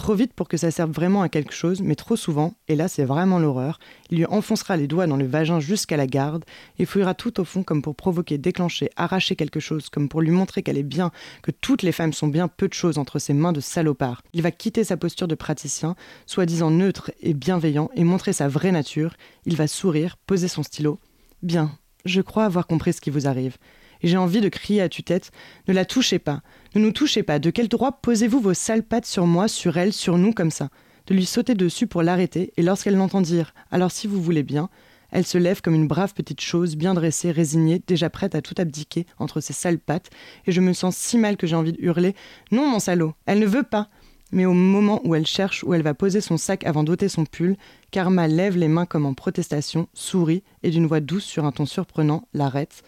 Trop 0.03 0.15
vite 0.15 0.33
pour 0.33 0.49
que 0.49 0.57
ça 0.57 0.69
serve 0.69 0.91
vraiment 0.91 1.21
à 1.21 1.29
quelque 1.29 1.53
chose, 1.53 1.81
mais 1.81 1.95
trop 1.95 2.17
souvent, 2.17 2.55
et 2.67 2.75
là 2.75 2.89
c'est 2.89 3.05
vraiment 3.05 3.39
l'horreur, 3.39 3.79
il 4.09 4.17
lui 4.17 4.25
enfoncera 4.25 4.75
les 4.75 4.85
doigts 4.85 5.07
dans 5.07 5.15
le 5.15 5.25
vagin 5.25 5.61
jusqu'à 5.61 5.95
la 5.95 6.07
garde, 6.07 6.43
et 6.77 6.83
fouillera 6.83 7.13
tout 7.13 7.39
au 7.39 7.45
fond 7.45 7.63
comme 7.63 7.81
pour 7.81 7.95
provoquer, 7.95 8.37
déclencher, 8.37 8.89
arracher 8.97 9.37
quelque 9.37 9.61
chose, 9.61 9.87
comme 9.87 10.09
pour 10.09 10.19
lui 10.19 10.31
montrer 10.31 10.61
qu'elle 10.61 10.77
est 10.77 10.83
bien, 10.83 11.11
que 11.41 11.51
toutes 11.51 11.83
les 11.83 11.93
femmes 11.93 12.11
sont 12.11 12.27
bien 12.27 12.49
peu 12.49 12.67
de 12.67 12.73
choses 12.73 12.97
entre 12.97 13.17
ses 13.17 13.31
mains 13.31 13.53
de 13.53 13.61
salopard. 13.61 14.21
Il 14.33 14.41
va 14.41 14.51
quitter 14.51 14.83
sa 14.83 14.97
posture 14.97 15.29
de 15.29 15.35
praticien, 15.35 15.95
soi-disant 16.25 16.69
neutre 16.69 17.11
et 17.21 17.33
bienveillant, 17.33 17.89
et 17.95 18.03
montrer 18.03 18.33
sa 18.33 18.49
vraie 18.49 18.73
nature. 18.73 19.13
Il 19.45 19.55
va 19.55 19.67
sourire, 19.67 20.17
poser 20.17 20.49
son 20.49 20.63
stylo. 20.63 20.99
Bien, 21.43 21.71
je 22.03 22.19
crois 22.19 22.43
avoir 22.43 22.67
compris 22.67 22.91
ce 22.91 22.99
qui 22.99 23.09
vous 23.09 23.25
arrive 23.25 23.55
et 24.03 24.07
j'ai 24.07 24.17
envie 24.17 24.41
de 24.41 24.49
crier 24.49 24.81
à 24.81 24.89
tue-tête 24.89 25.31
Ne 25.67 25.73
la 25.73 25.85
touchez 25.85 26.19
pas, 26.19 26.41
ne 26.75 26.81
nous 26.81 26.91
touchez 26.91 27.23
pas, 27.23 27.39
de 27.39 27.49
quel 27.49 27.69
droit 27.69 27.99
posez-vous 28.01 28.39
vos 28.39 28.53
sales 28.53 28.83
pattes 28.83 29.05
sur 29.05 29.25
moi, 29.25 29.47
sur 29.47 29.77
elle, 29.77 29.93
sur 29.93 30.17
nous 30.17 30.33
comme 30.33 30.51
ça? 30.51 30.69
De 31.07 31.13
lui 31.13 31.25
sauter 31.25 31.55
dessus 31.55 31.87
pour 31.87 32.03
l'arrêter, 32.03 32.53
et 32.55 32.61
lorsqu'elle 32.61 32.95
l'entend 32.95 33.21
dire 33.21 33.53
Alors 33.71 33.91
si 33.91 34.07
vous 34.07 34.21
voulez 34.21 34.43
bien, 34.43 34.69
elle 35.11 35.25
se 35.25 35.37
lève 35.37 35.61
comme 35.61 35.75
une 35.75 35.87
brave 35.87 36.13
petite 36.13 36.41
chose, 36.41 36.75
bien 36.75 36.93
dressée, 36.93 37.31
résignée, 37.31 37.81
déjà 37.85 38.09
prête 38.09 38.35
à 38.35 38.41
tout 38.41 38.55
abdiquer 38.57 39.05
entre 39.19 39.41
ses 39.41 39.53
sales 39.53 39.79
pattes, 39.79 40.09
et 40.47 40.51
je 40.51 40.61
me 40.61 40.73
sens 40.73 40.95
si 40.95 41.17
mal 41.17 41.37
que 41.37 41.47
j'ai 41.47 41.55
envie 41.55 41.73
de 41.73 41.81
hurler 41.81 42.15
Non, 42.51 42.67
mon 42.67 42.79
salaud, 42.79 43.13
elle 43.25 43.39
ne 43.39 43.45
veut 43.45 43.63
pas! 43.63 43.89
Mais 44.31 44.45
au 44.45 44.53
moment 44.53 44.99
où 45.03 45.13
elle 45.13 45.27
cherche 45.27 45.63
où 45.63 45.75
elle 45.75 45.83
va 45.83 45.93
poser 45.93 46.19
son 46.19 46.37
sac 46.37 46.65
avant 46.65 46.83
d'ôter 46.83 47.07
son 47.07 47.23
pull, 47.23 47.55
Karma 47.91 48.27
lève 48.27 48.57
les 48.57 48.67
mains 48.67 48.87
comme 48.87 49.05
en 49.05 49.13
protestation, 49.13 49.87
sourit 49.93 50.41
et 50.63 50.71
d'une 50.71 50.87
voix 50.87 51.01
douce 51.01 51.23
sur 51.23 51.45
un 51.45 51.51
ton 51.51 51.67
surprenant 51.67 52.27
l'arrête. 52.33 52.81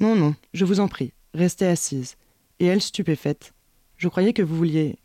Non, 0.00 0.14
non, 0.14 0.34
je 0.54 0.64
vous 0.64 0.80
en 0.80 0.86
prie, 0.86 1.12
restez 1.34 1.66
assise. 1.66 2.16
Et 2.60 2.66
elle, 2.66 2.80
stupéfaite. 2.80 3.52
Je 3.96 4.08
croyais 4.08 4.32
que 4.32 4.42
vous 4.42 4.56
vouliez. 4.56 4.96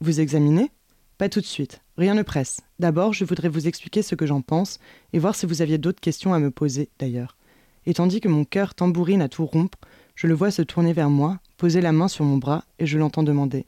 Vous 0.00 0.20
examiner 0.20 0.70
Pas 1.18 1.28
tout 1.28 1.40
de 1.40 1.46
suite. 1.46 1.82
Rien 1.98 2.14
ne 2.14 2.22
presse. 2.22 2.60
D'abord, 2.78 3.12
je 3.12 3.24
voudrais 3.24 3.48
vous 3.48 3.68
expliquer 3.68 4.02
ce 4.02 4.14
que 4.14 4.26
j'en 4.26 4.40
pense, 4.40 4.78
et 5.12 5.18
voir 5.18 5.34
si 5.34 5.44
vous 5.44 5.60
aviez 5.60 5.76
d'autres 5.76 6.00
questions 6.00 6.32
à 6.32 6.38
me 6.38 6.50
poser, 6.50 6.88
d'ailleurs. 6.98 7.36
Et 7.84 7.94
tandis 7.94 8.20
que 8.20 8.28
mon 8.28 8.44
cœur 8.44 8.74
tambourine 8.74 9.22
à 9.22 9.28
tout 9.28 9.44
rompre, 9.44 9.78
je 10.14 10.26
le 10.26 10.34
vois 10.34 10.50
se 10.50 10.62
tourner 10.62 10.92
vers 10.92 11.10
moi, 11.10 11.40
poser 11.56 11.80
la 11.80 11.92
main 11.92 12.08
sur 12.08 12.24
mon 12.24 12.38
bras, 12.38 12.64
et 12.78 12.86
je 12.86 12.98
l'entends 12.98 13.22
demander 13.22 13.66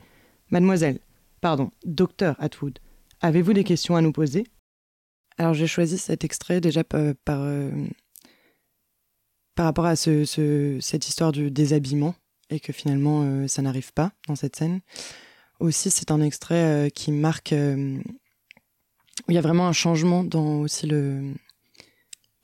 Mademoiselle, 0.51 0.99
pardon, 1.41 1.71
docteur 1.85 2.37
Atwood, 2.39 2.79
avez-vous 3.21 3.53
des 3.53 3.65
questions 3.65 3.97
à 3.97 4.01
nous 4.01 4.13
poser? 4.13 4.47
Alors 5.39 5.55
j'ai 5.55 5.67
choisi 5.67 5.97
cet 5.97 6.25
extrait 6.25 6.61
déjà 6.61 6.85
par, 6.85 7.41
euh, 7.41 7.71
par 9.55 9.67
rapport 9.67 9.87
à 9.87 9.97
ce, 9.97 10.79
cette 10.81 11.09
histoire 11.09 11.33
du 11.33 11.51
déshabillement 11.51 12.15
et 12.51 12.61
que 12.61 12.73
finalement 12.73 13.23
euh, 13.25 13.47
ça 13.47 13.63
n'arrive 13.63 13.93
pas 13.93 14.13
dans 14.29 14.37
cette 14.37 14.57
scène. 14.57 14.81
Aussi, 15.61 15.91
c'est 15.91 16.11
un 16.11 16.21
extrait 16.21 16.55
euh, 16.55 16.89
qui 16.89 17.13
marque 17.13 17.53
euh, 17.53 17.99
où 19.29 19.31
il 19.31 19.35
y 19.35 19.39
a 19.39 19.43
vraiment 19.43 19.69
un 19.69 19.73
changement 19.73 20.25
dans 20.25 20.61
aussi 20.61 20.87
le 20.87 21.35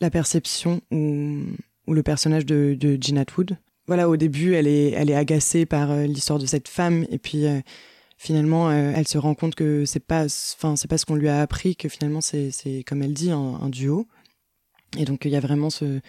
la 0.01 0.11
perception 0.11 0.83
ou, 0.91 1.43
le 1.89 2.03
personnage 2.03 2.45
de, 2.45 2.77
de 2.79 2.99
Jean 3.01 3.17
Atwood. 3.17 3.57
Voilà, 3.87 4.09
au 4.09 4.17
début, 4.17 4.55
elle 4.55 4.67
est, 4.67 4.91
elle 4.91 5.09
est 5.09 5.15
agacée 5.15 5.65
par 5.65 5.97
l'histoire 5.97 6.39
de 6.39 6.45
cette 6.45 6.69
femme 6.69 7.07
et 7.11 7.19
puis 7.19 7.45
finalement, 8.19 8.71
elle 8.73 9.07
se 9.07 9.17
rend 9.17 9.35
compte 9.35 9.55
que 9.55 9.85
c'est 9.87 10.05
pas, 10.05 10.29
c'est 10.29 10.89
pas 10.89 10.99
ce 10.99 11.07
qu'on 11.07 11.15
lui 11.15 11.29
a 11.29 11.41
appris, 11.41 11.77
que 11.77 11.89
finalement 11.89 12.21
c'est, 12.21 12.51
comme 12.85 13.03
elle 13.03 13.15
dit, 13.15 13.31
un 13.31 13.69
duo. 13.71 14.07
Et 14.99 15.05
donc 15.05 15.25
il 15.25 15.31
y 15.31 15.37
a 15.37 15.41
vraiment 15.41 15.71
ce, 15.71 16.01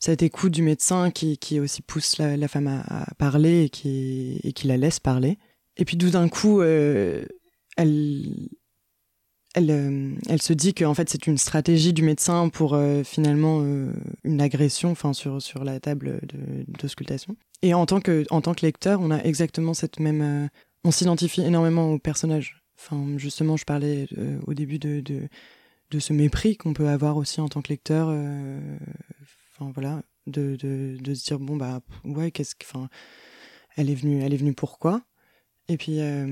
cette 0.00 0.22
écoute 0.22 0.52
du 0.52 0.62
médecin 0.62 1.10
qui, 1.10 1.36
qui 1.36 1.60
aussi 1.60 1.82
pousse 1.82 2.16
la, 2.18 2.48
femme 2.48 2.82
à, 2.88 3.06
parler 3.18 3.64
et 3.64 3.68
qui, 3.68 4.40
et 4.42 4.52
qui 4.52 4.66
la 4.66 4.78
laisse 4.78 4.98
parler. 4.98 5.38
Et 5.76 5.84
puis 5.84 5.98
tout 5.98 6.10
d'un 6.10 6.28
coup, 6.28 6.62
euh, 6.62 7.22
elle, 7.76 8.48
elle, 9.54 9.70
euh, 9.70 10.14
elle 10.28 10.40
se 10.40 10.54
dit 10.54 10.72
qu'en 10.72 10.94
fait 10.94 11.10
c'est 11.10 11.26
une 11.26 11.36
stratégie 11.36 11.92
du 11.92 12.02
médecin 12.02 12.48
pour 12.48 12.74
euh, 12.74 13.04
finalement 13.04 13.62
une 14.24 14.40
agression 14.40 14.90
enfin 14.90 15.12
sur, 15.12 15.40
sur 15.42 15.64
la 15.64 15.78
table 15.80 16.20
d'auscultation. 16.66 17.36
Et 17.60 17.74
en 17.74 17.84
tant, 17.84 18.00
que, 18.00 18.24
en 18.30 18.40
tant 18.40 18.54
que 18.54 18.64
lecteur, 18.64 19.00
on 19.02 19.10
a 19.10 19.18
exactement 19.18 19.74
cette 19.74 20.00
même... 20.00 20.48
on 20.82 20.90
s'identifie 20.90 21.42
énormément 21.42 21.92
au 21.92 21.98
personnage. 21.98 22.62
Enfin, 22.78 23.18
justement, 23.18 23.58
je 23.58 23.66
parlais 23.66 24.08
au 24.46 24.54
début 24.54 24.78
de, 24.78 25.02
de 25.02 25.98
ce 25.98 26.14
mépris 26.14 26.56
qu'on 26.56 26.72
peut 26.72 26.88
avoir 26.88 27.18
aussi 27.18 27.42
en 27.42 27.48
tant 27.50 27.60
que 27.60 27.68
lecteur 27.68 28.08
voilà, 29.68 30.02
de, 30.26 30.56
de, 30.56 30.96
de, 31.00 31.14
se 31.14 31.24
dire 31.24 31.38
bon 31.38 31.56
bah 31.56 31.80
ouais 32.04 32.30
qu'est-ce 32.30 32.54
que, 32.54 32.64
enfin, 32.64 32.88
elle 33.76 33.90
est 33.90 33.94
venue, 33.94 34.22
elle 34.22 34.32
est 34.32 34.38
venue 34.38 34.54
pourquoi? 34.54 35.02
Et 35.68 35.76
puis 35.76 36.00
euh, 36.00 36.26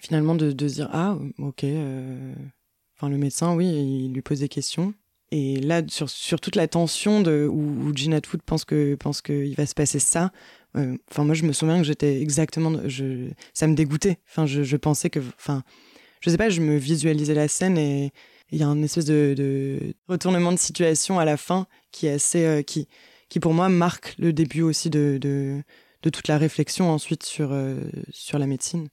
finalement 0.00 0.34
de, 0.34 0.52
de, 0.52 0.68
se 0.68 0.74
dire 0.74 0.90
ah 0.92 1.18
ok, 1.38 1.64
euh, 1.64 2.34
enfin 2.96 3.08
le 3.08 3.18
médecin 3.18 3.54
oui 3.54 3.66
il 3.66 4.12
lui 4.12 4.22
pose 4.22 4.40
des 4.40 4.48
questions 4.48 4.94
et 5.32 5.60
là 5.60 5.82
sur, 5.86 6.10
sur 6.10 6.40
toute 6.40 6.56
la 6.56 6.66
tension 6.68 7.20
de 7.20 7.48
où, 7.50 7.88
où 7.88 7.94
Gina 7.94 8.16
Atwood 8.16 8.42
pense 8.42 8.64
que 8.64 8.94
pense 8.96 9.22
qu'il 9.22 9.54
va 9.54 9.66
se 9.66 9.74
passer 9.74 9.98
ça. 9.98 10.32
Euh, 10.76 10.96
enfin 11.10 11.24
moi 11.24 11.34
je 11.34 11.44
me 11.44 11.52
souviens 11.52 11.78
que 11.78 11.84
j'étais 11.84 12.20
exactement, 12.20 12.80
je, 12.86 13.28
ça 13.54 13.66
me 13.66 13.74
dégoûtait. 13.74 14.18
Enfin 14.28 14.46
je, 14.46 14.62
je 14.62 14.76
pensais 14.76 15.10
que, 15.10 15.20
enfin 15.36 15.62
je 16.20 16.30
sais 16.30 16.36
pas, 16.36 16.50
je 16.50 16.60
me 16.60 16.76
visualisais 16.76 17.34
la 17.34 17.48
scène 17.48 17.78
et 17.78 18.12
il 18.52 18.58
y 18.58 18.62
a 18.62 18.68
un 18.68 18.82
espèce 18.82 19.04
de, 19.04 19.94
retournement 20.08 20.52
de 20.52 20.58
situation 20.58 21.18
à 21.18 21.24
la 21.24 21.36
fin 21.36 21.66
qui 21.92 22.06
est 22.06 22.12
assez, 22.12 22.44
euh, 22.44 22.62
qui, 22.62 22.86
pour 23.40 23.54
moi 23.54 23.68
marque 23.68 24.14
le 24.18 24.32
début 24.32 24.62
aussi 24.62 24.90
de, 24.90 25.62
toute 26.02 26.28
la 26.28 26.38
réflexion 26.38 26.90
ensuite 26.90 27.24
sur, 27.24 27.52
euh, 27.52 27.76
sur 28.10 28.38
la 28.38 28.46
médecine. 28.46 28.88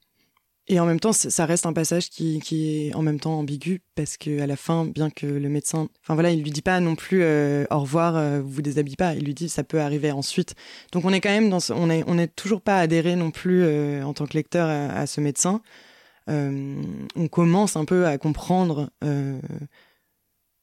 Et 0.69 0.81
en 0.81 0.85
même 0.85 0.99
temps, 0.99 1.13
ça 1.13 1.45
reste 1.45 1.65
un 1.65 1.71
passage 1.71 2.09
qui, 2.09 2.41
est 2.89 2.93
en 2.93 3.01
même 3.01 3.21
temps 3.21 3.39
ambigu 3.39 3.81
parce 3.95 4.17
que 4.17 4.41
à 4.41 4.47
la 4.47 4.57
fin, 4.57 4.83
bien 4.83 5.09
que 5.09 5.25
le 5.25 5.47
médecin, 5.47 5.87
enfin 6.01 6.13
voilà, 6.13 6.31
il 6.31 6.43
lui 6.43 6.51
dit 6.51 6.61
pas 6.61 6.81
non 6.81 6.95
plus 6.95 7.23
euh, 7.23 7.63
au 7.71 7.79
revoir, 7.79 8.41
vous 8.41 8.49
vous 8.49 8.61
déshabillez 8.61 8.97
pas. 8.97 9.13
Il 9.15 9.23
lui 9.23 9.33
dit 9.33 9.47
ça 9.47 9.63
peut 9.63 9.79
arriver 9.79 10.11
ensuite. 10.11 10.55
Donc 10.91 11.05
on 11.05 11.13
est 11.13 11.21
quand 11.21 11.29
même 11.29 11.49
dans, 11.49 11.59
on 11.69 12.17
est 12.17 12.35
toujours 12.35 12.59
pas 12.59 12.79
adhéré 12.79 13.15
non 13.15 13.31
plus 13.31 13.63
en 14.03 14.13
tant 14.13 14.25
que 14.25 14.33
lecteur 14.33 14.67
à 14.67 15.07
ce 15.07 15.21
médecin. 15.21 15.61
Euh, 16.29 16.81
on 17.15 17.27
commence 17.27 17.75
un 17.75 17.85
peu 17.85 18.05
à 18.05 18.17
comprendre 18.17 18.89
euh, 19.03 19.39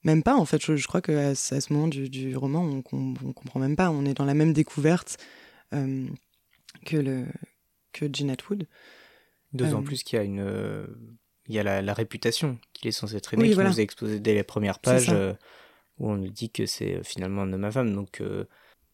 même 0.02 0.22
pas 0.22 0.36
en 0.36 0.44
fait. 0.44 0.60
Je, 0.74 0.86
crois 0.86 1.00
que 1.00 1.12
à, 1.12 1.34
ce 1.34 1.72
moment 1.72 1.88
du, 1.88 2.36
roman 2.36 2.62
on, 2.62 2.82
on, 2.92 3.32
comprend 3.32 3.60
même 3.60 3.76
pas. 3.76 3.90
On 3.90 4.04
est 4.04 4.14
dans 4.14 4.26
la 4.26 4.34
même 4.34 4.52
découverte 4.52 5.16
euh, 5.72 6.06
que 6.84 6.96
le 6.96 7.26
que 7.92 8.06
Jean 8.12 8.30
Atwood. 8.30 8.66
D'autant 9.52 9.82
plus 9.82 10.02
qu'il 10.02 10.18
y 10.18 10.20
a 10.20 10.24
une 10.24 10.86
il 11.46 11.54
y 11.54 11.58
a 11.58 11.82
la, 11.82 11.94
réputation 11.94 12.58
qu'il 12.72 12.88
est 12.88 12.92
censé 12.92 13.20
traîner 13.20 13.50
qui 13.50 13.56
nous 13.56 13.80
est 13.80 13.82
exposée 13.82 14.18
dès 14.18 14.34
les 14.34 14.42
premières 14.42 14.78
pages 14.78 15.14
où 15.98 16.10
on 16.10 16.16
nous 16.16 16.30
dit 16.30 16.50
que 16.50 16.66
c'est 16.66 17.02
finalement 17.04 17.42
un 17.42 17.52
homme 17.52 17.64
à 17.64 17.70
femme. 17.70 17.94
Donc 17.94 18.20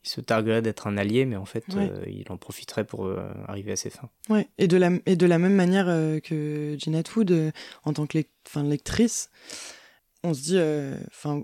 il 0.02 0.08
se 0.08 0.20
targuerait 0.20 0.62
d'être 0.62 0.86
un 0.86 0.96
allié, 0.96 1.26
mais 1.26 1.36
en 1.36 1.44
fait, 1.44 1.64
euh, 1.76 2.02
il 2.06 2.24
en 2.30 2.38
profiterait 2.38 2.84
pour 2.84 3.04
euh, 3.04 3.28
arriver 3.46 3.72
à 3.72 3.76
ses 3.76 3.90
fins. 3.90 4.08
Ouais, 4.30 4.48
et 4.56 4.66
de 4.66 4.76
la, 4.76 4.90
et 5.04 5.14
de 5.14 5.26
la 5.26 5.38
même 5.38 5.54
manière 5.54 5.88
euh, 5.88 6.20
que 6.20 6.76
Jean 6.78 6.94
Atwood, 6.94 7.52
en 7.84 7.92
tant 7.92 8.06
que 8.06 8.18
lectrice, 8.62 9.30
on 10.22 10.32
se 10.32 10.40
dit, 10.40 10.58
enfin, 11.08 11.42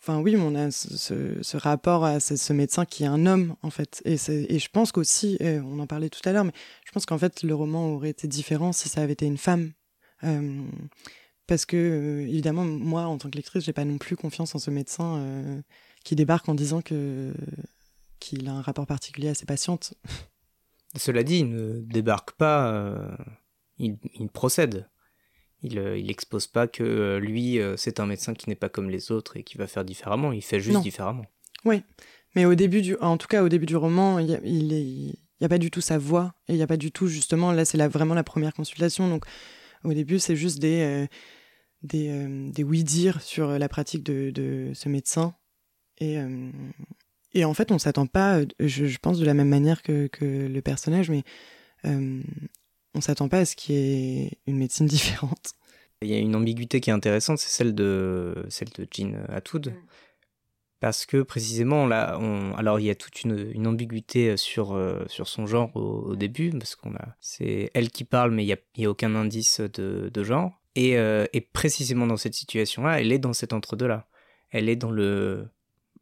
enfin 0.00 0.20
oui, 0.20 0.34
on 0.36 0.56
a 0.56 0.72
ce, 0.72 1.56
rapport 1.56 2.04
à 2.04 2.18
ce, 2.18 2.52
médecin 2.52 2.84
qui 2.84 3.04
est 3.04 3.08
un 3.08 3.26
homme 3.26 3.54
en 3.62 3.70
fait. 3.70 4.02
Et, 4.04 4.16
et 4.28 4.58
je 4.58 4.68
pense 4.68 4.90
qu'aussi, 4.90 5.38
on 5.40 5.78
en 5.78 5.86
parlait 5.86 6.10
tout 6.10 6.28
à 6.28 6.32
l'heure, 6.32 6.44
mais 6.44 6.52
je 6.84 6.90
pense 6.90 7.06
qu'en 7.06 7.18
fait 7.18 7.42
le 7.44 7.54
roman 7.54 7.94
aurait 7.94 8.10
été 8.10 8.26
différent 8.26 8.72
si 8.72 8.88
ça 8.88 9.02
avait 9.02 9.12
été 9.12 9.26
une 9.26 9.38
femme. 9.38 9.72
Parce 11.46 11.64
que 11.66 12.24
évidemment, 12.28 12.64
moi 12.64 13.02
en 13.02 13.18
tant 13.18 13.30
que 13.30 13.36
lectrice, 13.36 13.64
j'ai 13.64 13.72
pas 13.72 13.84
non 13.84 13.98
plus 13.98 14.16
confiance 14.16 14.54
en 14.54 14.58
ce 14.58 14.70
médecin 14.70 15.62
qui 16.04 16.16
débarque 16.16 16.48
en 16.48 16.54
disant 16.54 16.82
que 16.82 17.32
qu'il 18.18 18.48
a 18.48 18.52
un 18.52 18.60
rapport 18.60 18.86
particulier 18.86 19.28
à 19.28 19.34
ses 19.34 19.46
patientes. 19.46 19.94
Cela 20.96 21.22
dit, 21.22 21.38
il 21.38 21.50
ne 21.50 21.80
débarque 21.80 22.32
pas, 22.32 22.94
il, 23.78 23.96
il 24.14 24.28
procède. 24.28 24.88
Il 25.62 25.78
n'expose 25.78 26.46
euh, 26.46 26.52
pas 26.52 26.66
que 26.66 26.82
euh, 26.82 27.20
lui, 27.20 27.58
euh, 27.58 27.76
c'est 27.76 28.00
un 28.00 28.06
médecin 28.06 28.34
qui 28.34 28.48
n'est 28.48 28.54
pas 28.54 28.68
comme 28.68 28.88
les 28.88 29.12
autres 29.12 29.36
et 29.36 29.42
qui 29.42 29.58
va 29.58 29.66
faire 29.66 29.84
différemment. 29.84 30.32
Il 30.32 30.42
fait 30.42 30.60
juste 30.60 30.80
différemment. 30.80 31.26
Oui, 31.64 31.82
mais 32.34 32.46
au 32.46 32.54
début 32.54 32.80
du, 32.80 32.96
en 32.96 33.18
tout 33.18 33.28
cas 33.28 33.42
au 33.42 33.48
début 33.48 33.66
du 33.66 33.76
roman, 33.76 34.18
il 34.18 34.26
n'y 34.26 35.44
a, 35.44 35.48
pas 35.48 35.58
du 35.58 35.70
tout 35.70 35.82
sa 35.82 35.98
voix 35.98 36.34
et 36.48 36.54
il 36.54 36.56
n'y 36.56 36.62
a 36.62 36.66
pas 36.66 36.78
du 36.78 36.90
tout 36.92 37.08
justement. 37.08 37.52
Là, 37.52 37.64
c'est 37.64 37.78
vraiment 37.88 38.14
la 38.14 38.24
première 38.24 38.54
consultation. 38.54 39.08
Donc 39.08 39.26
au 39.84 39.92
début, 39.92 40.18
c'est 40.18 40.36
juste 40.36 40.58
des 40.60 41.06
des, 41.82 42.26
des 42.52 42.62
oui-dire 42.62 43.20
sur 43.22 43.58
la 43.58 43.68
pratique 43.68 44.02
de, 44.02 44.30
de 44.30 44.70
ce 44.74 44.88
médecin 44.88 45.34
et 46.00 46.18
et 47.32 47.44
en 47.44 47.54
fait, 47.54 47.70
on 47.70 47.78
s'attend 47.78 48.06
pas, 48.06 48.40
je, 48.58 48.86
je, 48.86 48.98
pense 48.98 49.20
de 49.20 49.24
la 49.24 49.34
même 49.34 49.48
manière 49.48 49.82
que, 49.82 50.08
que 50.08 50.24
le 50.24 50.62
personnage, 50.62 51.10
mais 51.10 51.22
on 52.94 53.00
s'attend 53.00 53.28
pas 53.28 53.38
à 53.38 53.44
ce 53.44 53.56
qu'il 53.56 53.74
y 53.74 54.22
ait 54.22 54.30
une 54.46 54.56
médecine 54.56 54.86
différente. 54.88 55.54
Il 56.02 56.08
y 56.08 56.14
a 56.14 56.18
une 56.18 56.34
ambiguïté 56.34 56.80
qui 56.80 56.90
est 56.90 56.94
intéressante, 56.94 57.38
c'est 57.38 57.50
celle 57.50 57.74
de 57.74 58.46
celle 58.48 58.70
de 58.70 58.86
Jean 58.90 59.16
Atwood. 59.28 59.68
Mm. 59.68 59.74
Parce 60.80 61.04
que 61.04 61.20
précisément 61.20 61.86
là, 61.86 62.18
on... 62.18 62.54
alors 62.54 62.80
il 62.80 62.86
y 62.86 62.90
a 62.90 62.94
toute 62.94 63.22
une, 63.22 63.66
ambiguïté 63.66 64.38
sur, 64.38 64.72
euh, 64.72 65.04
sur 65.08 65.28
son 65.28 65.46
genre 65.46 65.76
au, 65.76 66.16
début, 66.16 66.50
parce 66.52 66.74
qu'on 66.74 66.94
a 66.94 67.16
c'est 67.20 67.70
elle 67.74 67.90
qui 67.90 68.04
parle, 68.04 68.30
mais 68.30 68.44
il 68.44 68.46
n'y 68.46 68.84
a, 68.84 68.88
a, 68.88 68.90
aucun 68.90 69.14
indice 69.14 69.60
de, 69.60 70.24
genre. 70.24 70.58
Et, 70.76 70.96
euh, 70.96 71.26
et, 71.34 71.42
précisément 71.42 72.06
dans 72.06 72.16
cette 72.16 72.34
situation-là, 72.34 73.00
elle 73.00 73.12
est 73.12 73.18
dans 73.18 73.34
cet 73.34 73.52
entre-deux-là. 73.52 74.08
Elle 74.50 74.70
est 74.70 74.76
dans 74.76 74.90
le 74.90 75.48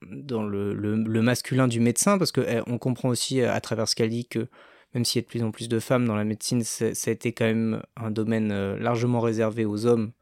dans 0.02 0.44
le, 0.44 0.74
le, 0.74 1.22
masculin 1.22 1.68
du 1.68 1.80
médecin, 1.80 2.18
parce 2.18 2.32
qu'on 2.32 2.42
eh, 2.42 2.78
comprend 2.78 3.08
aussi 3.08 3.42
à 3.42 3.60
travers 3.60 3.88
ce 3.88 3.94
qu'elle 3.94 4.10
dit 4.10 4.26
que 4.26 4.48
même 4.94 5.04
s'il 5.04 5.20
y 5.20 5.22
a 5.22 5.26
de 5.26 5.28
plus 5.28 5.42
en 5.42 5.50
plus 5.50 5.68
de 5.68 5.78
femmes 5.80 6.06
dans 6.06 6.16
la 6.16 6.24
médecine, 6.24 6.62
ça 6.62 6.86
a 6.86 7.10
été 7.10 7.32
quand 7.32 7.44
même 7.44 7.82
un 7.96 8.10
domaine 8.10 8.50
euh, 8.52 8.78
largement 8.78 9.20
réservé 9.20 9.64
aux 9.64 9.86
hommes. 9.86 10.12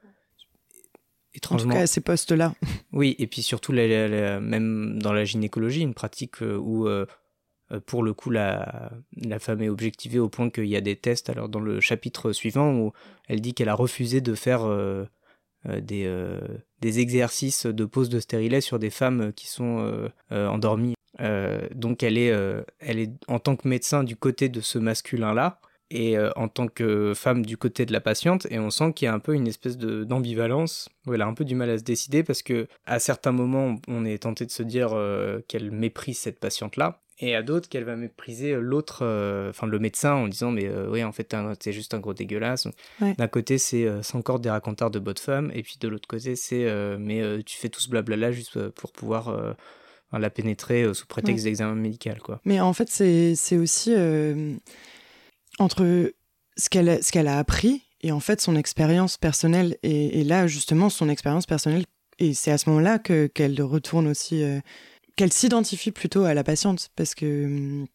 Étrangement. 1.34 1.68
En 1.68 1.72
tout 1.72 1.78
cas, 1.78 1.82
à 1.82 1.86
ces 1.86 2.00
postes-là. 2.00 2.54
Oui, 2.92 3.14
et 3.18 3.26
puis 3.26 3.42
surtout, 3.42 3.72
même 3.72 4.98
dans 5.00 5.12
la 5.12 5.24
gynécologie, 5.24 5.82
une 5.82 5.94
pratique 5.94 6.42
euh, 6.42 6.56
où, 6.56 6.88
euh, 6.88 7.04
pour 7.84 8.02
le 8.02 8.14
coup, 8.14 8.30
la, 8.30 8.90
la 9.16 9.38
femme 9.38 9.60
est 9.60 9.68
objectivée 9.68 10.18
au 10.18 10.30
point 10.30 10.48
qu'il 10.48 10.66
y 10.66 10.76
a 10.76 10.80
des 10.80 10.96
tests. 10.96 11.28
Alors, 11.28 11.48
dans 11.48 11.60
le 11.60 11.80
chapitre 11.80 12.32
suivant, 12.32 12.74
où 12.74 12.92
elle 13.28 13.42
dit 13.42 13.52
qu'elle 13.52 13.68
a 13.68 13.74
refusé 13.74 14.22
de 14.22 14.34
faire 14.34 14.62
des, 15.82 16.08
des 16.80 16.98
exercices 17.00 17.66
de 17.66 17.84
pose 17.84 18.08
de 18.08 18.20
stérilet 18.20 18.60
sur 18.60 18.78
des 18.78 18.90
femmes 18.90 19.32
qui 19.32 19.48
sont 19.48 20.08
endormies. 20.30 20.96
Euh, 21.20 21.66
donc 21.74 22.02
elle 22.02 22.18
est, 22.18 22.30
euh, 22.30 22.62
elle 22.78 22.98
est 22.98 23.12
en 23.28 23.38
tant 23.38 23.56
que 23.56 23.68
médecin 23.68 24.04
du 24.04 24.16
côté 24.16 24.48
de 24.48 24.60
ce 24.60 24.78
masculin-là 24.78 25.60
et 25.90 26.18
euh, 26.18 26.30
en 26.36 26.48
tant 26.48 26.66
que 26.66 27.14
femme 27.14 27.46
du 27.46 27.56
côté 27.56 27.86
de 27.86 27.92
la 27.92 28.00
patiente. 28.00 28.46
Et 28.50 28.58
on 28.58 28.70
sent 28.70 28.92
qu'il 28.92 29.06
y 29.06 29.08
a 29.08 29.14
un 29.14 29.18
peu 29.18 29.34
une 29.34 29.46
espèce 29.46 29.78
d'ambivalence 29.78 30.88
où 31.06 31.14
elle 31.14 31.22
a 31.22 31.26
un 31.26 31.34
peu 31.34 31.44
du 31.44 31.54
mal 31.54 31.70
à 31.70 31.78
se 31.78 31.84
décider 31.84 32.22
parce 32.22 32.42
que 32.42 32.66
à 32.84 32.98
certains 32.98 33.32
moments 33.32 33.76
on 33.88 34.04
est 34.04 34.22
tenté 34.22 34.44
de 34.46 34.50
se 34.50 34.62
dire 34.62 34.94
qu'elle 35.48 35.70
méprise 35.70 36.18
cette 36.18 36.40
patiente 36.40 36.76
là 36.76 37.00
et 37.18 37.34
à 37.34 37.42
d'autres 37.42 37.68
qu'elle 37.68 37.84
va 37.84 37.96
mépriser 37.96 38.54
l'autre 38.54 38.96
enfin 39.48 39.66
le 39.66 39.78
médecin 39.78 40.14
en 40.14 40.28
disant 40.28 40.50
mais 40.50 40.70
oui 40.88 41.02
en 41.02 41.12
fait 41.12 41.34
c'est 41.60 41.72
juste 41.72 41.94
un 41.94 41.98
gros 41.98 42.12
dégueulasse 42.12 42.68
d'un 43.00 43.28
côté 43.28 43.56
c'est 43.58 43.88
encore 44.14 44.38
des 44.38 44.50
racontars 44.50 44.90
de 44.90 44.98
bonnes 44.98 45.16
femmes 45.16 45.50
et 45.54 45.62
puis 45.62 45.76
de 45.80 45.88
l'autre 45.88 46.06
côté 46.06 46.36
c'est 46.36 46.66
mais 46.98 47.42
tu 47.44 47.56
fais 47.56 47.70
tout 47.70 47.80
ce 47.80 47.88
blabla 47.88 48.16
là 48.16 48.32
juste 48.32 48.68
pour 48.70 48.92
pouvoir 48.92 49.56
la 50.18 50.30
pénétrer 50.30 50.82
euh, 50.82 50.94
sous 50.94 51.06
prétexte 51.06 51.44
d'examen 51.44 51.74
médical. 51.74 52.20
Quoi. 52.20 52.40
Mais 52.44 52.60
en 52.60 52.72
fait, 52.72 52.88
c'est 52.88 53.56
aussi 53.56 53.92
euh, 53.94 54.54
entre 55.58 56.12
ce 56.56 56.68
qu'elle 56.68 57.02
ce 57.02 57.12
qu'elle 57.12 57.28
a 57.28 57.38
appris 57.38 57.82
et 58.02 58.12
en 58.12 58.20
fait 58.20 58.40
son 58.40 58.56
expérience 58.56 59.16
personnelle. 59.16 59.76
Et, 59.82 60.24
là, 60.24 60.46
justement, 60.46 60.90
son 60.90 61.08
expérience 61.08 61.46
personnelle, 61.46 61.84
et 62.18 62.34
c'est 62.34 62.50
à 62.50 62.58
ce 62.58 62.68
moment-là 62.70 62.98
qu'elle 62.98 63.60
retourne 63.62 64.06
aussi, 64.06 64.42
euh, 64.42 64.60
qu'elle 65.16 65.32
s'identifie 65.32 65.90
plutôt 65.90 66.24
à 66.24 66.34
la 66.34 66.44
patiente, 66.44 66.90
parce 66.94 67.14
que 67.14 67.44
hum, 67.44 67.86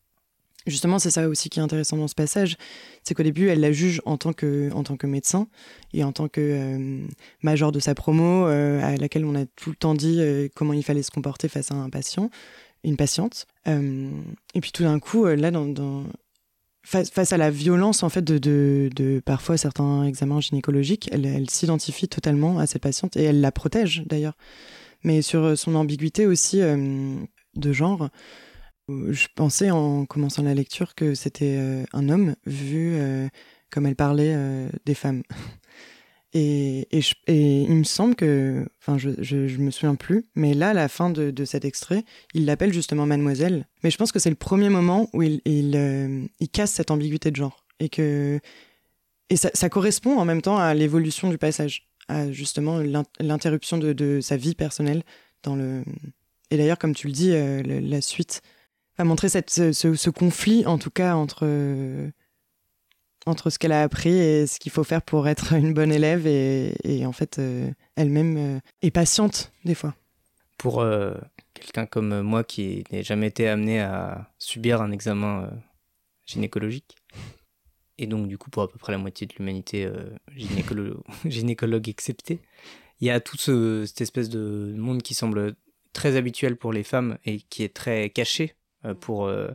Justement, 0.68 1.00
c'est 1.00 1.10
ça 1.10 1.28
aussi 1.28 1.50
qui 1.50 1.60
est 1.60 1.62
intéressant 1.62 1.98
dans 1.98 2.08
ce 2.08 2.14
passage, 2.14 2.56
c'est 3.04 3.16
qu'au 3.16 3.24
début, 3.24 3.48
elle 3.48 3.62
la 3.62 3.72
juge 3.72 4.00
en 4.06 4.18
tant 4.18 4.32
que, 4.32 4.72
en 4.74 4.84
tant 4.84 4.96
que 4.96 5.08
médecin 5.08 5.48
et 5.92 6.04
en 6.04 6.12
tant 6.12 6.28
que 6.28 6.40
euh, 6.40 7.08
major 7.42 7.72
de 7.72 7.80
sa 7.80 7.96
promo, 7.96 8.46
euh, 8.46 8.80
à 8.84 8.96
laquelle 8.96 9.26
on 9.26 9.34
a 9.34 9.46
tout 9.56 9.72
le 9.72 9.76
temps 9.76 9.96
dit 9.96 10.18
euh, 10.20 10.50
comment 10.56 10.74
il 10.74 10.84
fallait 10.84 11.02
se 11.02 11.10
comporter 11.10 11.48
face 11.48 11.72
à 11.72 11.76
un 11.76 11.90
patient, 11.90 12.30
une 12.84 12.96
patiente. 12.96 13.48
et 13.66 14.62
puis 14.62 14.72
tout 14.72 14.84
d'un 14.84 15.00
coup, 15.00 15.26
là, 15.26 15.50
dans, 15.50 16.04
face, 16.84 17.34
à 17.34 17.38
la 17.38 17.50
violence 17.50 18.04
en 18.04 18.10
fait 18.10 18.24
de, 18.24 18.38
de, 18.38 19.22
parfois 19.26 19.58
certains 19.58 20.04
examens 20.04 20.42
gynécologiques, 20.42 21.10
elle, 21.12 21.26
elle 21.26 21.50
s'identifie 21.50 22.08
totalement 22.08 22.60
à 22.60 22.68
cette 22.68 22.84
patiente 22.84 23.18
et 23.18 23.24
elle 23.24 23.42
la 23.42 23.52
protège 23.52 24.04
d'ailleurs. 24.06 24.36
Mais 25.04 25.22
sur 25.22 25.58
son 25.58 25.76
ambiguïté 25.76 26.28
aussi 26.28 26.62
de 26.62 27.74
genre 27.74 28.10
je 29.10 29.28
pensais 29.36 29.72
en 29.72 30.06
commençant 30.06 30.44
la 30.44 30.54
lecture 30.54 30.96
que 30.96 31.16
c'était 31.16 31.58
euh, 31.58 31.84
un 31.94 32.10
homme 32.10 32.36
vu 32.46 32.94
euh, 32.96 33.28
comme 33.70 33.86
elle 33.86 33.96
parlait 33.96 34.34
euh, 34.36 34.70
des 34.86 34.96
femmes. 34.96 35.24
Et, 36.34 36.88
il 37.28 37.76
me 37.76 37.84
semble 37.84 38.16
que, 38.16 38.66
enfin, 38.80 38.98
je, 38.98 39.58
me 39.58 39.70
souviens 39.70 39.96
plus, 39.96 40.30
mais 40.34 40.54
là, 40.54 40.70
à 40.70 40.74
la 40.74 40.88
fin 40.88 41.10
de, 41.10 41.44
cet 41.44 41.66
extrait, 41.66 42.06
il 42.34 42.46
l'appelle 42.46 42.72
justement 42.72 43.06
mademoiselle. 43.06 43.68
Mais 43.84 43.92
je 43.92 43.98
pense 43.98 44.14
que 44.14 44.20
c'est 44.20 44.30
le 44.30 44.38
premier 44.38 44.70
moment 44.70 45.10
où 45.12 45.24
il, 45.24 45.42
il, 45.44 46.50
casse 46.54 46.72
cette 46.72 46.90
ambiguïté 46.90 47.32
de 47.32 47.36
genre. 47.36 47.66
Et 47.82 47.90
que, 47.90 48.40
et 49.30 49.36
ça, 49.36 49.68
correspond 49.68 50.18
en 50.20 50.24
même 50.24 50.42
temps 50.42 50.58
à 50.58 50.74
l'évolution 50.74 51.30
du 51.30 51.38
passage, 51.38 51.91
justement 52.32 52.80
l'interruption 53.20 53.78
de, 53.78 54.20
sa 54.22 54.38
vie 54.38 54.56
personnelle 54.56 55.04
dans 55.44 55.56
le. 55.56 55.84
Et 56.50 56.58
d'ailleurs, 56.58 56.78
comme 56.78 56.94
tu 56.94 57.08
le 57.08 57.14
dis, 57.14 57.32
la 57.32 58.02
suite 58.02 58.42
à 58.98 59.04
montrer 59.04 59.30
cette, 59.30 59.50
ce, 59.50 60.10
conflit, 60.10 60.66
en 60.66 60.78
tout 60.78 60.92
cas, 60.92 61.16
entre, 61.16 61.48
entre 63.26 63.50
ce 63.50 63.60
qu'elle 63.60 63.72
a 63.72 63.84
appris 63.84 64.14
et 64.14 64.48
ce 64.48 64.60
qu'il 64.60 64.72
faut 64.72 64.84
faire 64.84 65.02
pour 65.02 65.28
être 65.28 65.54
une 65.54 65.74
bonne 65.74 65.92
élève 65.92 66.26
et, 66.28 67.06
en 67.06 67.12
fait, 67.12 67.40
euh, 67.40 67.70
elle-même 67.96 68.38
euh, 68.38 68.60
est 68.82 68.92
patiente 68.92 69.52
des 69.66 69.76
fois. 69.76 69.94
Pour 70.58 70.82
euh, 70.82 71.16
quelqu'un 71.54 71.86
comme 71.86 72.22
moi 72.22 72.44
qui 72.44 72.84
n'ai 72.92 73.04
jamais 73.04 73.28
été 73.28 73.48
amené 73.48 73.82
à 73.82 74.32
subir 74.38 74.82
un 74.82 74.92
examen 74.92 75.50
gynécologique, 76.26 76.96
et 78.02 78.08
donc 78.08 78.28
du 78.28 78.38
coup 78.38 78.50
pour 78.50 78.64
à 78.64 78.68
peu 78.68 78.78
près 78.78 78.92
la 78.92 78.98
moitié 78.98 79.28
de 79.28 79.34
l'humanité 79.38 79.90
gynécolo 80.36 81.04
gynécologue 81.26 81.88
excepté, 81.90 82.40
il 83.02 83.08
y 83.08 83.10
a 83.10 83.20
tout 83.20 83.38
ce, 83.38 83.86
cette 83.86 84.02
espèce 84.02 84.30
de 84.30 84.74
monde 84.78 85.02
qui 85.02 85.14
semble 85.14 85.56
très 85.94 86.16
habituel 86.16 86.56
pour 86.56 86.72
les 86.72 86.84
femmes 86.84 87.18
et 87.26 87.42
qui 87.42 87.64
est 87.64 87.74
très 87.74 88.10
caché 88.10 88.56
euh, 88.86 88.94
pour, 88.94 89.26
euh, 89.26 89.50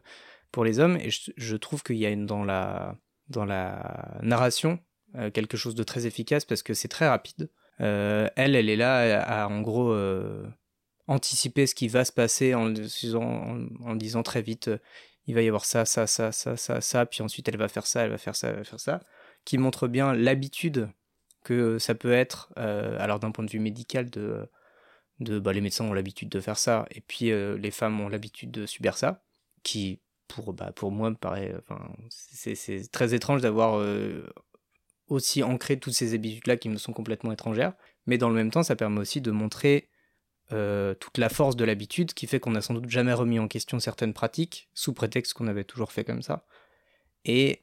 pour 0.53 0.65
les 0.65 0.79
hommes. 0.79 0.97
Et 0.97 1.11
je, 1.11 1.57
trouve 1.57 1.83
qu'il 1.83 1.97
y 1.97 2.07
a 2.07 2.11
une, 2.11 2.27
dans, 2.27 2.45
la, 2.45 2.97
dans 3.29 3.45
la 3.45 4.19
narration 4.23 4.79
euh, 5.15 5.31
quelque 5.31 5.57
chose 5.57 5.75
de 5.75 5.85
très 5.85 6.07
efficace 6.07 6.45
parce 6.45 6.63
que 6.63 6.75
c'est 6.75 6.89
très 6.89 7.09
rapide. 7.09 7.49
elle, 7.79 8.31
elle 8.37 8.69
est 8.69 8.77
là 8.77 9.23
à, 9.23 9.49
en 9.49 9.61
gros 9.61 9.95
anticiper 11.09 11.67
ce 11.67 11.75
qui 11.75 11.89
va 11.89 12.05
se 12.05 12.13
passer 12.13 12.55
en, 12.55 12.75
en, 12.75 13.67
en 13.85 13.95
disant 13.95 14.23
très 14.23 14.43
vite 14.43 14.71
il 15.27 15.35
va 15.35 15.43
y 15.43 15.49
avoir 15.49 15.65
ça, 15.65 15.85
ça, 15.85 16.07
ça, 16.07 16.33
ça, 16.33 16.57
ça, 16.57 16.81
ça, 16.81 17.07
puis 17.07 17.23
ensuite 17.23 17.49
elle 17.49 17.57
va 17.57 17.69
faire 17.69 17.87
ça, 17.87 18.03
elle 18.03 18.11
va 18.11 18.19
faire 18.19 18.37
ça, 18.37 18.49
elle 18.49 18.57
va 18.57 18.65
faire 18.65 18.81
ça, 18.81 19.01
qui 19.45 19.59
montre 19.59 19.89
bien 19.89 20.13
l'habitude 20.13 20.89
que 21.43 21.79
ça 21.79 21.95
peut 21.95 22.13
être, 22.13 22.53
alors 22.57 23.21
d'un 23.21 23.31
point 23.31 23.45
de 23.45 23.51
vue 23.51 23.61
médical, 23.61 24.11
de, 24.11 24.49
bah, 25.21 25.53
les 25.53 25.61
médecins 25.61 25.85
ont 25.85 25.93
l'habitude 25.93 26.29
de 26.29 26.41
faire 26.41 26.59
ça, 26.59 26.87
et 26.91 27.01
puis 27.01 27.31
euh, 27.31 27.57
les 27.57 27.71
femmes 27.71 28.01
ont 28.01 28.09
l'habitude 28.09 28.51
de 28.51 28.67
subir 28.67 28.97
ça, 28.97 29.25
qui 29.63 30.01
pour, 30.29 30.53
bah, 30.53 30.73
moi 30.83 31.11
me 31.11 31.17
paraît, 31.17 31.55
enfin, 31.59 31.89
c'est 32.11 32.91
très 32.91 33.15
étrange 33.15 33.43
d'avoir 33.43 33.79
euh, 33.79 34.27
aussi 35.09 35.43
ancré 35.43 35.79
toutes 35.79 35.95
ces 35.95 36.15
habitudes-là 36.15 36.57
qui 36.57 36.69
me 36.69 36.77
sont 36.77 36.93
complètement 36.93 37.33
étrangères, 37.33 37.75
mais 38.07 38.19
dans 38.19 38.29
le 38.29 38.35
même 38.35 38.51
temps, 38.51 38.63
ça 38.63 38.77
permet 38.77 39.01
aussi 39.01 39.21
de 39.21 39.31
montrer 39.31 39.89
euh, 40.53 40.95
toute 40.95 41.19
la 41.19 41.29
force 41.29 41.57
de 41.57 41.65
l'habitude 41.65 42.15
qui 42.15 42.27
fait 42.27 42.41
qu'on 42.41 42.53
n'a 42.53 42.61
sans 42.61 42.75
doute 42.75 42.89
jamais 42.89 43.13
remis 43.13 43.39
en 43.39 43.49
question 43.49 43.81
certaines 43.81 44.13
pratiques 44.13 44.69
sous 44.75 44.93
prétexte 44.93 45.35
qu'on 45.35 45.49
avait 45.49 45.65
toujours 45.65 45.93
fait 45.93 46.05
comme 46.05 46.23
ça 46.23 46.45
et, 47.25 47.61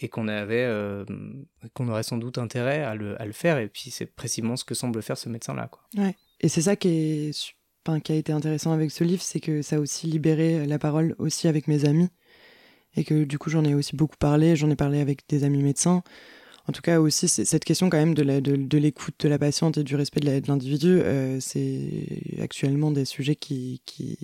et 0.00 0.08
qu'on 0.10 0.28
avait 0.28 0.68
qu'on 1.72 1.88
aurait 1.88 2.02
sans 2.02 2.18
doute 2.18 2.36
intérêt 2.36 2.82
à 2.82 2.94
le, 2.94 3.18
à 3.20 3.24
le 3.24 3.32
faire 3.32 3.56
et 3.56 3.68
puis 3.68 3.90
c'est 3.90 4.04
précisément 4.04 4.56
ce 4.56 4.64
que 4.64 4.74
semble 4.74 5.00
faire 5.00 5.16
ce 5.16 5.30
médecin 5.30 5.54
là 5.54 5.68
quoi. 5.68 5.82
Ouais. 5.96 6.14
Et 6.40 6.50
c'est 6.50 6.60
ça 6.60 6.76
qui 6.76 6.88
est 6.88 7.54
qui 8.02 8.12
a 8.12 8.14
été 8.14 8.32
intéressant 8.32 8.72
avec 8.72 8.90
ce 8.90 9.04
livre, 9.04 9.22
c'est 9.22 9.40
que 9.40 9.62
ça 9.62 9.76
a 9.76 9.78
aussi 9.78 10.06
libéré 10.06 10.66
la 10.66 10.78
parole 10.78 11.14
aussi 11.18 11.48
avec 11.48 11.68
mes 11.68 11.84
amis. 11.84 12.08
Et 12.96 13.04
que 13.04 13.24
du 13.24 13.38
coup, 13.38 13.50
j'en 13.50 13.64
ai 13.64 13.74
aussi 13.74 13.96
beaucoup 13.96 14.16
parlé. 14.16 14.54
J'en 14.54 14.70
ai 14.70 14.76
parlé 14.76 15.00
avec 15.00 15.26
des 15.28 15.44
amis 15.44 15.62
médecins. 15.62 16.02
En 16.68 16.72
tout 16.72 16.82
cas, 16.82 17.00
aussi, 17.00 17.28
cette 17.28 17.64
question 17.64 17.90
quand 17.90 17.98
même 17.98 18.14
de, 18.14 18.22
l'écoute 18.76 19.14
de, 19.18 19.28
la 19.28 19.38
patiente 19.38 19.78
et 19.78 19.84
du 19.84 19.96
respect 19.96 20.20
de 20.20 20.46
l'individu, 20.46 21.00
euh, 21.00 21.38
c'est 21.40 22.38
actuellement 22.40 22.92
des 22.92 23.04
sujets 23.04 23.34
qui, 23.34 23.82
qui, 23.84 24.16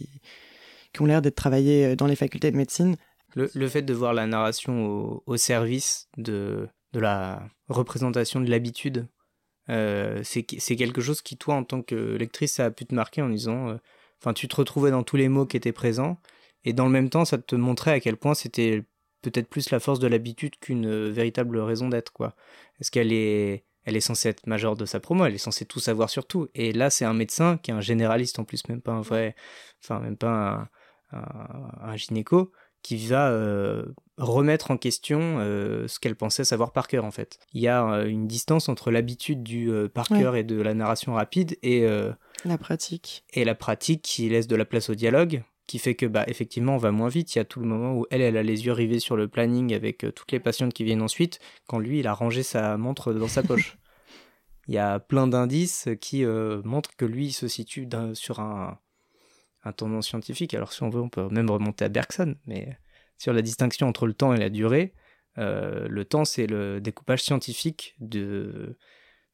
ont 1.00 1.06
l'air 1.06 1.22
d'être 1.22 1.36
travaillés 1.36 1.96
dans 1.96 2.06
les 2.06 2.16
facultés 2.16 2.50
de 2.50 2.56
médecine. 2.56 2.96
Le, 3.34 3.68
fait 3.68 3.82
de 3.82 3.94
voir 3.94 4.14
la 4.14 4.26
narration 4.26 5.22
au, 5.26 5.36
service 5.36 6.08
de, 6.16 6.68
de 6.92 7.00
la 7.00 7.48
représentation 7.68 8.40
de 8.40 8.50
l'habitude 8.50 9.06
euh, 9.70 10.20
c'est 10.24 10.42
quelque 10.44 11.00
chose 11.00 11.22
qui, 11.22 11.36
toi, 11.36 11.54
en 11.54 11.64
tant 11.64 11.82
que 11.82 11.94
lectrice, 12.16 12.54
ça 12.54 12.66
a 12.66 12.70
pu 12.70 12.86
te 12.86 12.94
marquer 12.94 13.22
en 13.22 13.28
disant. 13.28 13.68
Euh, 13.70 13.76
enfin, 14.20 14.32
tu 14.32 14.48
te 14.48 14.56
retrouvais 14.56 14.90
dans 14.90 15.02
tous 15.02 15.16
les 15.16 15.28
mots 15.28 15.46
qui 15.46 15.56
étaient 15.56 15.72
présents, 15.72 16.18
et 16.64 16.72
dans 16.72 16.86
le 16.86 16.92
même 16.92 17.10
temps, 17.10 17.24
ça 17.24 17.38
te 17.38 17.54
montrait 17.54 17.92
à 17.92 18.00
quel 18.00 18.16
point 18.16 18.34
c'était 18.34 18.84
peut-être 19.22 19.48
plus 19.48 19.70
la 19.70 19.80
force 19.80 19.98
de 19.98 20.06
l'habitude 20.06 20.58
qu'une 20.60 20.86
euh, 20.86 21.10
véritable 21.10 21.58
raison 21.58 21.88
d'être, 21.88 22.12
quoi. 22.12 22.34
Est-ce 22.80 22.90
qu'elle 22.90 23.12
est. 23.12 23.64
Elle 23.84 23.96
est 23.96 24.00
censée 24.00 24.28
être 24.28 24.46
majeure 24.46 24.76
de 24.76 24.84
sa 24.84 25.00
promo, 25.00 25.24
elle 25.24 25.34
est 25.34 25.38
censée 25.38 25.64
tout 25.64 25.80
savoir 25.80 26.10
sur 26.10 26.26
tout. 26.26 26.48
Et 26.54 26.72
là, 26.72 26.90
c'est 26.90 27.06
un 27.06 27.14
médecin 27.14 27.56
qui 27.56 27.70
est 27.70 27.74
un 27.74 27.80
généraliste 27.80 28.38
en 28.38 28.44
plus, 28.44 28.68
même 28.68 28.82
pas 28.82 28.92
un 28.92 29.00
vrai. 29.00 29.34
Enfin, 29.82 29.98
même 30.00 30.18
pas 30.18 30.68
un, 31.10 31.18
un 31.80 31.96
gynéco, 31.96 32.52
qui 32.82 33.06
va 33.06 33.30
euh, 33.30 33.84
remettre 34.16 34.70
en 34.70 34.76
question 34.76 35.38
euh, 35.38 35.88
ce 35.88 35.98
qu'elle 35.98 36.16
pensait 36.16 36.44
savoir 36.44 36.72
par 36.72 36.88
cœur 36.88 37.04
en 37.04 37.10
fait. 37.10 37.38
Il 37.52 37.60
y 37.60 37.68
a 37.68 37.84
euh, 37.86 38.06
une 38.06 38.26
distance 38.26 38.68
entre 38.68 38.90
l'habitude 38.90 39.42
du 39.42 39.70
par 39.92 40.08
cœur 40.08 40.36
et 40.36 40.44
de 40.44 40.60
la 40.60 40.74
narration 40.74 41.14
rapide 41.14 41.58
et 41.62 41.86
la 42.44 42.58
pratique. 42.58 43.24
Et 43.32 43.44
la 43.44 43.54
pratique 43.54 44.02
qui 44.02 44.28
laisse 44.28 44.46
de 44.46 44.56
la 44.56 44.64
place 44.64 44.90
au 44.90 44.94
dialogue, 44.94 45.42
qui 45.68 45.78
fait 45.78 45.94
que 45.94 46.06
bah 46.06 46.24
effectivement 46.26 46.74
on 46.74 46.78
va 46.78 46.90
moins 46.90 47.08
vite. 47.08 47.36
Il 47.36 47.38
y 47.38 47.40
a 47.40 47.44
tout 47.44 47.60
le 47.60 47.66
moment 47.66 47.94
où 47.94 48.06
elle 48.10 48.22
elle 48.22 48.36
a 48.36 48.42
les 48.42 48.66
yeux 48.66 48.72
rivés 48.72 48.98
sur 48.98 49.16
le 49.16 49.28
planning 49.28 49.72
avec 49.74 49.98
toutes 50.16 50.32
les 50.32 50.40
patientes 50.40 50.74
qui 50.74 50.82
viennent 50.82 51.02
ensuite, 51.02 51.38
quand 51.68 51.78
lui 51.78 52.00
il 52.00 52.08
a 52.08 52.12
rangé 52.14 52.42
sa 52.42 52.76
montre 52.76 53.12
dans 53.12 53.28
sa 53.28 53.44
poche. 53.44 53.78
Il 54.66 54.74
y 54.74 54.78
a 54.78 54.98
plein 54.98 55.26
d'indices 55.26 55.88
qui 56.00 56.24
montrent 56.26 56.94
que 56.96 57.06
lui 57.06 57.26
il 57.28 57.32
se 57.32 57.48
situe 57.48 57.88
sur 58.14 58.40
un 58.40 58.78
un 59.64 59.72
tournant 59.72 60.02
scientifique. 60.02 60.54
Alors 60.54 60.72
si 60.72 60.82
on 60.82 60.90
veut, 60.90 61.00
on 61.00 61.08
peut 61.08 61.28
même 61.30 61.50
remonter 61.50 61.84
à 61.84 61.88
Bergson, 61.88 62.36
mais 62.46 62.78
sur 63.18 63.32
la 63.32 63.42
distinction 63.42 63.88
entre 63.88 64.06
le 64.06 64.14
temps 64.14 64.34
et 64.34 64.38
la 64.38 64.50
durée, 64.50 64.94
euh, 65.38 65.86
le 65.88 66.04
temps 66.04 66.24
c'est 66.24 66.46
le 66.46 66.80
découpage 66.80 67.22
scientifique 67.22 67.94
de, 68.00 68.76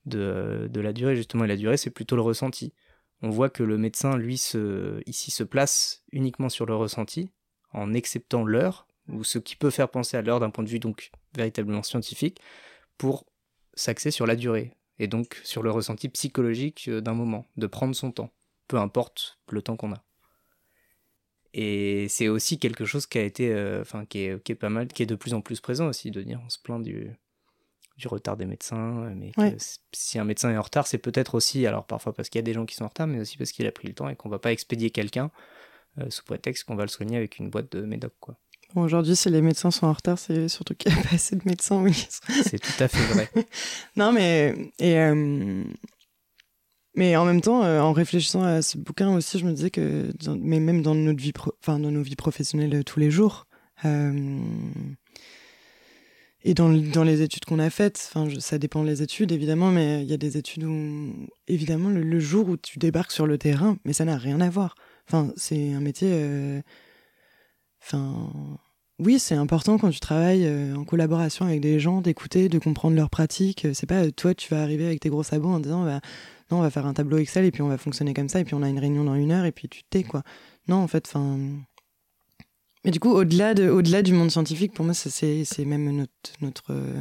de, 0.07 0.69
de, 0.71 0.81
la 0.81 0.93
durée 0.93 1.17
justement, 1.17 1.45
et 1.45 1.49
la 1.49 1.57
durée 1.57 1.77
c'est 1.77 1.91
plutôt 1.91 2.17
le 2.17 2.23
ressenti. 2.23 2.75
On 3.25 3.31
voit 3.31 3.49
que 3.49 3.63
le 3.63 3.79
médecin, 3.79 4.19
lui, 4.19 4.35
ici 5.07 5.31
se 5.31 5.45
place 5.45 6.05
uniquement 6.13 6.51
sur 6.51 6.67
le 6.67 6.77
ressenti, 6.77 7.31
en 7.73 7.95
acceptant 7.95 8.45
l'heure, 8.45 8.87
ou 9.09 9.25
ce 9.25 9.39
qui 9.39 9.57
peut 9.57 9.71
faire 9.71 9.89
penser 9.89 10.19
à 10.19 10.21
l'heure 10.21 10.41
d'un 10.41 10.51
point 10.51 10.63
de 10.63 10.69
vue 10.69 10.79
donc 10.79 11.11
véritablement 11.35 11.83
scientifique, 11.83 12.39
pour 12.99 13.25
s'axer 13.73 14.11
sur 14.11 14.27
la 14.27 14.37
durée, 14.37 14.77
et 14.99 15.07
donc 15.07 15.41
sur 15.43 15.63
le 15.63 15.71
ressenti 15.71 16.11
psychologique 16.11 16.87
euh, 16.89 17.01
d'un 17.01 17.15
moment, 17.15 17.47
de 17.57 17.67
prendre 17.67 17.95
son 17.95 18.13
temps, 18.13 18.31
peu 18.69 18.77
importe 18.77 19.39
le 19.49 19.63
temps 19.63 19.77
qu'on 19.77 19.95
a. 19.95 20.05
Et 21.55 22.09
c'est 22.11 22.29
aussi 22.29 22.59
quelque 22.59 22.85
chose 22.85 23.07
qui 23.07 23.17
a 23.17 23.23
été, 23.23 23.55
euh, 23.55 23.81
enfin, 23.81 24.05
pas 24.05 24.69
mal, 24.69 24.89
qui 24.89 25.03
est 25.03 25.07
de 25.07 25.15
plus 25.15 25.33
en 25.33 25.41
plus 25.41 25.63
présent 25.63 25.87
aussi, 25.87 26.11
de 26.11 26.21
dire 26.21 26.43
on 26.45 26.51
se 26.51 26.59
plaint 26.59 26.83
du, 26.83 27.17
du 27.97 28.09
retard 28.09 28.37
des 28.37 28.47
médecins, 28.47 29.11
mais 29.15 29.33
si 29.93 30.19
un 30.19 30.25
médecin 30.25 30.51
est 30.51 30.57
en 30.57 30.63
retard, 30.63 30.87
c'est 30.87 30.99
peut-être 30.99 31.35
aussi, 31.35 31.67
alors 31.67 31.85
parfois 31.87 32.13
parce 32.13 32.29
qu'il 32.29 32.39
y 32.39 32.41
a 32.41 32.43
des 32.43 32.53
gens 32.53 32.67
qui 32.67 32.75
sont 32.75 32.85
en 32.85 32.89
retard, 32.89 33.07
mais 33.07 33.21
aussi 33.21 33.37
parce 33.37 33.53
qu'il 33.53 33.67
a 33.67 33.73
pris 33.73 33.89
le 33.89 33.95
temps 33.95 34.09
et 34.09 34.17
qu'on 34.17 34.29
va 34.29 34.39
pas 34.39 34.53
expédier 34.53 34.91
quelqu'un 34.91 35.31
euh, 35.99 36.11
sous 36.11 36.25
prétexte 36.25 36.65
qu'on 36.65 36.75
va 36.75 36.83
le 36.83 36.89
soigner 36.89 37.17
avec 37.17 37.39
une 37.39 37.51
boîte 37.51 37.71
de 37.73 37.83
médoc, 37.83 38.13
quoi. 38.21 38.37
Aujourd'hui, 38.75 39.15
si 39.15 39.31
les 39.31 39.41
médecins 39.41 39.71
sont 39.71 39.87
en 39.87 39.93
retard, 39.93 40.19
c'est 40.19 40.49
surtout 40.49 40.75
qu'il 40.75 40.93
n'y 40.93 40.99
a 40.99 41.03
pas 41.03 41.15
assez 41.15 41.37
de 41.37 41.43
médecins, 41.45 41.81
oui. 41.81 41.93
c'est 42.43 42.59
tout 42.59 42.83
à 42.83 42.89
fait 42.89 43.15
vrai. 43.15 43.31
non, 43.97 44.11
mais 44.11 44.73
et, 44.81 44.99
euh, 44.99 45.63
mais 46.97 47.17
en 47.17 47.25
même 47.25 47.41
temps, 47.41 47.65
euh, 47.65 47.81
en 47.81 47.93
réfléchissant 47.93 48.43
à 48.45 48.63
ce 48.63 48.79
bouquin 48.79 49.15
aussi, 49.15 49.39
je 49.39 49.45
me 49.45 49.53
disais 49.53 49.71
que, 49.71 50.13
mais 50.41 50.61
même 50.61 50.83
dans 50.83 50.95
notre 50.95 51.21
vie, 51.21 51.33
enfin 51.61 51.79
dans 51.79 51.91
nos 51.91 52.03
vies 52.03 52.15
professionnelles 52.15 52.75
euh, 52.75 52.83
tous 52.85 53.01
les 53.01 53.11
jours, 53.11 53.47
euh, 53.85 54.39
et 56.45 56.55
dans, 56.55 56.71
dans, 56.71 57.05
les 57.05 57.23
études 57.23 57.45
qu'on 57.47 57.59
a 57.59 57.71
faites, 57.71 58.11
enfin 58.15 58.29
ça 58.39 58.59
dépend 58.59 58.85
des 58.85 59.03
études 59.03 59.33
évidemment, 59.33 59.71
mais 59.71 60.03
il 60.03 60.11
y 60.11 60.13
a 60.13 60.19
des 60.19 60.37
études 60.37 60.65
où, 60.65 61.13
évidemment, 61.49 61.89
le, 61.89 62.21
jour 62.21 62.49
où 62.49 62.57
tu 62.57 62.79
débarques 62.79 63.13
sur 63.13 63.27
le 63.27 63.39
terrain, 63.39 63.79
mais 63.85 63.95
ça 63.95 64.05
n'a 64.05 64.19
rien 64.19 64.41
à 64.41 64.51
voir. 64.51 64.75
Enfin, 65.09 65.33
c'est 65.37 65.73
un 65.73 65.81
métier, 65.81 66.13
enfin. 67.83 68.31
Oui, 69.01 69.19
c'est 69.19 69.35
important 69.35 69.77
quand 69.77 69.91
tu 69.91 69.99
travailles 69.99 70.49
en 70.73 70.85
collaboration 70.85 71.47
avec 71.47 71.61
des 71.61 71.81
gens, 71.81 72.01
d'écouter, 72.01 72.49
de 72.49 72.61
comprendre 72.61 72.95
leurs 72.95 73.11
pratiques. 73.11 73.67
C'est 73.75 73.87
pas 73.87 74.09
toi, 74.13 74.35
tu 74.35 74.55
vas 74.55 74.63
arriver 74.63 74.87
avec 74.87 75.01
tes 75.01 75.09
gros 75.09 75.25
sabots 75.25 75.49
en 75.49 75.59
disant 75.59 75.85
bah, 75.85 76.01
non, 76.51 76.59
on 76.59 76.63
va 76.63 76.71
faire 76.71 76.87
un 76.87 76.95
tableau 76.95 77.19
Excel 77.19 77.45
et 77.45 77.51
puis 77.51 77.63
on 77.63 77.69
va 77.69 77.79
fonctionner 77.79 78.15
comme 78.15 78.29
ça 78.29 78.41
et 78.41 78.45
puis 78.45 78.55
on 78.55 78.63
a 78.63 78.69
une 78.69 78.79
réunion 78.79 79.03
dans 79.05 79.17
une 79.17 79.33
heure 79.33 79.47
et 79.47 79.53
puis 79.53 79.69
tu 79.69 79.83
t'es 79.85 80.05
quoi. 80.05 80.23
Non, 80.69 80.77
en 80.77 80.89
fait, 80.89 81.07
enfin. 81.09 81.39
Mais 82.85 82.91
du 82.91 83.01
coup, 83.01 83.11
au-delà 83.11 83.55
de, 83.55 83.69
au-delà 83.69 84.03
du 84.03 84.13
monde 84.13 84.31
scientifique, 84.31 84.75
pour 84.75 84.85
moi, 84.85 84.95
c'est, 84.95 85.45
c'est 85.45 85.65
même 85.65 85.91
notre, 85.91 86.13
notre 86.43 86.73
euh, 86.73 87.01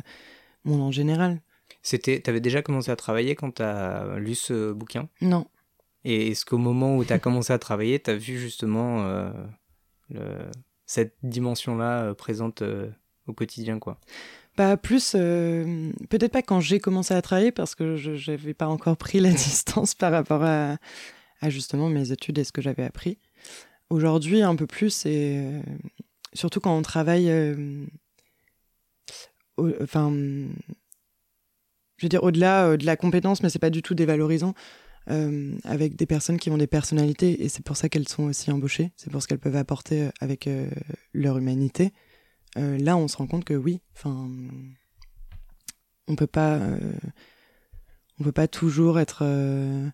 monde 0.63 0.81
en 0.81 0.91
général. 0.91 1.41
C'était, 1.81 2.21
t'avais 2.21 2.39
déjà 2.39 2.61
commencé 2.61 2.89
à 2.89 2.95
travailler 2.95 3.35
quand 3.35 3.51
t'as 3.51 4.17
lu 4.17 4.35
ce 4.35 4.71
bouquin? 4.71 5.09
Non. 5.19 5.45
Et 6.05 6.29
est-ce 6.29 6.45
qu'au 6.45 6.57
moment 6.57 6.95
où 6.95 7.03
t'as 7.03 7.19
commencé 7.19 7.51
à 7.51 7.59
travailler, 7.59 7.99
t'as 7.99 8.13
vu 8.13 8.37
justement 8.37 9.05
euh, 9.05 10.49
cette 10.85 11.15
dimension-là 11.23 12.03
euh, 12.03 12.13
présente 12.13 12.63
au 13.27 13.33
quotidien, 13.33 13.79
quoi? 13.79 13.99
Bah, 14.55 14.77
plus, 14.77 15.11
peut-être 15.13 16.31
pas 16.31 16.43
quand 16.43 16.61
j'ai 16.61 16.79
commencé 16.79 17.13
à 17.13 17.21
travailler, 17.21 17.51
parce 17.51 17.75
que 17.75 17.97
je 17.97 18.31
n'avais 18.31 18.53
pas 18.53 18.67
encore 18.67 18.95
pris 18.95 19.19
la 19.19 19.31
distance 19.31 19.95
par 19.95 20.13
rapport 20.13 20.43
à, 20.43 20.77
justement 21.49 21.89
mes 21.89 22.13
études 22.13 22.37
et 22.37 22.45
ce 22.45 22.53
que 22.53 22.61
j'avais 22.61 22.83
appris. 22.83 23.17
Aujourd'hui, 23.89 24.41
un 24.41 24.55
peu 24.55 24.67
plus, 24.67 25.05
et 25.05 25.37
euh, 25.37 25.61
surtout 26.33 26.59
quand 26.59 26.75
on 26.75 26.81
travaille. 26.81 27.29
Euh, 27.29 27.85
enfin. 29.57 30.11
je 31.97 32.05
veux 32.05 32.09
dire, 32.09 32.23
au-delà 32.23 32.75
de 32.77 32.85
la 32.85 32.95
compétence, 32.97 33.43
mais 33.43 33.49
c'est 33.49 33.59
pas 33.59 33.69
du 33.69 33.81
tout 33.81 33.95
dévalorisant. 33.95 34.53
avec 35.07 35.95
des 35.95 36.05
personnes 36.05 36.39
qui 36.39 36.49
ont 36.49 36.57
des 36.57 36.67
personnalités 36.67 37.43
et 37.43 37.49
c'est 37.49 37.63
pour 37.63 37.75
ça 37.75 37.89
qu'elles 37.89 38.07
sont 38.07 38.23
aussi 38.23 38.51
embauchées, 38.51 38.91
c'est 38.95 39.11
pour 39.11 39.21
ce 39.21 39.27
qu'elles 39.27 39.39
peuvent 39.39 39.57
apporter 39.57 40.09
avec 40.21 40.49
leur 41.13 41.37
humanité. 41.37 41.91
Euh, 42.57 42.77
là, 42.77 42.97
on 42.97 43.07
se 43.07 43.17
rend 43.17 43.27
compte 43.27 43.45
que 43.45 43.53
oui, 43.53 43.81
enfin, 43.95 44.29
on 46.07 46.15
peut 46.15 46.27
pas, 46.27 46.55
euh, 46.55 46.93
on 48.19 48.23
peut 48.23 48.31
pas 48.31 48.47
toujours 48.47 48.99
être 48.99 49.23
euh, 49.23 49.89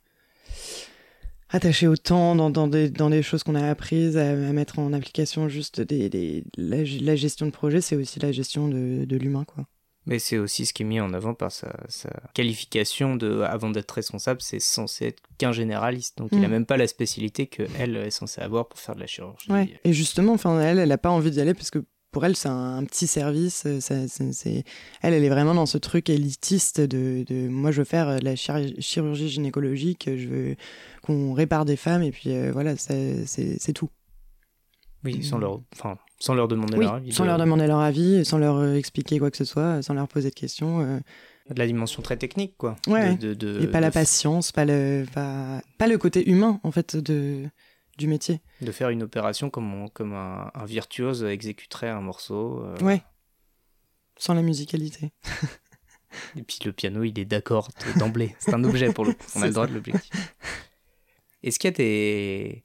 attaché 1.50 1.88
au 1.88 1.98
temps 1.98 2.36
dans, 2.36 2.50
dans, 2.50 2.68
des, 2.68 2.90
dans 2.90 3.10
des 3.10 3.24
choses 3.24 3.44
qu'on 3.44 3.56
a 3.56 3.70
apprises, 3.70 4.18
à, 4.18 4.34
mettre 4.34 4.80
en 4.80 4.94
application 4.94 5.50
juste 5.50 5.82
des, 5.82 6.10
des 6.10 6.44
la, 6.58 7.16
gestion 7.16 7.46
de 7.46 7.52
projet, 7.52 7.82
c'est 7.82 7.96
aussi 7.96 8.20
la 8.20 8.32
gestion 8.32 8.68
de, 8.68 9.06
de 9.06 9.18
l'humain, 9.18 9.46
quoi. 9.46 9.66
Mais 10.06 10.18
c'est 10.18 10.38
aussi 10.38 10.66
ce 10.66 10.74
qui 10.74 10.82
est 10.82 10.86
mis 10.86 11.00
en 11.00 11.14
avant 11.14 11.36
par 11.36 11.52
sa, 11.52 11.76
sa 11.88 12.10
qualification 12.34 13.16
de, 13.16 13.42
avant 13.42 13.70
d'être 13.70 13.92
responsable, 13.92 14.42
c'est 14.42 14.60
censé 14.60 15.08
être 15.08 15.22
qu'un 15.38 15.52
généraliste. 15.52 16.18
Donc 16.18 16.30
il 16.32 16.40
n'a 16.40 16.48
mm. 16.48 16.52
même 16.52 16.66
pas 16.66 16.78
la 16.78 16.88
spécialité 16.88 17.46
qu'elle 17.46 17.96
est 17.96 18.10
censée 18.10 18.42
avoir 18.42 18.68
pour 18.68 18.80
faire 18.80 18.96
de 18.96 19.02
la 19.02 19.08
chirurgie. 19.08 19.52
Ouais. 19.52 19.80
Et 19.84 19.94
justement, 19.94 20.34
enfin, 20.34 20.60
elle, 20.62 20.80
elle 20.80 20.90
n'a 20.90 20.98
pas 20.98 21.12
envie 21.12 21.30
d'y 21.30 21.42
aller 21.42 21.54
parce 21.54 21.70
que 21.70 21.86
pour 22.12 22.26
elle, 22.26 22.36
c'est 22.36 22.50
un, 22.50 22.84
petit 22.86 23.08
service. 23.08 23.64
Euh, 23.66 23.80
c'est, 23.80 24.64
elle, 25.02 25.14
elle 25.14 25.24
est 25.24 25.30
vraiment 25.30 25.54
dans 25.54 25.66
ce 25.66 25.78
truc 25.78 26.10
élitiste 26.10 26.82
de, 26.82 27.24
de 27.28 27.48
moi, 27.48 27.72
je 27.72 27.80
veux 27.80 27.86
faire 27.86 28.20
la 28.22 28.36
chirurgie 28.36 29.30
gynécologique, 29.30 30.10
je 30.16 30.28
veux 30.28 30.56
qu'on 31.04 31.34
répare 31.34 31.66
des 31.66 31.76
femmes, 31.76 32.02
et 32.02 32.12
puis 32.12 32.32
euh, 32.32 32.52
voilà, 32.52 32.76
c'est, 32.78 33.74
tout. 33.74 33.90
Oui, 35.04 35.24
sans 35.24 35.38
leur, 35.38 35.62
enfin, 35.74 35.98
sans 36.20 36.34
leur 36.34 36.48
demander 36.48 36.78
leur 36.78 36.96
avis. 36.96 37.12
Sans 37.12 37.26
leur 37.26 37.38
demander 37.38 37.68
leur 37.68 37.80
avis, 37.80 38.26
sans 38.26 38.38
leur 38.38 38.58
euh, 38.58 38.74
expliquer 38.74 39.20
quoi 39.20 39.32
que 39.32 39.38
ce 39.38 39.46
soit, 39.46 39.82
sans 39.82 39.94
leur 39.94 40.08
poser 40.08 40.30
de 40.30 40.36
questions. 40.36 41.02
De 41.50 41.58
la 41.58 41.66
dimension 41.66 42.02
très 42.02 42.18
technique, 42.18 42.56
quoi. 42.58 42.76
Ouais. 42.88 43.16
De, 43.16 43.62
et 43.62 43.68
pas 43.68 43.80
la 43.80 43.92
patience, 43.92 44.52
pas 44.52 44.66
le, 44.66 45.06
pas, 45.14 45.62
pas 45.78 45.88
le 45.88 45.98
côté 45.98 46.30
humain, 46.30 46.60
en 46.64 46.72
fait, 46.72 46.96
de 46.96 47.46
du 48.00 48.08
métier. 48.08 48.42
De 48.62 48.72
faire 48.72 48.90
une 48.90 49.04
opération 49.04 49.50
comme, 49.50 49.90
comme 49.92 50.14
un, 50.14 50.66
virtuose 50.66 51.24
exécuterait 51.24 51.90
un 51.90 52.02
morceau. 52.02 52.64
Euh. 52.64 52.78
Ouais. 52.80 53.04
Sans 54.18 54.34
la 54.34 54.42
musicalité. 54.42 55.12
Et 56.36 56.42
puis 56.42 56.58
le 56.66 56.74
piano, 56.74 57.04
il 57.04 57.20
est 57.20 57.26
d'accord 57.26 57.70
d'emblée. 57.98 58.36
C'est 58.40 58.54
un 58.54 58.64
objet 58.64 58.92
pour 58.92 59.06
le 59.06 59.14
coup. 59.14 59.26
On 59.36 59.44
a 59.44 59.48
le 59.48 59.54
droit 59.54 59.68
de 59.68 59.74
l'objectif. 59.74 60.36
Est-ce 61.44 61.60
qu'il 61.60 61.70
y 61.70 61.74
a 61.74 61.78
des 61.78 62.64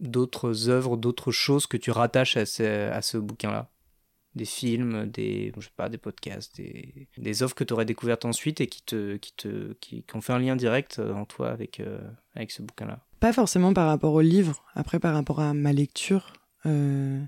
d'autres 0.00 0.68
œuvres, 0.68 0.96
d'autres 0.96 1.30
choses 1.30 1.66
que 1.66 1.76
tu 1.76 1.90
rattaches 1.92 2.36
à 2.36 2.46
ce, 2.46 2.90
à 2.90 3.02
ce 3.02 3.18
bouquin-là? 3.18 3.70
Des 4.34 4.46
films, 4.46 5.06
des, 5.10 5.52
je 5.54 5.66
sais 5.66 5.72
pas, 5.76 5.90
des 5.90 5.98
podcasts, 5.98 6.56
des, 6.56 7.06
des 7.18 7.42
œuvres 7.42 7.54
que 7.54 7.64
tu 7.64 7.74
aurais 7.74 7.84
découvertes 7.84 8.24
ensuite 8.24 8.62
et 8.62 8.66
qui, 8.66 8.82
te, 8.82 9.16
qui, 9.16 9.34
te, 9.34 9.74
qui, 9.74 10.04
ont 10.14 10.22
fait 10.22 10.32
un 10.32 10.38
lien 10.38 10.56
direct 10.56 10.98
en 10.98 11.26
toi 11.26 11.50
avec, 11.50 11.80
euh, 11.80 12.00
avec 12.34 12.50
ce 12.50 12.62
bouquin-là? 12.62 13.04
Pas 13.22 13.32
forcément 13.32 13.72
par 13.72 13.86
rapport 13.86 14.14
au 14.14 14.20
livre, 14.20 14.64
après 14.74 14.98
par 14.98 15.14
rapport 15.14 15.38
à 15.38 15.54
ma 15.54 15.72
lecture, 15.72 16.32
euh, 16.66 17.22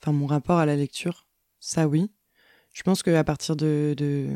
enfin 0.00 0.12
mon 0.12 0.26
rapport 0.26 0.58
à 0.58 0.64
la 0.64 0.76
lecture, 0.76 1.26
ça 1.58 1.88
oui. 1.88 2.12
Je 2.72 2.84
pense 2.84 3.02
qu'à 3.02 3.24
partir 3.24 3.56
de, 3.56 4.28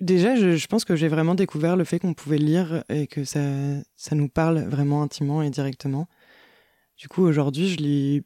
Déjà, 0.00 0.34
je, 0.34 0.66
pense 0.66 0.84
que 0.84 0.96
j'ai 0.96 1.06
vraiment 1.06 1.36
découvert 1.36 1.76
le 1.76 1.84
fait 1.84 2.00
qu'on 2.00 2.14
pouvait 2.14 2.36
lire 2.36 2.82
et 2.88 3.06
que 3.06 3.22
ça, 3.22 3.38
ça 3.94 4.16
nous 4.16 4.28
parle 4.28 4.58
vraiment 4.64 5.04
intimement 5.04 5.40
et 5.40 5.50
directement. 5.50 6.08
Du 6.96 7.06
coup, 7.06 7.22
aujourd'hui, 7.22 7.68
je 7.68 7.76
lis 7.76 8.22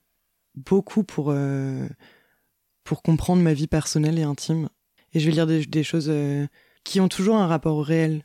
beaucoup 0.54 1.04
pour, 1.04 1.26
euh, 1.28 1.86
pour 2.84 3.02
comprendre 3.02 3.42
ma 3.42 3.52
vie 3.52 3.66
personnelle 3.66 4.18
et 4.18 4.22
intime. 4.22 4.70
Et 5.12 5.20
je 5.20 5.26
vais 5.26 5.32
lire 5.32 5.46
des, 5.46 5.82
choses 5.82 6.08
euh, 6.08 6.46
qui 6.84 7.00
ont 7.00 7.08
toujours 7.08 7.36
un 7.36 7.46
rapport 7.46 7.76
au 7.76 7.82
réel. 7.82 8.22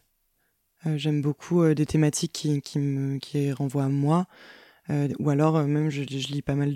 Euh, 0.85 0.97
j'aime 0.97 1.21
beaucoup 1.21 1.73
des 1.73 1.85
thématiques 1.85 2.33
qui, 2.33 2.61
qui, 2.61 2.79
me, 2.79 3.17
qui 3.19 3.51
renvoient 3.51 3.85
à 3.85 3.89
moi. 3.89 4.27
ou 5.19 5.29
alors, 5.29 5.61
même, 5.63 5.89
je, 5.89 6.03
je, 6.03 6.27
lis 6.27 6.41
pas 6.41 6.55
mal 6.55 6.73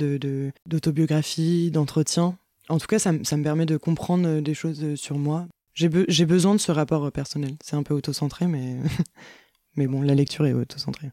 d'autobiographies, 0.66 1.70
de, 1.70 1.74
d'entretiens. 1.76 2.38
En 2.70 2.78
tout 2.78 2.88
cas, 2.88 3.00
ça, 3.00 3.14
ça 3.24 3.38
me 3.38 3.44
permet 3.44 3.66
de 3.66 3.78
comprendre 3.78 4.40
des 4.42 4.54
choses 4.54 4.96
sur 4.96 5.18
moi 5.18 5.48
j'ai 5.80 6.26
besoin 6.26 6.56
de 6.56 6.60
ce 6.60 6.72
rapport 6.72 7.06
euh, 7.06 7.12
personnel. 7.12 7.56
C'est 7.64 7.76
un 7.76 7.84
peu 7.84 7.94
autocentré, 7.94 8.48
mais... 8.48 8.78
mais 9.76 9.88
bon, 9.88 10.02
la 10.02 10.16
lecture 10.16 10.46
est 10.46 10.54
autocentrée. 10.54 11.12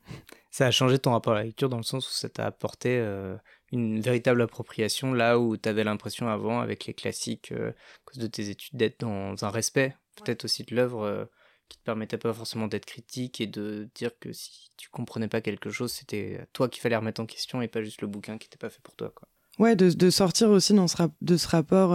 Ça 0.51 0.67
a 0.67 0.71
changé 0.71 0.99
ton 0.99 1.13
rapport 1.13 1.35
à 1.35 1.37
la 1.37 1.45
lecture 1.45 1.69
dans 1.69 1.77
le 1.77 1.83
sens 1.83 2.09
où 2.09 2.13
ça 2.13 2.29
t'a 2.29 2.47
apporté 2.47 2.99
euh, 2.99 3.37
une 3.71 4.01
véritable 4.01 4.43
appropriation 4.43 5.13
là 5.13 5.39
où 5.39 5.57
tu 5.57 5.69
avais 5.69 5.85
l'impression 5.85 6.29
avant, 6.29 6.61
avec 6.61 6.87
les 6.87 6.95
classiques, 6.95 7.53
euh, 7.53 7.71
à 7.71 7.99
cause 8.07 8.19
de 8.19 8.27
tes 8.27 8.49
études, 8.49 8.77
d'être 8.77 9.01
dans 9.01 9.45
un 9.45 9.51
respect, 9.51 9.95
peut-être 10.17 10.47
aussi 10.47 10.65
de 10.65 10.75
l'œuvre, 10.75 11.29
qui 11.69 11.79
te 11.79 11.85
permettait 11.85 12.19
pas 12.19 12.33
forcément 12.33 12.67
d'être 12.67 12.87
critique 12.87 13.41
et 13.41 13.47
de 13.47 13.89
dire 13.95 14.11
que 14.19 14.33
si 14.33 14.71
tu 14.77 14.89
comprenais 14.91 15.29
pas 15.29 15.41
quelque 15.41 15.71
chose, 15.71 15.93
c'était 15.93 16.47
toi 16.53 16.69
qu'il 16.69 16.81
fallait 16.81 16.97
remettre 16.97 17.21
en 17.21 17.27
question 17.27 17.63
et 17.63 17.69
pas 17.69 17.83
juste 17.83 18.03
le 18.03 18.09
bouquin 18.09 18.39
qui 18.39 18.47
n'était 18.47 18.59
pas 18.59 18.71
fait 18.71 18.83
pour 18.83 18.95
toi. 18.95 19.13
Quoi. 19.15 19.29
Ouais, 19.59 19.77
de, 19.77 19.91
de 19.91 20.11
sortir 20.11 20.51
aussi 20.51 20.75
dans 20.75 20.89
ce 20.89 20.97
de 21.21 21.37
ce 21.37 21.49
rapport 21.49 21.95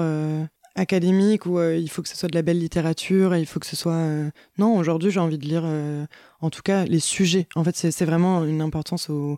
académique 0.75 1.45
où 1.45 1.59
euh, 1.59 1.75
il 1.75 1.89
faut 1.89 2.01
que 2.01 2.09
ce 2.09 2.15
soit 2.15 2.29
de 2.29 2.35
la 2.35 2.41
belle 2.41 2.59
littérature 2.59 3.33
et 3.33 3.41
il 3.41 3.45
faut 3.45 3.59
que 3.59 3.65
ce 3.65 3.75
soit 3.75 3.93
euh, 3.93 4.29
non 4.57 4.77
aujourd'hui 4.77 5.11
j'ai 5.11 5.19
envie 5.19 5.37
de 5.37 5.45
lire 5.45 5.63
euh, 5.65 6.05
en 6.39 6.49
tout 6.49 6.61
cas 6.61 6.85
les 6.85 6.99
sujets 6.99 7.47
en 7.55 7.63
fait 7.63 7.75
c'est 7.75 8.05
vraiment 8.05 8.45
une 8.45 8.61
importance 8.61 9.09
au, 9.09 9.37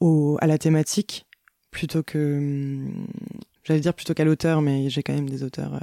au, 0.00 0.36
à 0.40 0.46
la 0.46 0.58
thématique 0.58 1.26
plutôt 1.70 2.02
que 2.02 2.36
hum, 2.38 3.06
j'allais 3.64 3.80
dire 3.80 3.94
plutôt 3.94 4.14
qu'à 4.14 4.24
l'auteur 4.24 4.62
mais 4.62 4.90
j'ai 4.90 5.02
quand 5.02 5.14
même 5.14 5.28
des 5.28 5.42
auteurs 5.42 5.80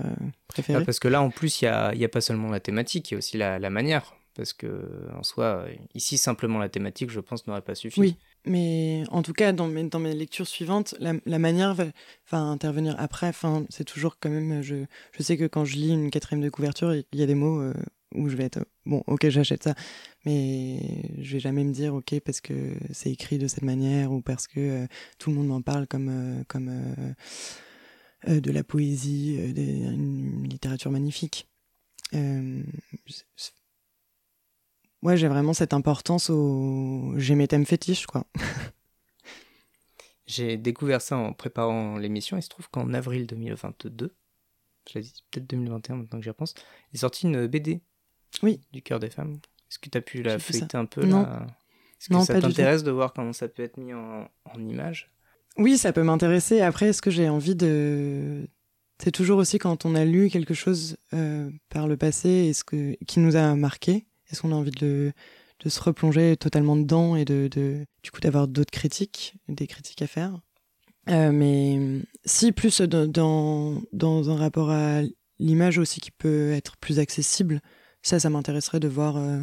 préférés 0.48 0.84
parce 0.86 1.00
que 1.00 1.08
là 1.08 1.22
en 1.22 1.30
plus 1.30 1.62
il 1.62 1.66
n'y 1.66 1.70
a, 1.70 1.94
y 1.96 2.06
a 2.06 2.10
pas 2.10 2.22
seulement 2.22 2.50
la 2.50 2.60
thématique 2.60 3.12
il 3.12 3.14
y 3.14 3.16
a 3.16 3.18
aussi 3.18 3.38
la, 3.38 3.60
la 3.60 3.70
manière 3.70 4.16
parce 4.36 4.54
que 4.54 5.08
en 5.18 5.24
soi 5.24 5.66
ici 5.96 6.18
simplement 6.18 6.60
la 6.60 6.70
thématique 6.70 7.10
je 7.10 7.20
pense 7.20 7.48
n'aurait 7.48 7.62
pas 7.62 7.76
suffi 7.76 8.00
oui 8.00 8.18
mais 8.46 9.04
en 9.12 9.22
tout 9.22 9.34
cas, 9.34 9.52
dans 9.52 9.68
mes, 9.68 9.84
dans 9.84 10.00
mes 10.00 10.16
lectures 10.16 10.48
suivantes, 10.48 10.96
la, 11.00 11.14
la 11.26 11.40
manière 11.40 11.76
va, 11.76 12.38
intervenir 12.38 12.96
après. 12.98 13.32
C'est 13.70 13.84
toujours 13.84 14.18
quand 14.20 14.30
même. 14.30 14.62
Je, 14.62 14.86
je 15.12 15.24
sais 15.24 15.38
que 15.38 15.46
quand 15.46 15.66
je 15.66 15.76
lis 15.76 15.92
une 15.92 16.10
quatrième 16.10 16.42
de 16.42 16.50
couverture, 16.50 16.94
il 16.94 17.20
y 17.20 17.24
a 17.24 17.26
des 17.26 17.36
mots 17.36 17.62
euh, 17.62 17.74
où 18.16 18.30
je 18.30 18.36
vais 18.36 18.46
être 18.46 18.66
bon, 18.86 19.04
ok, 19.08 19.30
j'achète 19.30 19.64
ça, 19.64 19.76
mais 20.26 20.80
je 21.20 21.34
vais 21.34 21.40
jamais 21.40 21.64
me 21.64 21.72
dire 21.72 21.94
ok 21.94 22.20
parce 22.22 22.42
que 22.42 22.54
c'est 22.92 23.12
écrit 23.12 23.38
de 23.38 23.48
cette 23.48 23.62
manière 23.62 24.12
ou 24.12 24.22
parce 24.22 24.48
que 24.48 24.60
euh, 24.60 24.88
tout 25.20 25.30
le 25.30 25.36
monde 25.36 25.48
m'en 25.48 25.62
parle 25.62 25.86
comme 25.86 26.10
euh, 26.10 26.44
comme 26.48 26.72
de 28.28 28.52
la 28.52 28.64
poésie, 28.64 29.54
d'une 29.54 30.48
littérature 30.48 30.92
magnifique 30.92 31.48
ouais, 35.02 35.18
j'ai 35.18 35.28
vraiment 35.28 35.54
cette 35.54 35.74
importance 35.74 36.30
au. 36.30 37.14
J'ai 37.18 37.36
mes 37.36 37.48
thèmes 37.48 37.66
fétiches, 37.66 38.06
quoi. 38.06 38.26
j'ai 40.28 40.58
découvert 40.58 41.02
ça 41.02 41.18
en 41.18 41.34
préparant 41.34 41.98
l'émission. 41.98 42.38
Il 42.38 42.44
se 42.44 42.50
trouve 42.50 42.70
qu'en 42.70 42.94
avril 42.94 43.28
2022, 43.28 44.16
je 44.90 44.94
l'ai 44.96 45.02
dit, 45.02 45.24
peut-être 45.32 45.48
2021 45.48 45.98
maintenant 45.98 46.20
que 46.20 46.24
j'y 46.24 46.30
repense, 46.30 46.54
il 46.92 46.98
est 46.98 47.00
sorti 47.00 47.28
une 47.28 47.48
BD. 47.48 47.82
Oui. 48.44 48.62
Du 48.72 48.82
cœur 48.82 49.00
des 49.00 49.10
femmes. 49.10 49.40
Est-ce 49.70 49.80
que 49.80 49.90
tu 49.90 49.98
as 49.98 50.02
pu 50.02 50.22
la 50.22 50.40
feuilleter 50.40 50.78
un 50.78 50.86
peu 50.86 51.06
Non. 51.06 51.28
Est-ce 52.00 52.10
que 52.10 52.24
ça 52.24 52.40
t'intéresse 52.40 52.84
de 52.84 52.92
voir 52.92 53.14
comment 53.14 53.34
ça 53.34 53.48
peut 53.48 53.64
être 53.64 53.78
mis 53.78 53.94
en, 53.94 54.30
en 54.46 54.68
image? 54.68 55.12
Oui, 55.60 55.78
ça 55.78 55.94
peut 55.94 56.04
m'intéresser. 56.04 56.62
Après, 56.62 56.88
est-ce 56.88 57.02
que 57.02 57.12
j'ai 57.12 57.30
envie 57.30 57.56
de. 57.56 58.48
C'est 59.04 59.12
toujours 59.12 59.38
aussi 59.38 59.60
quand 59.60 59.86
on 59.86 59.94
a 59.94 60.06
lu 60.06 60.30
quelque 60.30 60.54
chose 60.54 60.98
euh, 61.14 61.50
par 61.70 61.88
le 61.88 61.96
passé 61.96 62.52
ce 62.54 62.64
que... 62.66 62.98
qui 63.06 63.20
nous 63.20 63.38
a 63.38 63.56
marqué 63.56 64.06
est-ce 64.32 64.42
qu'on 64.42 64.52
a 64.52 64.56
envie 64.56 64.72
de, 64.72 65.12
de, 65.64 65.70
se 65.70 65.82
replonger 65.82 66.38
totalement 66.38 66.76
dedans 66.76 67.16
et 67.16 67.26
de, 67.26 67.48
de 67.52 67.86
du 68.04 68.12
coup 68.12 68.22
d'avoir 68.22 68.48
d'autres 68.48 68.72
critiques, 68.72 69.36
des 69.48 69.68
critiques 69.68 70.02
à 70.02 70.08
faire? 70.08 70.40
Euh, 71.10 71.32
Mais 71.32 71.80
si 72.26 72.52
plus 72.52 72.82
dans, 72.82 73.82
dans 73.92 74.30
un 74.30 74.36
rapport 74.36 74.70
à 74.70 75.02
l'image 75.40 75.78
aussi 75.78 76.00
qui 76.00 76.12
peut 76.12 76.52
être 76.52 76.78
plus 76.78 77.00
accessible, 77.00 77.62
ça, 78.02 78.20
ça 78.20 78.30
m'intéresserait 78.30 78.80
de 78.80 78.88
voir 78.88 79.18
euh, 79.18 79.40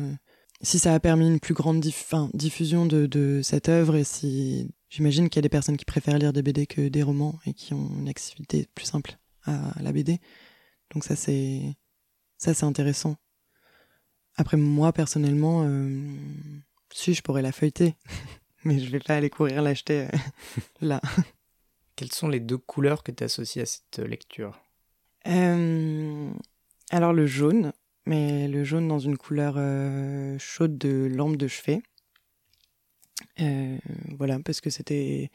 si 0.63 0.79
ça 0.79 0.95
a 0.95 1.01
permis 1.01 1.27
une 1.27 1.41
plus 1.41 1.55
grande 1.55 1.85
diffusion 2.33 2.87
de, 2.87 3.07
de, 3.07 3.41
cette 3.43 3.69
œuvre 3.69 3.97
et 3.97 4.05
si 4.05 4.71
j'imagine 4.89 5.29
qu'il 5.29 5.39
y 5.39 5.41
a 5.41 5.43
des 5.43 5.49
personnes 5.49 5.77
qui 5.77 5.85
préfèrent 5.85 6.19
lire 6.19 6.33
des 6.33 6.43
BD 6.43 6.67
que 6.67 6.89
des 6.89 7.03
romans 7.03 7.39
et 7.47 7.55
qui 7.55 7.75
ont 7.75 7.91
une 7.99 8.09
activité 8.09 8.69
plus 8.75 8.87
simple 8.87 9.19
à 9.45 9.81
la 9.81 9.93
BD. 9.93 10.19
Donc 10.93 11.05
ça 11.05 11.17
c'est 11.17 11.77
ça 12.39 12.55
c'est 12.55 12.67
intéressant. 12.67 13.17
Après, 14.37 14.57
moi, 14.57 14.93
personnellement, 14.93 15.65
euh, 15.65 15.89
si, 16.93 17.15
je 17.15 17.23
pourrais 17.23 17.43
la 17.43 17.53
feuilleter. 17.53 17.95
Mais 18.65 18.79
je 18.79 18.91
vais 18.91 18.99
pas 18.99 19.17
aller 19.17 19.31
courir 19.31 19.63
l'acheter 19.63 20.03
euh, 20.03 20.19
là. 20.81 21.01
Quelles 21.95 22.13
sont 22.13 22.29
les 22.29 22.41
deux 22.41 22.59
couleurs 22.59 23.03
que 23.03 23.13
tu 23.13 23.25
associes 23.25 23.63
à 23.63 23.67
cette 23.67 23.99
lecture? 23.99 24.61
Euh, 25.27 26.31
Alors, 26.91 27.13
le 27.13 27.27
jaune, 27.27 27.73
mais 28.05 28.49
le 28.49 28.65
jaune 28.65 28.87
dans 28.87 28.99
une 28.99 29.17
couleur 29.17 29.55
chaude 30.39 30.77
de 30.77 31.09
lampe 31.11 31.37
de 31.37 31.49
chevet. 31.49 31.83
Voilà, 33.39 34.39
parce 34.45 34.61
que 34.61 34.71
c'était 34.71 35.31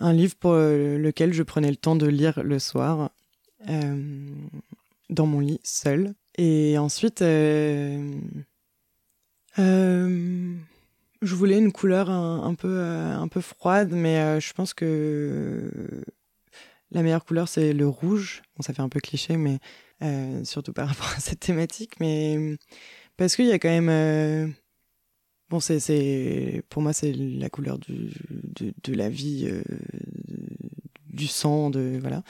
un 0.00 0.12
livre 0.12 0.34
pour 0.36 0.52
lequel 0.52 1.32
je 1.32 1.42
prenais 1.42 1.70
le 1.70 1.76
temps 1.76 1.96
de 1.96 2.06
lire 2.06 2.42
le 2.42 2.58
soir, 2.58 3.10
dans 3.66 5.26
mon 5.26 5.40
lit, 5.40 5.60
seul. 5.64 6.14
Et 6.38 6.76
ensuite, 6.78 7.22
euh, 7.22 8.20
euh, 9.58 10.54
je 11.22 11.34
voulais 11.34 11.58
une 11.58 11.72
couleur 11.72 12.10
un, 12.10 12.54
peu, 12.54 12.68
euh, 12.68 13.16
un 13.16 13.28
peu 13.28 13.40
froide, 13.40 13.90
mais 13.92 14.40
je 14.40 14.52
pense 14.52 14.74
que 14.74 15.70
la 16.90 17.02
meilleure 17.02 17.24
couleur, 17.24 17.48
c'est 17.48 17.72
le 17.72 17.88
rouge. 17.88 18.42
Bon, 18.56 18.62
ça 18.62 18.74
fait 18.74 18.82
un 18.82 18.88
peu 18.88 19.00
cliché, 19.00 19.36
mais 19.36 19.58
surtout 20.44 20.72
par 20.72 20.88
rapport 20.90 21.12
à 21.16 21.20
cette 21.20 21.40
thématique. 21.40 21.98
Mais 22.00 22.56
parce 23.16 23.36
qu'il 23.36 23.46
y 23.46 23.52
a 23.52 23.58
quand 23.58 23.80
même. 23.80 24.54
Bon, 25.50 25.60
c'est, 25.60 26.62
pour 26.68 26.82
moi, 26.82 26.92
c'est 26.92 27.12
la 27.12 27.48
couleur 27.48 27.78
de, 27.78 28.10
de 28.82 28.92
la 28.94 29.08
vie, 29.08 29.50
du 31.08 31.26
sang, 31.26 31.70
de. 31.70 31.98
Voilà. 32.00 32.22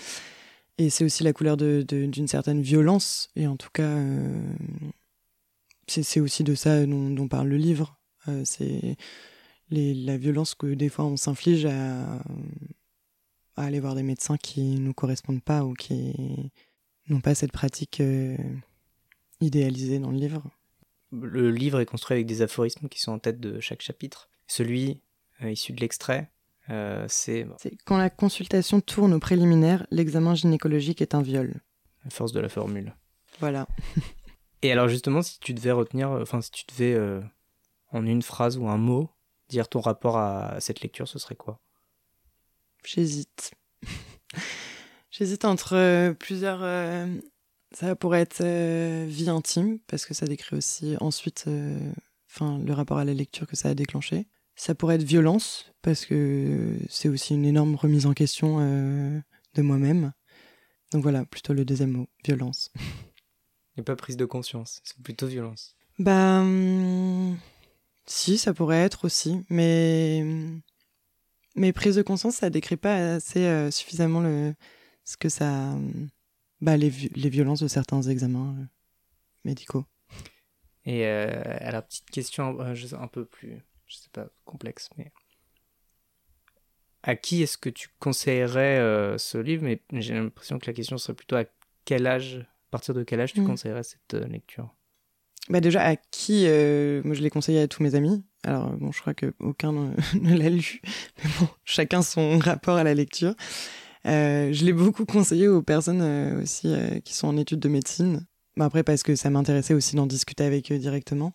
Et 0.79 0.91
c'est 0.91 1.05
aussi 1.05 1.23
la 1.23 1.33
couleur 1.33 1.57
d'une 1.57 2.11
de, 2.11 2.27
certaine 2.27 2.61
violence. 2.61 3.31
Et 3.35 3.47
en 3.47 3.57
tout 3.57 3.71
cas, 3.73 3.89
euh, 3.89 4.55
c'est 5.87 6.21
aussi 6.21 6.45
de 6.45 6.55
ça 6.55 6.85
dont, 6.87 7.29
parle 7.29 7.49
le 7.49 7.57
livre. 7.57 7.99
Euh, 8.29 8.43
c'est 8.45 8.97
la 9.71 10.17
violence 10.17 10.55
que 10.55 10.75
des 10.75 10.89
fois 10.89 11.05
on 11.05 11.17
s'inflige 11.17 11.67
à, 11.67 12.23
aller 13.57 13.81
voir 13.81 13.95
des 13.95 14.03
médecins 14.03 14.37
qui 14.37 14.63
ne 14.63 14.79
nous 14.79 14.95
correspondent 14.95 15.43
pas 15.43 15.65
ou 15.65 15.73
qui 15.73 16.53
n'ont 17.09 17.21
pas 17.21 17.35
cette 17.35 17.53
pratique 17.53 18.01
euh, 18.01 18.37
idéalisée 19.41 19.99
dans 19.99 20.11
le 20.11 20.19
livre. 20.19 20.43
Le 21.13 21.51
livre 21.51 21.81
est 21.81 21.87
construit 21.87 22.17
avec 22.17 22.27
des 22.27 22.43
aphorismes 22.43 22.89
qui 22.89 23.01
sont 23.01 23.13
en 23.13 23.19
tête 23.19 23.41
de 23.41 23.61
chaque 23.61 23.83
chapitre. 23.83 24.29
Celui 24.47 25.01
issu 25.41 25.73
de 25.73 25.81
l'extrait 25.81 26.31
euh, 26.71 27.07
c'est 27.09 27.47
quand 27.85 27.97
la 27.97 28.11
consultation 28.11 28.81
tourne 28.81 29.15
au 29.15 29.21
préliminaire, 29.21 29.87
l'examen 29.91 30.35
gynécologique 30.35 31.01
est 31.01 31.15
un 31.15 31.23
viol. 31.23 31.55
La 32.05 32.11
force 32.11 32.33
de 32.33 32.41
la 32.41 32.49
formule. 32.49 32.95
Voilà. 33.41 33.67
Et 34.63 34.73
alors 34.73 34.89
justement, 34.89 35.23
si 35.23 35.39
tu 35.39 35.55
devais 35.55 35.73
retenir, 35.73 36.11
euh, 36.11 36.23
enfin 36.23 36.41
si 36.41 36.51
tu 36.51 36.65
devais 36.69 36.95
euh, 36.95 37.21
en 37.93 38.05
une 38.05 38.23
phrase 38.23 38.59
ou 38.59 38.69
un 38.69 38.79
mot 38.79 39.11
dire 39.49 39.69
ton 39.69 39.81
rapport 39.81 40.17
à 40.17 40.59
cette 40.61 40.81
lecture, 40.81 41.07
ce 41.07 41.19
serait 41.19 41.37
quoi? 41.37 41.61
J'hésite. 42.85 43.53
J'hésite 45.11 45.45
entre 45.45 46.13
plusieurs. 46.15 46.61
Ça 47.77 47.95
pourrait 47.95 48.21
être 48.21 48.43
vie 49.07 49.29
intime 49.29 49.79
parce 49.87 50.07
que 50.07 50.15
ça 50.15 50.27
décrit 50.27 50.57
aussi 50.57 50.97
ensuite, 51.01 51.47
enfin 52.31 52.59
le 52.59 52.73
rapport 52.73 52.99
à 52.99 53.05
la 53.05 53.15
lecture 53.15 53.47
que 53.47 53.57
ça 53.57 53.69
a 53.69 53.75
déclenché. 53.75 54.27
Ça 54.59 54.75
pourrait 54.75 54.95
être 54.95 55.03
violence, 55.03 55.71
parce 55.83 56.07
que 56.07 56.79
c'est 56.89 57.11
aussi 57.11 57.35
une 57.35 57.45
énorme 57.45 57.75
remise 57.75 58.07
en 58.07 58.15
question 58.15 58.57
euh, 58.61 59.21
de 59.55 59.63
moi-même. 59.63 60.15
Donc 60.93 61.03
voilà, 61.03 61.27
plutôt 61.27 61.53
le 61.53 61.67
deuxième 61.67 61.91
mot, 61.91 62.09
violence. 62.25 62.73
Et 63.77 63.83
pas 63.83 63.97
prise 63.97 64.17
de 64.17 64.25
conscience, 64.25 64.81
c'est 64.83 65.03
plutôt 65.03 65.27
violence. 65.27 65.77
Bah, 65.99 66.41
hum, 66.41 67.37
Si, 68.07 68.39
ça 68.39 68.55
pourrait 68.55 68.83
être 68.83 69.05
aussi, 69.05 69.45
mais 69.51 70.25
mais 71.55 71.73
prise 71.75 71.97
de 71.97 72.03
conscience, 72.03 72.37
ça 72.37 72.49
décrit 72.49 72.77
pas 72.79 73.17
assez 73.17 73.45
euh, 73.45 73.71
suffisamment 73.71 74.21
le 74.21 74.55
ce 75.05 75.19
que 75.19 75.29
ça 75.29 75.77
bah, 76.61 76.77
les, 76.77 76.91
les 76.91 77.29
violences 77.29 77.63
de 77.63 77.69
certains 77.69 78.03
examens 78.03 78.57
euh, 78.59 78.65
médicaux. 79.45 79.85
Et 80.85 81.07
euh, 81.07 81.29
la 81.61 81.83
petite 81.83 82.09
question 82.11 82.61
un 82.61 83.09
peu 83.09 83.25
plus, 83.25 83.61
je 83.87 83.97
sais 83.97 84.09
pas, 84.13 84.29
complexe, 84.45 84.89
mais 84.97 85.13
à 87.03 87.17
qui 87.17 87.43
est-ce 87.43 87.59
que 87.59 87.71
tu 87.71 87.89
conseillerais 87.99 89.17
ce 89.19 89.39
livre? 89.39 89.65
Mais 89.65 89.81
j'ai 89.93 90.15
l'impression 90.15 90.59
que 90.59 90.67
la 90.67 90.73
question 90.73 90.97
serait 90.97 91.15
plutôt 91.15 91.37
à 91.37 91.45
quel 91.85 92.07
âge, 92.07 92.37
à 92.37 92.71
partir 92.71 92.95
de 92.95 93.03
quel 93.03 93.21
âge 93.21 93.33
tu 93.33 93.41
mmh. 93.41 93.47
conseillerais 93.47 93.83
cette 93.83 94.15
lecture? 94.15 94.77
Bah 95.49 95.61
déjà, 95.61 95.83
à 95.83 95.97
qui 95.97 96.45
euh, 96.47 97.03
Moi, 97.05 97.15
je 97.15 97.23
l'ai 97.23 97.31
conseillé 97.31 97.61
à 97.61 97.69
tous 97.69 97.83
mes 97.83 97.95
amis. 97.95 98.25
Alors, 98.43 98.71
bon, 98.73 98.91
je 98.91 99.01
crois 99.01 99.15
qu'aucun 99.15 99.73
ne, 99.73 99.95
ne 100.21 100.37
l'a 100.37 100.51
lu. 100.51 100.81
Mais 101.23 101.31
bon, 101.39 101.49
chacun 101.65 102.03
son 102.03 102.39
rapport 102.39 102.77
à 102.77 102.85
la 102.85 102.95
lecture. 102.95 103.35
Euh, 104.07 104.53
je 104.53 104.65
l'ai 104.65 104.73
beaucoup 104.73 105.05
conseillé 105.05 105.49
aux 105.49 105.63
personnes 105.63 106.03
euh, 106.03 106.43
aussi 106.43 106.75
qui 107.05 107.15
sont 107.15 107.29
en 107.29 107.37
études 107.37 107.61
de 107.61 107.69
médecine. 107.69 108.27
après, 108.59 108.83
parce 108.83 109.03
que 109.03 109.17
ça 109.17 109.31
m'intéressait 109.31 109.75
aussi 109.75 109.97
d'en 109.97 110.07
discuter 110.07 110.45
avec 110.45 110.71
eux 110.73 110.79
directement. 110.79 111.33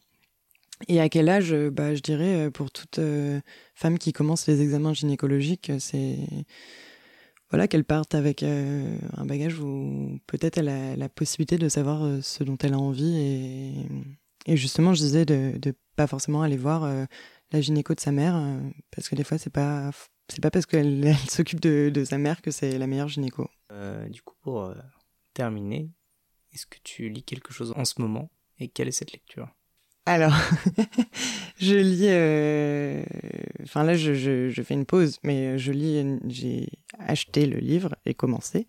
Et 0.88 0.99
à 0.99 1.09
quel 1.09 1.30
âge 1.30 1.53
bah, 1.53 1.93
Je 1.93 2.01
dirais, 2.01 2.49
pour 2.49 2.72
toute 2.72 2.99
femme 3.76 3.99
qui 3.99 4.13
commence 4.13 4.47
les 4.47 4.61
examens 4.61 4.93
gynécologiques, 4.93 5.72
c'est 5.80 6.17
voilà, 7.51 7.67
qu'elle 7.67 7.84
parte 7.84 8.15
avec 8.15 8.43
euh, 8.43 8.97
un 9.17 9.26
bagage 9.26 9.59
où 9.59 10.19
peut-être 10.26 10.57
elle 10.57 10.69
a 10.69 10.95
la 10.95 11.09
possibilité 11.09 11.57
de 11.57 11.67
savoir 11.67 12.03
euh, 12.03 12.22
ce 12.22 12.45
dont 12.45 12.57
elle 12.57 12.74
a 12.74 12.80
envie. 12.80 13.86
Et, 14.47 14.55
justement, 14.55 14.93
je 14.93 15.01
disais 15.01 15.26
de 15.26 15.59
ne 15.63 15.72
pas 15.97 16.07
forcément 16.07 16.41
aller 16.43 16.55
voir 16.55 16.86
euh, 16.86 17.03
la 17.51 17.59
gynéco 17.59 17.93
de 17.93 17.99
sa 17.99 18.13
mère, 18.13 18.41
parce 18.95 19.09
que 19.09 19.15
des 19.15 19.26
fois, 19.26 19.38
c'est 19.38 19.49
pas 19.51 19.91
c'est 20.32 20.42
pas 20.42 20.52
parce 20.52 20.66
qu'elle 20.66 21.16
s'occupe 21.30 21.60
de, 21.60 21.92
de, 21.94 22.04
sa 22.04 22.18
mère 22.18 22.42
que 22.42 22.52
c'est 22.52 22.78
la 22.78 22.88
meilleure 22.88 23.10
gynéco. 23.10 23.50
du 24.10 24.22
coup, 24.22 24.36
pour 24.42 24.74
terminer, 25.34 25.90
est-ce 26.54 26.66
que 26.66 26.78
tu 26.84 27.10
lis 27.10 27.24
quelque 27.24 27.54
chose 27.54 27.74
en 27.76 27.86
ce 27.86 28.02
moment 28.02 28.30
et 28.60 28.68
quelle 28.68 28.88
est 28.88 28.92
cette 28.92 29.14
lecture? 29.14 29.50
Alors, 30.06 30.34
je 31.58 31.76
lis. 31.76 32.08
Euh, 32.08 33.04
enfin 33.64 33.84
là, 33.84 33.94
je, 33.94 34.62
fais 34.64 34.74
une 34.74 34.86
pause, 34.86 35.20
mais 35.24 35.58
je 35.60 35.72
lis. 35.72 36.20
J'ai 36.28 36.70
acheté 36.98 37.46
le 37.46 37.60
livre 37.60 37.96
et 38.06 38.14
commencé 38.14 38.68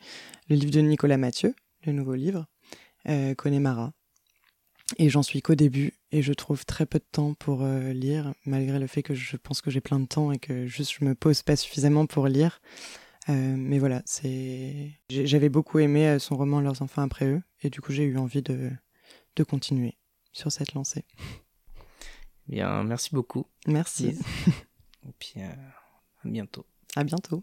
le 0.49 0.57
livre 0.57 0.73
de 0.73 0.81
Nicolas 0.81 1.17
Mathieu, 1.17 1.55
le 1.87 1.93
nouveau 1.93 2.15
livre, 2.15 2.47
euh, 3.09 3.35
Connemara. 3.35 3.93
Et 4.99 5.09
j'en 5.09 5.23
suis 5.23 5.43
qu'au 5.43 5.55
début, 5.55 5.95
et 6.11 6.23
je 6.23 6.33
trouve 6.33 6.65
très 6.65 6.87
peu 6.87 6.99
de 6.99 7.07
temps 7.11 7.35
pour 7.35 7.63
euh, 7.63 7.93
lire, 7.93 8.35
malgré 8.45 8.79
le 8.79 8.87
fait 8.87 9.03
que 9.03 9.15
je 9.15 9.37
pense 9.37 9.61
que 9.61 9.71
j'ai 9.71 9.81
plein 9.81 10.01
de 10.01 10.07
temps 10.07 10.33
et 10.33 10.39
que 10.39 10.67
juste 10.67 10.93
je 10.99 11.05
me 11.05 11.15
pose 11.15 11.43
pas 11.43 11.57
suffisamment 11.57 12.07
pour 12.07 12.27
lire. 12.29 12.61
Euh, 13.29 13.55
mais 13.57 13.79
voilà, 13.79 14.03
c'est. 14.05 14.91
J'avais 15.09 15.49
beaucoup 15.49 15.79
aimé 15.79 16.19
son 16.19 16.37
roman 16.37 16.61
Leurs 16.61 16.83
enfants 16.83 17.03
après 17.03 17.27
eux, 17.27 17.43
et 17.63 17.71
du 17.71 17.81
coup 17.81 17.93
j'ai 17.93 18.05
eu 18.05 18.19
envie 18.19 18.43
de, 18.43 18.71
de 19.37 19.45
continuer 19.45 19.97
sur 20.33 20.51
cette 20.51 20.75
lancée. 20.75 21.05
Bien, 22.49 22.83
merci 22.85 23.11
beaucoup. 23.15 23.47
Merci. 23.67 24.19
Et 25.09 25.13
puis 25.19 25.35
euh, 25.37 25.53
à 26.25 26.29
bientôt. 26.29 26.67
À 26.97 27.05
bientôt. 27.05 27.43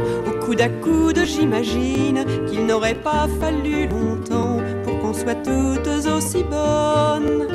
coude, 0.69 1.21
j'imagine 1.25 2.25
qu'il 2.47 2.65
n'aurait 2.65 2.95
pas 2.95 3.27
fallu 3.39 3.87
longtemps 3.87 4.57
pour 4.83 4.99
qu'on 4.99 5.13
soit 5.13 5.35
toutes 5.35 5.87
aussi 6.07 6.43
bonnes, 6.43 7.47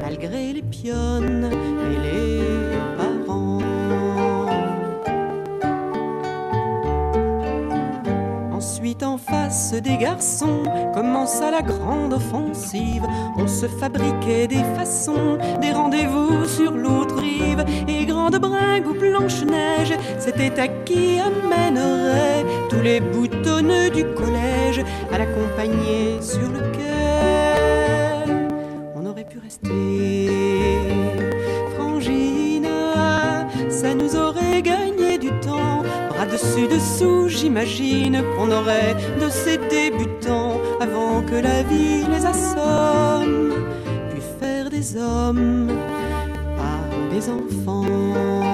malgré 0.00 0.52
les 0.52 0.62
pionnes 0.62 1.50
et 1.52 1.98
les 2.02 2.33
des 9.82 9.96
garçons, 9.96 10.64
commença 10.92 11.50
la 11.50 11.62
grande 11.62 12.12
offensive. 12.12 13.04
On 13.36 13.46
se 13.46 13.66
fabriquait 13.66 14.48
des 14.48 14.64
façons, 14.76 15.38
des 15.60 15.70
rendez-vous 15.70 16.44
sur 16.44 16.72
l'autre 16.72 17.16
rive, 17.16 17.64
et 17.86 18.04
grande 18.04 18.36
bringue 18.38 18.86
ou 18.88 18.94
blanche-neige, 18.94 19.94
c'était 20.18 20.58
à 20.60 20.66
qui 20.66 21.20
amènerait 21.20 22.44
tous 22.68 22.82
les 22.82 23.00
boutonneux 23.00 23.90
du 23.90 24.04
collège 24.14 24.84
à 25.12 25.18
l'accompagner 25.18 26.20
sur 26.20 26.48
le 26.50 26.60
quai. 26.72 28.32
On 28.96 29.06
aurait 29.06 29.24
pu 29.24 29.38
rester 29.38 30.93
Dessous, 36.70 37.28
j'imagine 37.28 38.22
qu'on 38.34 38.50
aurait 38.50 38.94
de 39.20 39.28
ces 39.28 39.58
débutants 39.58 40.58
avant 40.80 41.22
que 41.22 41.34
la 41.34 41.62
vie 41.62 42.04
les 42.10 42.24
assomme, 42.24 43.52
puis 44.10 44.22
faire 44.40 44.70
des 44.70 44.96
hommes, 44.96 45.70
pas 46.56 47.14
des 47.14 47.28
enfants. 47.28 48.53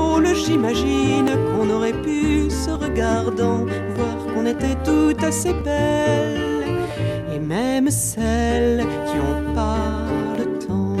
j'imagine 0.45 1.29
qu'on 1.51 1.69
aurait 1.69 1.93
pu, 1.93 2.49
se 2.49 2.71
regardant, 2.71 3.65
voir 3.95 4.33
qu'on 4.33 4.45
était 4.45 4.75
toutes 4.83 5.23
assez 5.23 5.53
belles. 5.53 6.65
Et 7.33 7.39
même 7.39 7.89
celles 7.89 8.85
qui 9.07 9.17
ont 9.17 9.53
pas 9.53 10.07
le 10.37 10.59
temps. 10.59 10.95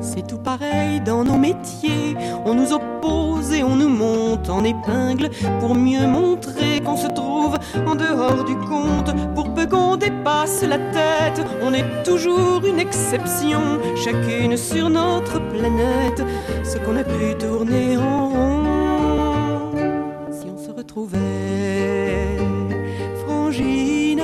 C'est 0.00 0.26
tout 0.26 0.38
pareil 0.38 1.00
dans 1.00 1.24
nos 1.24 1.36
métiers. 1.36 2.16
On 2.44 2.54
nous 2.54 2.72
oppose 2.72 3.52
et 3.52 3.62
on 3.62 3.76
nous 3.76 3.88
monte 3.88 4.48
en 4.48 4.64
épingle 4.64 5.30
pour 5.60 5.74
mieux 5.74 6.06
montrer 6.06 6.80
qu'on 6.84 6.96
se 6.96 7.08
trouve 7.08 7.56
en 7.86 7.94
dehors 7.94 8.44
du 8.44 8.56
compte. 8.56 9.12
Pour 9.34 9.52
peu 9.52 9.66
qu'on 9.66 9.96
dépasse 9.96 10.62
la 10.62 10.78
tête, 10.78 11.43
on 11.64 11.72
est 11.72 12.02
toujours 12.04 12.64
une 12.66 12.78
exception, 12.78 13.80
chacune 13.96 14.56
sur 14.56 14.90
notre 14.90 15.38
planète. 15.38 16.22
Ce 16.62 16.78
qu'on 16.78 16.96
a 16.96 17.04
pu 17.04 17.34
tourner 17.38 17.96
en 17.96 18.28
rond, 18.28 19.72
si 20.30 20.46
on 20.54 20.58
se 20.58 20.70
retrouvait 20.70 22.36
frangine, 23.24 24.22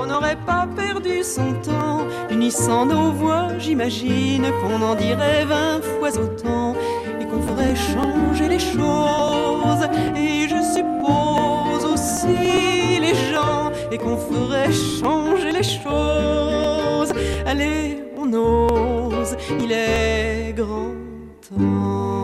on 0.00 0.06
n'aurait 0.06 0.38
pas 0.46 0.68
perdu 0.76 1.22
son 1.22 1.52
temps, 1.54 2.06
unissant 2.30 2.84
nos 2.86 3.10
voix, 3.12 3.48
j'imagine 3.58 4.46
qu'on 4.60 4.82
en 4.82 4.94
dirait 4.94 5.44
vingt 5.46 5.80
fois 5.82 6.10
autant 6.18 6.74
et 7.20 7.24
qu'on 7.24 7.40
ferait 7.40 7.76
changer 7.76 8.48
les 8.48 8.58
choses. 8.58 9.84
Et 10.16 10.48
je 10.48 10.60
suppose 10.76 11.84
aussi 11.92 12.98
les 13.00 13.14
gens 13.32 13.70
et 13.90 13.98
qu'on 13.98 14.16
ferait 14.16 14.72
changer 14.72 15.39
les 15.60 15.68
choses. 15.82 17.12
Allez, 17.46 17.98
on 18.16 18.32
ose, 18.32 19.36
il 19.60 19.72
est 19.72 20.54
grand 20.56 20.94
temps. 21.48 22.19